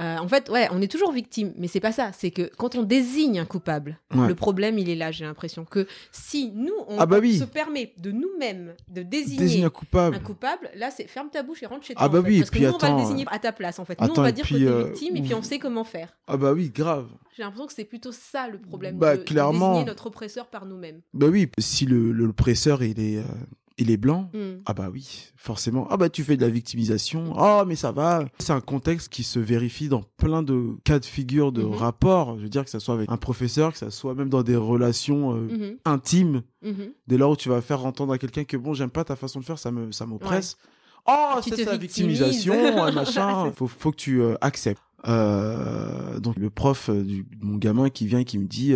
Euh, 0.00 0.16
en 0.16 0.28
fait, 0.28 0.48
ouais, 0.48 0.66
on 0.72 0.80
est 0.80 0.90
toujours 0.90 1.12
victime, 1.12 1.52
mais 1.58 1.66
c'est 1.68 1.80
pas 1.80 1.92
ça. 1.92 2.10
C'est 2.12 2.30
que 2.30 2.50
quand 2.56 2.74
on 2.74 2.82
désigne 2.82 3.38
un 3.38 3.44
coupable, 3.44 3.98
Ouais. 4.14 4.26
le 4.28 4.34
problème 4.34 4.78
il 4.78 4.88
est 4.88 4.94
là. 4.94 5.10
J'ai 5.10 5.24
l'impression 5.26 5.64
que 5.66 5.86
si 6.10 6.50
nous 6.54 6.72
on, 6.88 6.98
Ah 6.98 7.04
bah 7.06 7.18
oui. 7.20 7.36
se 7.38 7.44
permet 7.44 7.92
de 7.98 8.10
nous-mêmes 8.10 8.74
de 8.88 9.02
désigner 9.02 9.38
Désigne 9.38 9.64
un 9.66 9.70
coupable. 9.70 10.16
un 10.16 10.20
coupable, 10.20 10.70
là, 10.74 10.90
c'est 10.90 11.06
ferme 11.06 11.28
ta 11.30 11.42
bouche 11.42 11.62
et 11.62 11.66
rentre 11.66 11.84
chez 11.84 11.94
toi. 11.94 12.02
Ah 12.04 12.08
bah 12.08 12.20
en 12.20 12.22
fait. 12.22 12.28
oui, 12.30 12.38
parce 12.38 12.48
et 12.48 12.52
puis 12.52 12.60
que 12.60 12.66
nous, 12.66 12.74
on 12.74 12.78
va 12.78 12.90
le 12.90 12.96
désigner 12.96 13.24
à 13.30 13.38
ta 13.38 13.52
place, 13.52 13.78
en 13.78 13.84
fait. 13.84 14.00
nous, 14.00 14.08
on 14.16 14.22
va 14.22 14.32
dire 14.32 14.46
que 14.48 14.54
t'es 14.54 14.62
euh, 14.64 14.84
victime 14.84 15.16
et 15.16 15.22
puis 15.22 15.34
on 15.34 15.42
sait 15.42 15.58
comment 15.58 15.84
faire. 15.84 16.16
Ah 16.26 16.36
bah 16.38 16.52
oui, 16.52 16.70
grave. 16.70 17.08
J'ai 17.36 17.42
l'impression 17.42 17.66
que 17.66 17.72
c'est 17.74 17.84
plutôt 17.84 18.12
ça 18.12 18.48
le 18.48 18.58
problème 18.58 18.96
Bah, 18.98 19.16
de, 19.16 19.20
de 19.20 19.24
clairement. 19.26 19.72
désigner 19.72 19.86
notre 19.86 20.06
oppresseur 20.06 20.46
par 20.48 20.64
nous-mêmes. 20.66 21.00
Bah 21.12 21.26
oui, 21.30 21.50
si 21.58 21.84
le 21.86 22.10
le- 22.12 22.24
l'oppresseur 22.26 22.82
il 22.82 22.98
est 23.00 23.18
euh, 23.18 23.22
il 23.80 23.90
est 23.90 23.96
blanc, 23.96 24.30
Hmm. 24.32 24.60
ah 24.66 24.74
bah 24.74 24.88
oui, 24.92 25.32
forcément. 25.36 25.88
Ah 25.90 25.96
bah 25.96 26.08
tu 26.08 26.22
fais 26.22 26.36
de 26.36 26.42
la 26.42 26.48
victimisation. 26.50 27.32
Ah 27.36 27.64
mais 27.66 27.74
ça 27.76 27.90
va. 27.92 28.24
C'est 28.38 28.52
un 28.52 28.60
contexte 28.60 29.08
qui 29.12 29.22
se 29.24 29.38
vérifie 29.40 29.88
dans 29.88 30.02
plein 30.18 30.42
de 30.42 30.76
cas 30.84 30.98
de 30.98 31.04
figure 31.04 31.50
de 31.50 31.62
Mhm. 31.62 31.72
rapports. 31.74 32.36
Je 32.38 32.42
veux 32.44 32.48
dire 32.48 32.64
que 32.64 32.70
ça 32.70 32.78
soit 32.80 32.94
avec 32.94 33.10
un 33.10 33.16
professeur, 33.16 33.72
que 33.72 33.78
ça 33.78 33.90
soit 33.90 34.14
même 34.14 34.28
dans 34.28 34.42
des 34.42 34.56
relations 34.56 35.34
euh, 35.34 35.40
Mhm, 35.40 35.76
intimes. 35.84 36.42
mhm. 36.62 36.92
Dès 37.08 37.16
lors 37.18 37.32
où 37.32 37.36
tu 37.36 37.48
vas 37.48 37.60
faire 37.60 37.84
entendre 37.84 38.12
à 38.12 38.18
quelqu'un 38.18 38.44
que 38.44 38.56
bon, 38.56 38.74
j'aime 38.74 38.90
pas 38.90 39.04
ta 39.04 39.16
façon 39.16 39.40
de 39.40 39.44
faire, 39.44 39.58
ça 39.58 39.70
me 39.72 39.90
ça 39.92 40.06
m'oppresse. 40.06 40.56
Oh, 41.08 41.40
ça, 41.42 41.50
te 41.50 41.56
c'est 41.56 41.64
la 41.64 41.76
victimisation, 41.78 42.52
ouais, 42.84 42.92
machin. 42.92 43.46
C'est- 43.46 43.56
faut 43.56 43.66
faut 43.66 43.90
que 43.90 43.96
tu 43.96 44.20
euh, 44.20 44.34
acceptes. 44.42 44.82
Euh, 45.08 46.20
donc 46.20 46.36
le 46.36 46.50
prof 46.50 46.90
du 46.90 47.26
mon 47.40 47.56
gamin 47.56 47.88
qui 47.88 48.06
vient 48.06 48.18
et 48.18 48.24
qui 48.24 48.38
me 48.38 48.46
dit 48.46 48.74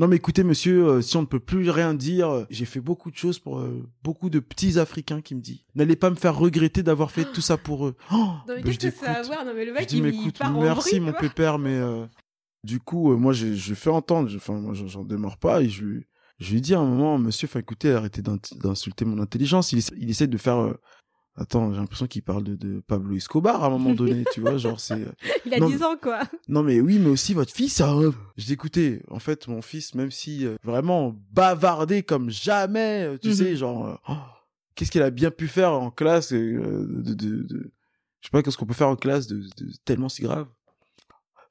non 0.00 0.08
mais 0.08 0.16
écoutez 0.16 0.42
monsieur, 0.42 0.84
euh, 0.88 1.00
si 1.02 1.16
on 1.16 1.20
ne 1.20 1.26
peut 1.26 1.38
plus 1.38 1.70
rien 1.70 1.94
dire, 1.94 2.28
euh, 2.30 2.44
j'ai 2.50 2.64
fait 2.64 2.80
beaucoup 2.80 3.12
de 3.12 3.16
choses 3.16 3.38
pour 3.38 3.60
euh, 3.60 3.86
beaucoup 4.02 4.30
de 4.30 4.40
petits 4.40 4.78
Africains 4.80 5.20
qui 5.20 5.36
me 5.36 5.40
dit 5.40 5.64
n'allez 5.76 5.94
pas 5.94 6.10
me 6.10 6.16
faire 6.16 6.36
regretter 6.36 6.82
d'avoir 6.82 7.12
fait 7.12 7.24
tout 7.32 7.40
ça 7.40 7.56
pour 7.56 7.86
eux. 7.86 7.94
Oh, 8.12 8.16
Non, 8.16 8.40
mais 8.48 8.62
bah, 8.62 8.70
qu'est-ce 8.72 8.78
que 8.78 9.04
ça 9.04 9.12
a 9.12 9.18
à 9.20 9.22
voir 9.22 9.44
Non, 9.44 9.52
mais 9.54 9.64
le 9.64 9.72
mec, 9.72 9.92
il, 9.92 10.32
part 10.32 10.56
en 10.56 10.62
merci 10.62 10.98
mon 11.00 11.12
pépère, 11.12 11.58
mais 11.58 11.78
du 12.64 12.80
coup 12.80 13.16
moi 13.16 13.32
je 13.32 13.74
fais 13.74 13.90
entendre, 13.90 14.28
je- 14.28 14.36
enfin 14.38 14.54
moi 14.54 14.74
j'en- 14.74 15.04
démarre 15.04 15.38
pas 15.38 15.62
et 15.62 15.68
je 15.68 15.84
lui 15.84 16.06
je 16.38 16.52
lui 16.54 16.60
dis 16.62 16.74
à 16.74 16.80
un 16.80 16.86
moment 16.86 17.18
monsieur, 17.18 17.46
enfin 17.46 17.60
écoutez 17.60 17.92
arrêtez 17.92 18.22
d'in- 18.22 18.38
d'insulter 18.62 19.04
mon 19.04 19.20
intelligence. 19.20 19.72
Il, 19.72 19.78
essa- 19.78 19.94
il 19.98 20.08
essaie 20.08 20.26
de 20.26 20.38
faire 20.38 20.74
Attends, 21.36 21.72
j'ai 21.72 21.78
l'impression 21.78 22.06
qu'il 22.06 22.22
parle 22.22 22.42
de, 22.44 22.54
de 22.56 22.80
Pablo 22.80 23.14
Escobar 23.16 23.62
à 23.62 23.66
un 23.68 23.70
moment 23.70 23.94
donné, 23.94 24.24
tu 24.32 24.40
vois, 24.40 24.58
genre 24.58 24.78
c'est 24.80 24.94
euh, 25.06 25.12
Il 25.46 25.54
a 25.54 25.58
Non, 25.60 25.68
10 25.68 25.82
ans, 25.82 25.96
quoi. 26.00 26.20
non 26.48 26.62
mais 26.62 26.80
oui, 26.80 26.98
mais 26.98 27.08
aussi 27.08 27.34
votre 27.34 27.52
fils 27.52 27.80
a 27.80 27.88
un... 27.90 28.12
Je 28.36 28.44
dis 28.46 28.52
écoutez, 28.52 29.02
en 29.08 29.20
fait 29.20 29.46
mon 29.48 29.62
fils, 29.62 29.94
même 29.94 30.10
si 30.10 30.44
euh, 30.44 30.56
vraiment 30.64 31.16
bavardé 31.30 32.02
comme 32.02 32.30
jamais, 32.30 33.04
euh, 33.04 33.16
tu 33.16 33.28
Mhm. 33.28 33.34
sais, 33.34 33.56
genre 33.56 33.86
euh, 33.86 33.94
oh, 34.08 34.14
qu'est-ce 34.74 34.90
qu'il 34.90 35.02
a 35.02 35.10
bien 35.10 35.30
pu 35.30 35.46
faire 35.48 35.72
en 35.72 35.90
classe 35.90 36.32
euh, 36.32 36.86
de, 36.88 37.14
de, 37.14 37.42
de- 37.44 37.72
je 38.20 38.26
sais 38.26 38.30
pas 38.32 38.42
qu'est-ce 38.42 38.58
qu'on 38.58 38.66
peut 38.66 38.74
faire 38.74 38.88
en 38.88 38.96
classe 38.96 39.26
de, 39.28 39.38
de 39.38 39.72
tellement 39.84 40.08
si 40.10 40.22
grave. 40.22 40.46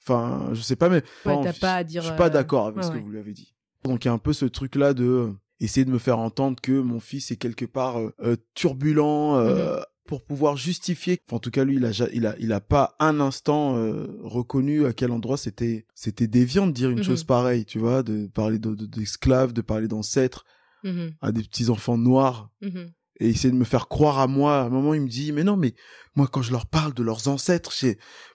Enfin, 0.03 0.49
je 0.53 0.61
sais 0.61 0.75
pas, 0.75 0.89
mais 0.89 1.03
Ouais, 1.25 1.33
enfin, 1.33 1.41
t'as 1.43 1.51
je- 1.53 1.59
pas 1.59 1.73
à 1.75 1.83
dire, 1.83 2.01
Je 2.01 2.07
suis 2.09 2.17
pas 2.17 2.29
d'accord 2.29 2.67
avec 2.67 2.77
ouais, 2.77 2.83
ce 2.83 2.89
que 2.91 2.95
ouais. 2.97 3.01
vous 3.01 3.09
lui 3.09 3.19
avez 3.19 3.33
dit. 3.33 3.53
Donc 3.83 4.03
il 4.03 4.07
y 4.07 4.11
a 4.11 4.13
un 4.13 4.17
peu 4.17 4.33
ce 4.33 4.45
truc 4.45 4.75
là 4.75 4.93
de 4.93 5.31
essayer 5.59 5.85
de 5.85 5.91
me 5.91 5.99
faire 5.99 6.19
entendre 6.19 6.59
que 6.61 6.79
mon 6.79 6.99
fils 6.99 7.31
est 7.31 7.35
quelque 7.37 7.65
part 7.65 7.99
euh, 7.99 8.13
euh, 8.21 8.35
turbulent 8.53 9.35
euh, 9.35 9.77
Mhm. 9.77 9.83
pour 10.05 10.23
pouvoir 10.23 10.57
justifier. 10.57 11.19
Enfin, 11.27 11.37
en 11.37 11.39
tout 11.39 11.51
cas, 11.51 11.63
lui, 11.63 11.75
il 11.75 11.85
a, 11.85 11.91
il 12.13 12.25
a, 12.25 12.35
il 12.39 12.51
a 12.53 12.61
pas 12.61 12.95
un 12.99 13.19
instant 13.19 13.75
euh, 13.77 14.07
reconnu 14.23 14.85
à 14.85 14.93
quel 14.93 15.11
endroit 15.11 15.37
c'était, 15.37 15.85
c'était 15.93 16.27
déviant 16.27 16.65
de 16.67 16.71
dire 16.71 16.89
une 16.89 16.97
Mhm. 16.99 17.03
chose 17.03 17.23
pareille, 17.23 17.65
tu 17.65 17.77
vois, 17.79 18.01
de 18.03 18.27
parler 18.27 18.57
de- 18.59 18.73
de- 18.75 18.85
d'esclaves, 18.87 19.53
de 19.53 19.61
parler 19.61 19.87
d'ancêtres 19.87 20.45
Mhm, 20.83 21.11
à 21.21 21.31
des 21.31 21.41
petits 21.43 21.69
enfants 21.69 21.97
noirs 21.97 22.49
mhm. 22.61 22.91
Et 23.19 23.29
essayer 23.29 23.51
de 23.51 23.57
me 23.57 23.63
faire 23.65 23.87
croire 23.87 24.19
à 24.19 24.27
moi. 24.27 24.59
À 24.59 24.63
un 24.63 24.69
moment, 24.69 24.93
il 24.93 25.01
me 25.01 25.07
dit, 25.09 25.31
mais 25.31 25.43
non, 25.43 25.57
mais 25.57 25.73
moi, 26.15 26.27
quand 26.31 26.41
je 26.41 26.51
leur 26.51 26.65
parle 26.67 26.93
de 26.93 27.03
leurs 27.03 27.27
ancêtres, 27.27 27.71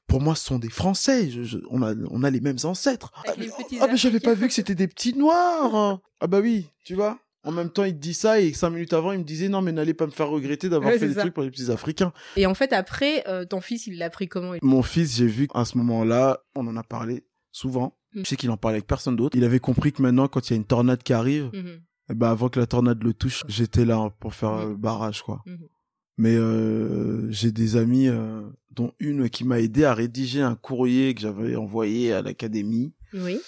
pour 0.07 0.21
moi, 0.21 0.35
ce 0.35 0.45
sont 0.45 0.59
des 0.59 0.69
Français. 0.71 1.31
Je- 1.31 1.43
je- 1.43 1.59
on 1.71 1.83
a, 1.83 1.95
on 2.11 2.23
a 2.23 2.31
les 2.31 2.41
mêmes 2.41 2.59
ancêtres. 2.65 3.11
Ah, 3.27 3.33
mais, 3.39 3.49
ah, 3.81 3.87
mais 3.91 3.97
j'avais 3.97 4.21
pas 4.21 4.35
vu 4.35 4.47
que 4.49 4.53
c'était 4.55 4.75
des 4.75 4.89
petits 4.89 5.15
noirs. 5.17 6.01
ah 6.21 6.27
bah 6.27 6.41
oui, 6.41 6.69
tu 6.85 6.95
vois. 6.95 7.19
En 7.47 7.53
même 7.53 7.69
temps, 7.71 7.85
il 7.85 7.93
te 7.93 7.99
dit 7.99 8.15
ça 8.15 8.41
et 8.41 8.55
cinq 8.55 8.71
minutes 8.71 8.95
avant, 8.95 9.13
il 9.13 9.19
me 9.19 9.25
disait 9.25 9.49
non, 9.51 9.61
mais 9.61 9.71
n'allez 9.73 9.93
pas 9.93 10.07
me 10.07 10.11
faire 10.11 10.29
regretter 10.31 10.71
d'avoir 10.71 10.93
Ouais, 10.93 10.99
fait 10.99 11.09
des 11.09 11.15
ça. 11.15 11.21
trucs 11.21 11.35
pour 11.35 11.43
les 11.43 11.51
petits 11.51 11.71
Africains. 11.71 12.13
Et 12.37 12.47
en 12.47 12.55
fait, 12.55 12.73
après, 12.73 13.23
euh, 13.29 13.45
ton 13.45 13.61
fils, 13.61 13.87
il 13.87 13.99
l'a 13.99 14.09
pris 14.09 14.29
comment? 14.29 14.55
Mon 14.63 14.83
fils, 14.83 15.17
j'ai 15.19 15.27
vu 15.27 15.47
qu'à 15.49 15.67
ce 15.67 15.77
moment-là, 15.77 16.39
on 16.55 16.67
en 16.67 16.77
a 16.77 16.83
parlé 16.83 17.27
souvent. 17.53 17.99
Mm. 18.15 18.21
Je 18.25 18.29
sais 18.31 18.37
qu'il 18.37 18.51
en 18.51 18.57
parlait 18.57 18.77
avec 18.77 18.87
personne 18.87 19.15
d'autre. 19.17 19.37
Il 19.37 19.45
avait 19.45 19.59
compris 19.61 19.93
que 19.93 20.01
maintenant, 20.01 20.27
quand 20.27 20.49
il 20.49 20.53
y 20.53 20.55
a 20.55 20.57
une 20.57 20.65
tornade 20.65 21.03
qui 21.03 21.13
arrive, 21.13 21.51
eh 21.53 21.63
ben 22.09 22.29
avant 22.29 22.49
que 22.49 22.59
la 22.61 22.67
tornade 22.67 23.03
le 23.03 23.15
touche, 23.15 23.43
j'étais 23.49 23.85
là 23.85 24.11
pour 24.21 24.35
faire 24.35 24.53
euh, 24.53 24.75
barrage, 24.75 25.23
quoi. 25.23 25.43
Mhm. 25.47 25.69
Mais 26.17 26.37
euh, 26.37 27.31
j'ai 27.31 27.51
des 27.51 27.77
amis, 27.77 28.09
euh, 28.09 28.43
dont 28.71 28.93
une 29.01 29.29
qui 29.31 29.45
m'a 29.45 29.59
aidé 29.61 29.85
à 29.85 29.95
rédiger 29.95 30.43
un 30.43 30.55
courrier 30.55 31.15
que 31.15 31.21
j'avais 31.21 31.57
envoyé 31.57 32.13
à 32.13 32.23
l'académie. 32.23 32.93
Oui. 33.15 33.39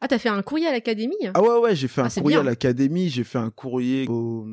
Ah, 0.00 0.08
t'as 0.08 0.18
fait 0.18 0.28
un 0.28 0.42
courrier 0.42 0.66
à 0.68 0.72
l'académie? 0.72 1.14
Ah 1.34 1.40
ouais, 1.42 1.58
ouais, 1.58 1.76
j'ai 1.76 1.88
fait 1.88 2.00
Ah, 2.00 2.06
un 2.06 2.08
courrier 2.08 2.36
bien. 2.36 2.40
à 2.40 2.44
l'académie, 2.44 3.08
j'ai 3.08 3.24
fait 3.24 3.38
un 3.38 3.50
courrier 3.50 4.06
aux 4.08 4.46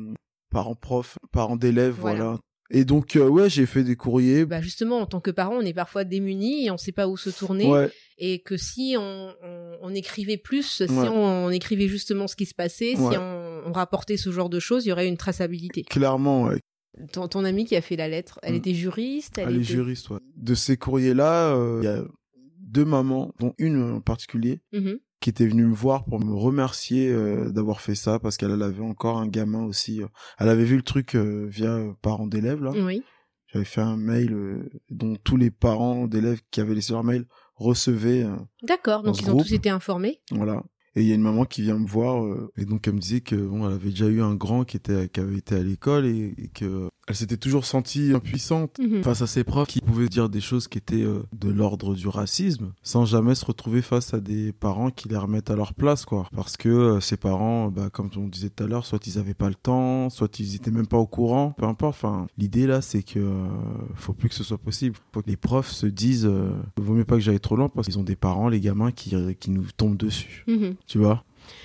parents 0.50 0.74
profs, 0.74 1.18
parents 1.32 1.56
d'élèves, 1.56 1.96
Voilà. 1.98 2.24
voilà. 2.24 2.38
Et 2.70 2.84
donc, 2.84 3.16
euh, 3.16 3.28
ouais, 3.28 3.48
j'ai 3.48 3.66
fait 3.66 3.84
des 3.84 3.96
courriers. 3.96 4.44
Bah 4.44 4.60
justement, 4.60 4.98
en 5.00 5.06
tant 5.06 5.20
que 5.20 5.30
parent, 5.30 5.54
on 5.56 5.60
est 5.62 5.72
parfois 5.74 6.04
démunis 6.04 6.66
et 6.66 6.70
on 6.70 6.76
sait 6.78 6.92
pas 6.92 7.06
où 7.08 7.16
se 7.16 7.30
tourner. 7.30 7.66
ouais, 7.66 7.90
Et 8.18 8.40
que 8.40 8.56
si 8.56 8.96
on, 8.98 9.32
on, 9.42 9.78
on 9.82 9.90
écrivait 9.94 10.36
plus, 10.36 10.82
si 10.86 10.90
on, 10.90 11.46
on 11.46 11.50
écrivait 11.50 11.88
justement 11.88 12.26
ce 12.26 12.34
qui 12.36 12.46
se 12.46 12.54
passait, 12.54 12.96
Ouais. 12.96 13.12
si 13.12 13.18
on, 13.18 13.62
on 13.66 13.72
rapportait 13.72 14.16
ce 14.16 14.30
genre 14.32 14.48
de 14.50 14.58
choses, 14.60 14.84
il 14.84 14.88
y 14.88 14.92
aurait 14.92 15.08
une 15.08 15.16
traçabilité. 15.16 15.82
clairement, 15.84 16.44
ouais. 16.44 16.60
Ton, 17.12 17.28
ton 17.28 17.44
amie 17.44 17.66
qui 17.66 17.76
a 17.76 17.82
fait 17.82 17.96
la 17.96 18.08
lettre, 18.08 18.38
elle 18.42 18.54
Mm. 18.54 18.56
était 18.56 18.74
juriste 18.74 19.38
elle 19.38 19.48
Elle 19.48 19.54
est 19.56 19.58
était... 19.58 19.64
juriste, 19.74 20.08
ouais. 20.10 20.18
De 20.36 20.54
ces 20.54 20.76
courriers-là, 20.76 21.54
euh, 21.54 21.80
il 21.82 21.84
y 21.84 21.88
a 21.88 22.02
deux 22.60 22.84
mamans, 22.86 23.32
dont 23.38 23.54
une 23.58 23.82
en 23.82 24.00
particulier, 24.00 24.60
Mhm. 24.72 24.98
Qui 25.26 25.30
était 25.30 25.48
venue 25.48 25.64
me 25.66 25.74
voir 25.74 26.04
pour 26.04 26.20
me 26.24 26.32
remercier 26.36 27.08
euh, 27.10 27.50
d'avoir 27.50 27.80
fait 27.80 27.96
ça 27.96 28.20
parce 28.20 28.36
qu'elle 28.36 28.52
elle 28.52 28.62
avait 28.62 28.84
encore 28.84 29.18
un 29.18 29.26
gamin 29.26 29.64
aussi. 29.64 30.00
euh. 30.00 30.06
Elle 30.38 30.48
avait 30.48 30.62
vu 30.64 30.76
le 30.76 30.82
truc 30.84 31.16
euh, 31.16 31.46
via 31.48 31.80
parents 32.00 32.28
d'élèves 32.28 32.62
là. 32.62 32.70
Oui. 32.70 33.02
J'avais 33.48 33.64
fait 33.64 33.80
un 33.80 33.96
mail 33.96 34.32
euh, 34.32 34.70
dont 34.88 35.16
tous 35.16 35.36
les 35.36 35.50
parents 35.50 36.06
d'élèves 36.06 36.42
qui 36.52 36.60
avaient 36.60 36.76
laissé 36.76 36.92
leur 36.92 37.02
mail 37.02 37.26
recevaient. 37.56 38.24
D'accord, 38.62 39.02
donc 39.02 39.20
ils 39.20 39.28
ont 39.28 39.36
tous 39.36 39.52
été 39.52 39.68
informés. 39.68 40.20
voilà. 40.30 40.62
Et 40.96 41.02
il 41.02 41.06
y 41.08 41.12
a 41.12 41.14
une 41.14 41.20
maman 41.22 41.44
qui 41.44 41.60
vient 41.62 41.78
me 41.78 41.86
voir 41.86 42.24
euh, 42.24 42.50
et 42.56 42.64
donc 42.64 42.88
elle 42.88 42.94
me 42.94 42.98
disait 42.98 43.20
que 43.20 43.36
bon, 43.36 43.66
elle 43.68 43.74
avait 43.74 43.90
déjà 43.90 44.06
eu 44.06 44.22
un 44.22 44.34
grand 44.34 44.64
qui 44.64 44.78
était 44.78 45.08
qui 45.10 45.20
avait 45.20 45.36
été 45.36 45.54
à 45.54 45.62
l'école 45.62 46.06
et, 46.06 46.34
et 46.38 46.48
que 46.48 46.88
elle 47.08 47.14
s'était 47.14 47.36
toujours 47.36 47.64
sentie 47.66 48.12
impuissante 48.14 48.78
Mhm. 48.80 49.02
face 49.04 49.22
à 49.22 49.26
ses 49.28 49.44
profs 49.44 49.68
qui 49.68 49.80
pouvaient 49.80 50.08
dire 50.08 50.28
des 50.28 50.40
choses 50.40 50.66
qui 50.68 50.78
étaient 50.78 51.02
euh, 51.04 51.22
de 51.38 51.50
l'ordre 51.50 51.94
du 51.94 52.08
racisme 52.08 52.72
sans 52.82 53.04
jamais 53.04 53.34
se 53.34 53.44
retrouver 53.44 53.80
face 53.82 54.12
à 54.14 54.20
des 54.20 54.52
parents 54.52 54.90
qui 54.90 55.08
les 55.08 55.16
remettent 55.16 55.50
à 55.50 55.54
leur 55.56 55.74
place 55.74 56.04
quoi 56.04 56.28
parce 56.34 56.56
que 56.56 56.68
euh, 56.68 57.00
ces 57.00 57.16
parents 57.16 57.68
bah 57.70 57.90
comme 57.92 58.10
on 58.16 58.26
disait 58.28 58.48
tout 58.50 58.64
à 58.64 58.66
l'heure 58.66 58.86
soit 58.86 59.06
ils 59.06 59.18
avaient 59.18 59.34
pas 59.34 59.48
le 59.48 59.54
temps 59.54 60.08
soit 60.10 60.38
ils 60.40 60.54
étaient 60.56 60.70
même 60.70 60.86
pas 60.86 60.96
au 60.98 61.06
courant 61.06 61.54
peu 61.58 61.66
importe 61.66 61.94
enfin 61.96 62.26
l'idée 62.38 62.66
là 62.66 62.80
c'est 62.80 63.02
que 63.02 63.18
euh, 63.20 63.46
faut 63.94 64.14
plus 64.14 64.28
que 64.30 64.34
ce 64.34 64.44
soit 64.44 64.58
possible 64.58 64.96
faut 65.12 65.20
que 65.22 65.28
les 65.28 65.36
profs 65.36 65.70
se 65.70 65.86
disent 65.86 66.26
euh, 66.26 66.50
vaut 66.78 66.94
mieux 66.94 67.04
pas 67.04 67.16
que 67.16 67.20
j'aille 67.22 67.38
trop 67.40 67.56
loin 67.56 67.68
parce 67.68 67.86
qu'ils 67.86 67.98
ont 67.98 68.02
des 68.04 68.16
parents 68.16 68.48
les 68.48 68.60
gamins 68.60 68.90
qui 68.92 69.14
qui 69.38 69.50
nous 69.50 69.66
tombent 69.76 69.96
dessus 69.98 70.44
Mhm. 70.48 70.74
Tu 70.86 70.98
vois 70.98 71.24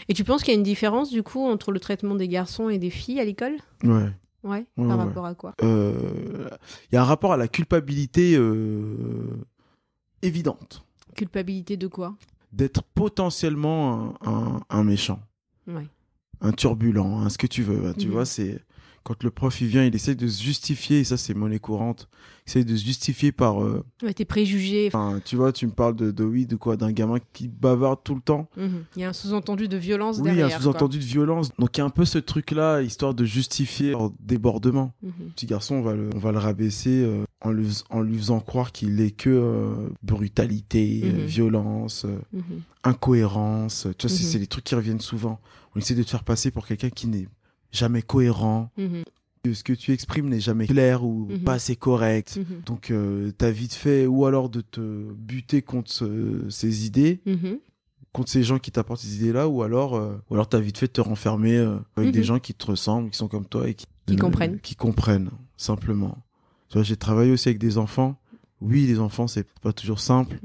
Et 0.10 0.14
tu 0.14 0.24
penses 0.24 0.44
qu'il 0.44 0.54
y 0.54 0.56
a 0.56 0.58
une 0.58 0.64
différence 0.64 1.10
du 1.12 1.24
coup 1.24 1.46
entre 1.46 1.72
le 1.72 1.80
traitement 1.80 2.16
des 2.16 2.28
garçons 2.28 2.70
et 2.70 2.78
des 2.78 2.90
filles 2.90 3.20
à 3.20 3.26
l'école? 3.26 3.56
Ouais 3.84 4.12
Ouais. 4.44 4.66
Ouais, 4.76 4.88
par 4.88 4.98
ouais. 4.98 5.04
rapport 5.06 5.26
à 5.28 5.36
quoi? 5.36 5.54
Euh, 5.62 6.50
il 6.92 6.96
y 6.96 6.98
a 6.98 7.02
un 7.02 7.06
rapport 7.06 7.32
à 7.34 7.38
la 7.38 7.48
culpabilité 7.48 8.36
euh, 8.36 9.28
évidente 10.22 10.84
Culpabilité 11.16 11.78
de 11.78 11.88
quoi? 11.88 12.16
D'être 12.52 12.82
potentiellement 12.84 14.16
un, 14.26 14.32
un- 14.32 14.62
un 14.70 14.84
méchant, 14.84 15.20
Ouais. 15.68 15.88
un 16.42 16.52
turbulent, 16.52 17.20
un 17.20 17.30
ce 17.30 17.38
que 17.38 17.48
tu 17.48 17.62
veux. 17.64 17.94
Tu 17.94 18.08
Mhm. 18.08 18.14
vois, 18.14 18.26
c'est 18.26 18.60
quand 19.04 19.24
le 19.24 19.32
prof 19.32 19.60
il 19.62 19.68
vient, 19.68 19.84
il 19.84 19.96
essaie 19.96 20.16
de 20.16 20.28
se 20.28 20.42
justifier, 20.44 21.00
et 21.00 21.04
ça 21.04 21.18
c'est 21.18 21.34
monnaie 21.34 21.60
courante, 21.60 22.08
il 22.46 22.50
essaie 22.50 22.64
de 22.64 22.76
se 22.76 22.86
justifier 22.86 23.32
par... 23.32 23.64
euh, 23.64 23.84
Ouais, 24.04 24.14
tes 24.14 24.26
préjugés. 24.26 24.88
Enfin, 24.88 25.20
tu 25.26 25.36
vois, 25.36 25.52
tu 25.52 25.66
me 25.66 25.72
parles 25.72 25.96
de, 25.96 26.12
de 26.12 26.24
oui, 26.24 26.46
de 26.46 26.56
quoi, 26.56 26.78
d'un 26.78 26.92
gamin 26.92 27.18
qui 27.34 27.48
bavarde 27.48 28.00
tout 28.04 28.16
le 28.16 28.22
temps. 28.22 28.48
Mhm. 28.58 28.84
Il 28.96 29.02
y 29.02 29.06
a 29.06 29.10
un 29.10 29.14
sous-entendu 29.14 29.68
de 29.68 29.78
violence 29.78 30.18
Oui, 30.18 30.24
il 30.26 30.28
y 30.28 30.30
a 30.32 30.36
derrière. 30.36 30.58
un 30.58 30.62
sous-entendu 30.62 31.00
de 31.00 31.04
violence. 31.04 31.50
Donc 31.58 31.76
il 31.78 31.80
y 31.80 31.82
a 31.82 31.86
un 31.86 31.90
peu 31.90 32.06
ce 32.06 32.18
truc-là, 32.20 32.82
histoire 32.82 33.14
de 33.14 33.26
justifier 33.26 33.92
leur 33.92 34.12
débordement. 34.20 34.94
quoi. 35.02 35.10
Mhm. 35.20 35.30
petit 35.36 35.46
garçon, 35.48 35.76
on 35.76 35.82
va 35.82 35.96
le, 35.96 36.10
on 36.16 36.20
va 36.20 36.32
le 36.32 36.38
rabaisser 36.40 37.02
euh, 37.04 37.24
en, 37.42 37.52
lui, 37.52 37.68
en 37.90 38.02
lui 38.02 38.18
faisant 38.18 38.40
croire 38.40 38.72
qu'il 38.72 39.02
est 39.02 39.12
que 39.12 39.30
euh, 39.30 39.90
brutalité, 40.04 41.02
Mhm. 41.04 41.26
violence, 41.26 42.06
incohérence. 42.84 43.88
Tu 43.98 44.08
vois, 44.08 44.16
c'est- 44.16 44.24
c'est 44.24 44.40
les 44.40 44.48
trucs 44.48 44.64
qui 44.66 44.76
reviennent 44.76 45.00
souvent. 45.02 45.40
On 45.76 45.80
essaie 45.80 45.96
de 45.96 46.04
te 46.04 46.10
faire 46.10 46.24
passer 46.24 46.52
pour 46.52 46.66
quelqu'un 46.68 46.90
qui 46.90 47.08
n'est 47.08 47.28
jamais 47.72 48.02
cohérent, 48.02 48.70
que 49.44 49.54
ce 49.54 49.64
que 49.64 49.74
tu 49.74 49.92
exprimes 49.92 50.30
n'est 50.30 50.40
jamais 50.40 50.68
clair 50.68 51.04
ou 51.04 51.28
Mhm. 51.30 51.40
pas 51.40 51.54
assez 51.54 51.76
correct. 51.76 52.38
Mhm. 52.38 52.62
Donc, 52.66 52.92
euh, 52.92 53.32
t'as 53.38 53.50
vite 53.52 53.74
fait, 53.74 54.06
ou 54.06 54.26
alors 54.26 54.50
de 54.50 54.62
te 54.62 54.80
buter 55.14 55.62
contre 55.62 55.90
ce- 55.92 56.48
ces 56.50 56.86
idées, 56.86 57.22
Mhm. 57.26 57.58
contre 58.14 58.30
ces 58.30 58.44
gens 58.44 58.60
qui 58.60 58.72
t'apportent 58.72 59.02
ces 59.02 59.16
idées-là, 59.16 59.48
ou 59.48 59.64
alors, 59.64 59.96
euh, 59.96 60.16
ou 60.30 60.36
alors 60.36 60.48
t'as 60.48 60.60
vite 60.60 60.78
fait 60.78 60.88
de 60.88 60.92
te 60.92 61.02
renfermer 61.02 61.58
euh, 61.58 61.78
avec 61.96 62.12
des 62.12 62.24
gens 62.24 62.40
qui 62.40 62.54
te 62.54 62.66
ressemblent, 62.68 63.10
qui 63.10 63.18
sont 63.18 63.28
comme 63.28 63.46
toi 63.46 63.68
et 63.68 63.74
qui, 63.74 63.86
Qui 64.06 64.16
comprennent. 64.18 64.60
Qui 64.60 64.76
comprennent, 64.76 65.30
simplement. 65.58 66.18
Tu 66.70 66.74
vois, 66.78 66.84
j'ai 66.84 66.98
travaillé 66.98 67.32
aussi 67.32 67.48
avec 67.50 67.60
des 67.60 67.78
enfants. 67.78 68.18
Oui, 68.60 68.86
les 68.86 69.00
enfants, 69.00 69.28
c'est 69.28 69.48
pas 69.62 69.72
toujours 69.74 70.00
simple, 70.00 70.38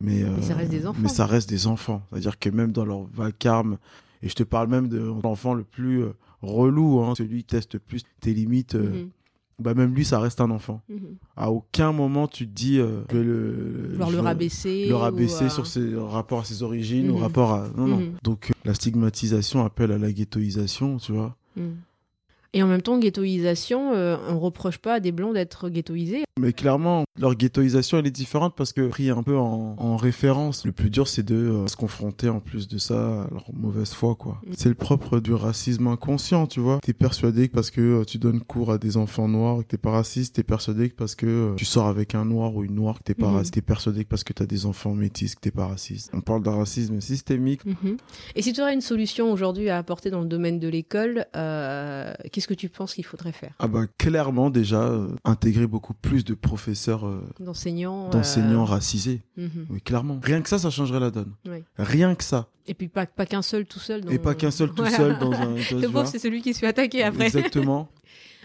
mais, 0.00 0.22
euh, 0.22 0.30
Mais 0.36 0.42
ça 0.42 0.54
reste 0.54 0.70
des 0.70 0.86
enfants. 0.86 1.00
mais 1.02 1.08
ça 1.08 1.26
reste 1.26 1.48
des 1.48 1.66
enfants. 1.66 2.02
C'est-à-dire 2.10 2.38
que 2.38 2.48
même 2.48 2.72
dans 2.72 2.84
leur 2.86 3.02
vacarme, 3.12 3.76
et 4.22 4.28
je 4.28 4.34
te 4.34 4.42
parle 4.44 4.68
même 4.68 4.88
de 4.88 4.98
l'enfant 5.22 5.52
le 5.54 5.64
plus 5.64 6.02
euh, 6.04 6.12
relou, 6.42 7.00
hein, 7.00 7.14
celui 7.16 7.38
qui 7.38 7.44
teste 7.44 7.78
plus 7.78 8.02
tes 8.20 8.32
limites, 8.34 8.74
euh, 8.74 9.02
Mhm. 9.04 9.08
bah 9.58 9.74
même 9.74 9.94
lui, 9.94 10.04
ça 10.04 10.18
reste 10.20 10.40
un 10.40 10.50
enfant. 10.50 10.80
Mhm. 10.88 11.16
À 11.36 11.50
aucun 11.50 11.92
moment 11.92 12.26
tu 12.28 12.46
te 12.48 12.52
dis 12.52 12.78
euh, 12.78 13.02
vais 13.10 13.22
le, 13.22 14.20
rabaisser. 14.20 14.86
le 14.88 14.94
ou, 14.94 14.98
rabaisser 14.98 15.44
euh, 15.44 15.48
sur 15.50 15.66
ses 15.66 15.94
rapports 15.96 16.40
à 16.40 16.44
ses 16.44 16.62
origines, 16.62 17.10
au 17.10 17.14
Mhm. 17.16 17.22
rapport 17.22 17.52
à 17.52 17.68
non 17.76 17.86
non. 17.86 18.02
Donc 18.22 18.50
la 18.64 18.74
stigmatisation 18.74 19.64
appelle 19.64 19.92
à 19.92 19.98
la 19.98 20.12
ghettoisation, 20.12 20.96
tu 20.98 21.12
vois. 21.12 21.36
Et 22.52 22.62
en 22.62 22.66
même 22.66 22.82
temps, 22.82 22.98
ghettoisation, 22.98 23.92
euh, 23.94 24.16
on 24.28 24.38
reproche 24.40 24.78
pas 24.78 24.94
à 24.94 25.00
des 25.00 25.12
blancs 25.12 25.34
d'être 25.34 25.68
ghettoisés. 25.68 26.24
Mais 26.38 26.52
clairement, 26.52 27.04
leur 27.18 27.34
ghettoisation, 27.34 27.98
elle 27.98 28.06
est 28.06 28.10
différente 28.10 28.54
parce 28.56 28.72
que 28.72 28.88
pris 28.88 29.10
un 29.10 29.22
peu 29.22 29.36
en, 29.36 29.76
en 29.78 29.96
référence. 29.96 30.64
Le 30.64 30.72
plus 30.72 30.90
dur, 30.90 31.06
c'est 31.06 31.22
de 31.22 31.34
euh, 31.36 31.66
se 31.66 31.76
confronter 31.76 32.28
en 32.28 32.40
plus 32.40 32.66
de 32.66 32.78
ça 32.78 33.22
à 33.22 33.28
leur 33.30 33.44
mauvaise 33.52 33.92
foi, 33.92 34.14
quoi. 34.16 34.40
Mm. 34.46 34.52
C'est 34.56 34.68
le 34.68 34.74
propre 34.74 35.20
du 35.20 35.32
racisme 35.32 35.86
inconscient, 35.86 36.46
tu 36.46 36.60
vois. 36.60 36.80
T'es 36.82 36.92
persuadé 36.92 37.48
que 37.48 37.54
parce 37.54 37.70
que 37.70 37.80
euh, 38.00 38.04
tu 38.04 38.18
donnes 38.18 38.40
cours 38.40 38.72
à 38.72 38.78
des 38.78 38.96
enfants 38.96 39.28
noirs, 39.28 39.58
que 39.58 39.64
t'es 39.64 39.78
pas 39.78 39.90
raciste, 39.90 40.34
t'es 40.36 40.42
persuadé 40.42 40.88
que 40.90 40.94
parce 40.96 41.14
que 41.14 41.26
euh, 41.26 41.54
tu 41.56 41.64
sors 41.64 41.86
avec 41.86 42.14
un 42.14 42.24
noir 42.24 42.54
ou 42.56 42.64
une 42.64 42.74
noire, 42.74 42.98
que 42.98 43.04
t'es 43.04 43.14
pas 43.14 43.28
Mhm. 43.28 43.34
raciste. 43.36 43.54
T'es 43.54 43.60
persuadé 43.62 44.04
que 44.04 44.08
parce 44.08 44.24
que 44.24 44.32
t'as 44.32 44.46
des 44.46 44.66
enfants 44.66 44.94
métis, 44.94 45.34
que 45.34 45.40
t'es 45.40 45.50
pas 45.50 45.66
raciste. 45.66 46.10
On 46.14 46.20
parle 46.20 46.42
d'un 46.42 46.56
racisme 46.56 47.00
systémique. 47.00 47.64
Mhm. 47.64 47.96
Et 48.34 48.42
si 48.42 48.52
tu 48.52 48.60
aurais 48.60 48.74
une 48.74 48.80
solution 48.80 49.30
aujourd'hui 49.32 49.68
à 49.68 49.78
apporter 49.78 50.10
dans 50.10 50.20
le 50.20 50.26
domaine 50.26 50.58
de 50.58 50.68
l'école, 50.68 51.26
euh, 51.36 52.12
qu'est-ce 52.40 52.48
que 52.48 52.54
tu 52.54 52.70
penses 52.70 52.94
qu'il 52.94 53.04
faudrait 53.04 53.32
faire 53.32 53.52
Ah 53.58 53.68
bah, 53.68 53.82
clairement, 53.98 54.48
déjà, 54.48 54.80
euh, 54.82 55.08
intégrer 55.24 55.66
beaucoup 55.66 55.92
plus 55.92 56.24
de 56.24 56.32
professeurs, 56.32 57.06
euh, 57.06 57.22
D'enseignants 57.38 58.08
d'enseignants 58.08 58.62
euh, 58.62 58.64
racisés. 58.64 59.20
mhm. 59.36 59.66
Oui, 59.68 59.82
clairement. 59.82 60.18
Rien 60.22 60.40
que 60.40 60.48
ça, 60.48 60.58
ça 60.58 60.70
changerait 60.70 61.00
la 61.00 61.10
donne. 61.10 61.32
Oui. 61.46 61.62
Rien 61.76 62.14
que 62.14 62.24
ça. 62.24 62.48
Et 62.66 62.72
puis 62.74 62.88
pas, 62.88 63.04
pas 63.04 63.26
qu'un 63.26 63.42
seul 63.42 63.66
tout 63.66 63.78
seul. 63.78 64.00
dans- 64.02 64.10
Et 64.10 64.18
pas 64.18 64.34
qu'un 64.34 64.50
seul 64.50 64.70
tout 64.70 64.76
Voilà. 64.82 64.96
seul 64.96 65.18
dans 65.18 65.32
un. 65.32 65.54
tu 65.68 65.74
Le 65.74 65.88
pauvre, 65.88 66.06
c'est 66.06 66.18
celui 66.18 66.40
qui 66.40 66.54
se 66.54 66.60
fait 66.60 66.68
attaquer 66.68 67.02
après. 67.02 67.26
Exactement. 67.26 67.88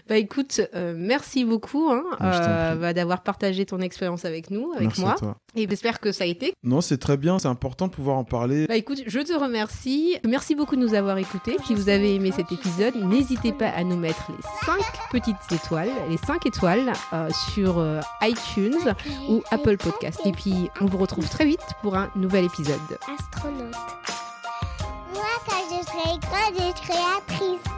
Bah 0.08 0.16
écoute, 0.16 0.60
euh, 0.74 0.94
merci 0.96 1.44
beaucoup 1.44 1.90
hein, 1.90 2.04
t'en 2.18 2.24
euh, 2.26 2.74
bah, 2.76 2.92
d'avoir 2.92 3.22
partagé 3.22 3.66
ton 3.66 3.80
expérience 3.80 4.24
avec 4.24 4.50
nous, 4.50 4.70
avec 4.72 4.88
Merci 4.88 5.00
moi. 5.00 5.12
à 5.14 5.18
toi. 5.18 5.36
Et 5.56 5.66
j'espère 5.68 5.98
que 5.98 6.12
ça 6.12 6.22
a 6.22 6.26
été. 6.28 6.54
Non, 6.62 6.80
c'est 6.80 6.98
très 6.98 7.16
bien. 7.16 7.40
C'est 7.40 7.48
important 7.48 7.88
de 7.88 7.92
pouvoir 7.92 8.16
en 8.16 8.22
parler. 8.24 8.66
Bah 8.68 8.76
écoute, 8.76 9.02
je 9.04 9.18
te 9.18 9.32
remercie. 9.32 10.16
Merci 10.24 10.54
beaucoup 10.54 10.76
de 10.76 10.80
nous 10.80 10.94
avoir 10.94 11.18
écoutés. 11.18 11.56
Si 11.66 11.74
vous 11.74 11.88
avez 11.88 12.14
aimé 12.14 12.30
cet 12.30 12.52
épisode, 12.52 12.94
n'hésitez 12.94 13.52
pas 13.52 13.68
à 13.70 13.82
nous 13.82 13.96
mettre 13.96 14.30
les 14.30 14.42
5 14.64 14.76
petites 15.10 15.36
étoiles, 15.52 15.90
les 16.08 16.18
5 16.18 16.46
étoiles 16.46 16.92
euh, 17.12 17.28
sur 17.52 17.78
euh, 17.78 18.00
iTunes 18.22 18.94
ou 19.28 19.42
Apple 19.50 19.76
Podcast. 19.76 20.20
Et 20.24 20.32
puis, 20.32 20.70
on 20.80 20.86
vous 20.86 20.98
retrouve 20.98 21.28
très 21.28 21.46
vite 21.46 21.60
pour 21.82 21.96
un 21.96 22.10
nouvel 22.14 22.44
épisode. 22.44 22.78
Astronaute. 23.18 23.74
Moi, 25.14 25.24
quand 25.48 25.64
je 25.68 25.84
serai 25.84 26.18
grande, 26.20 26.54
je 26.54 26.82
serai 26.86 26.98
actrice. 27.18 27.75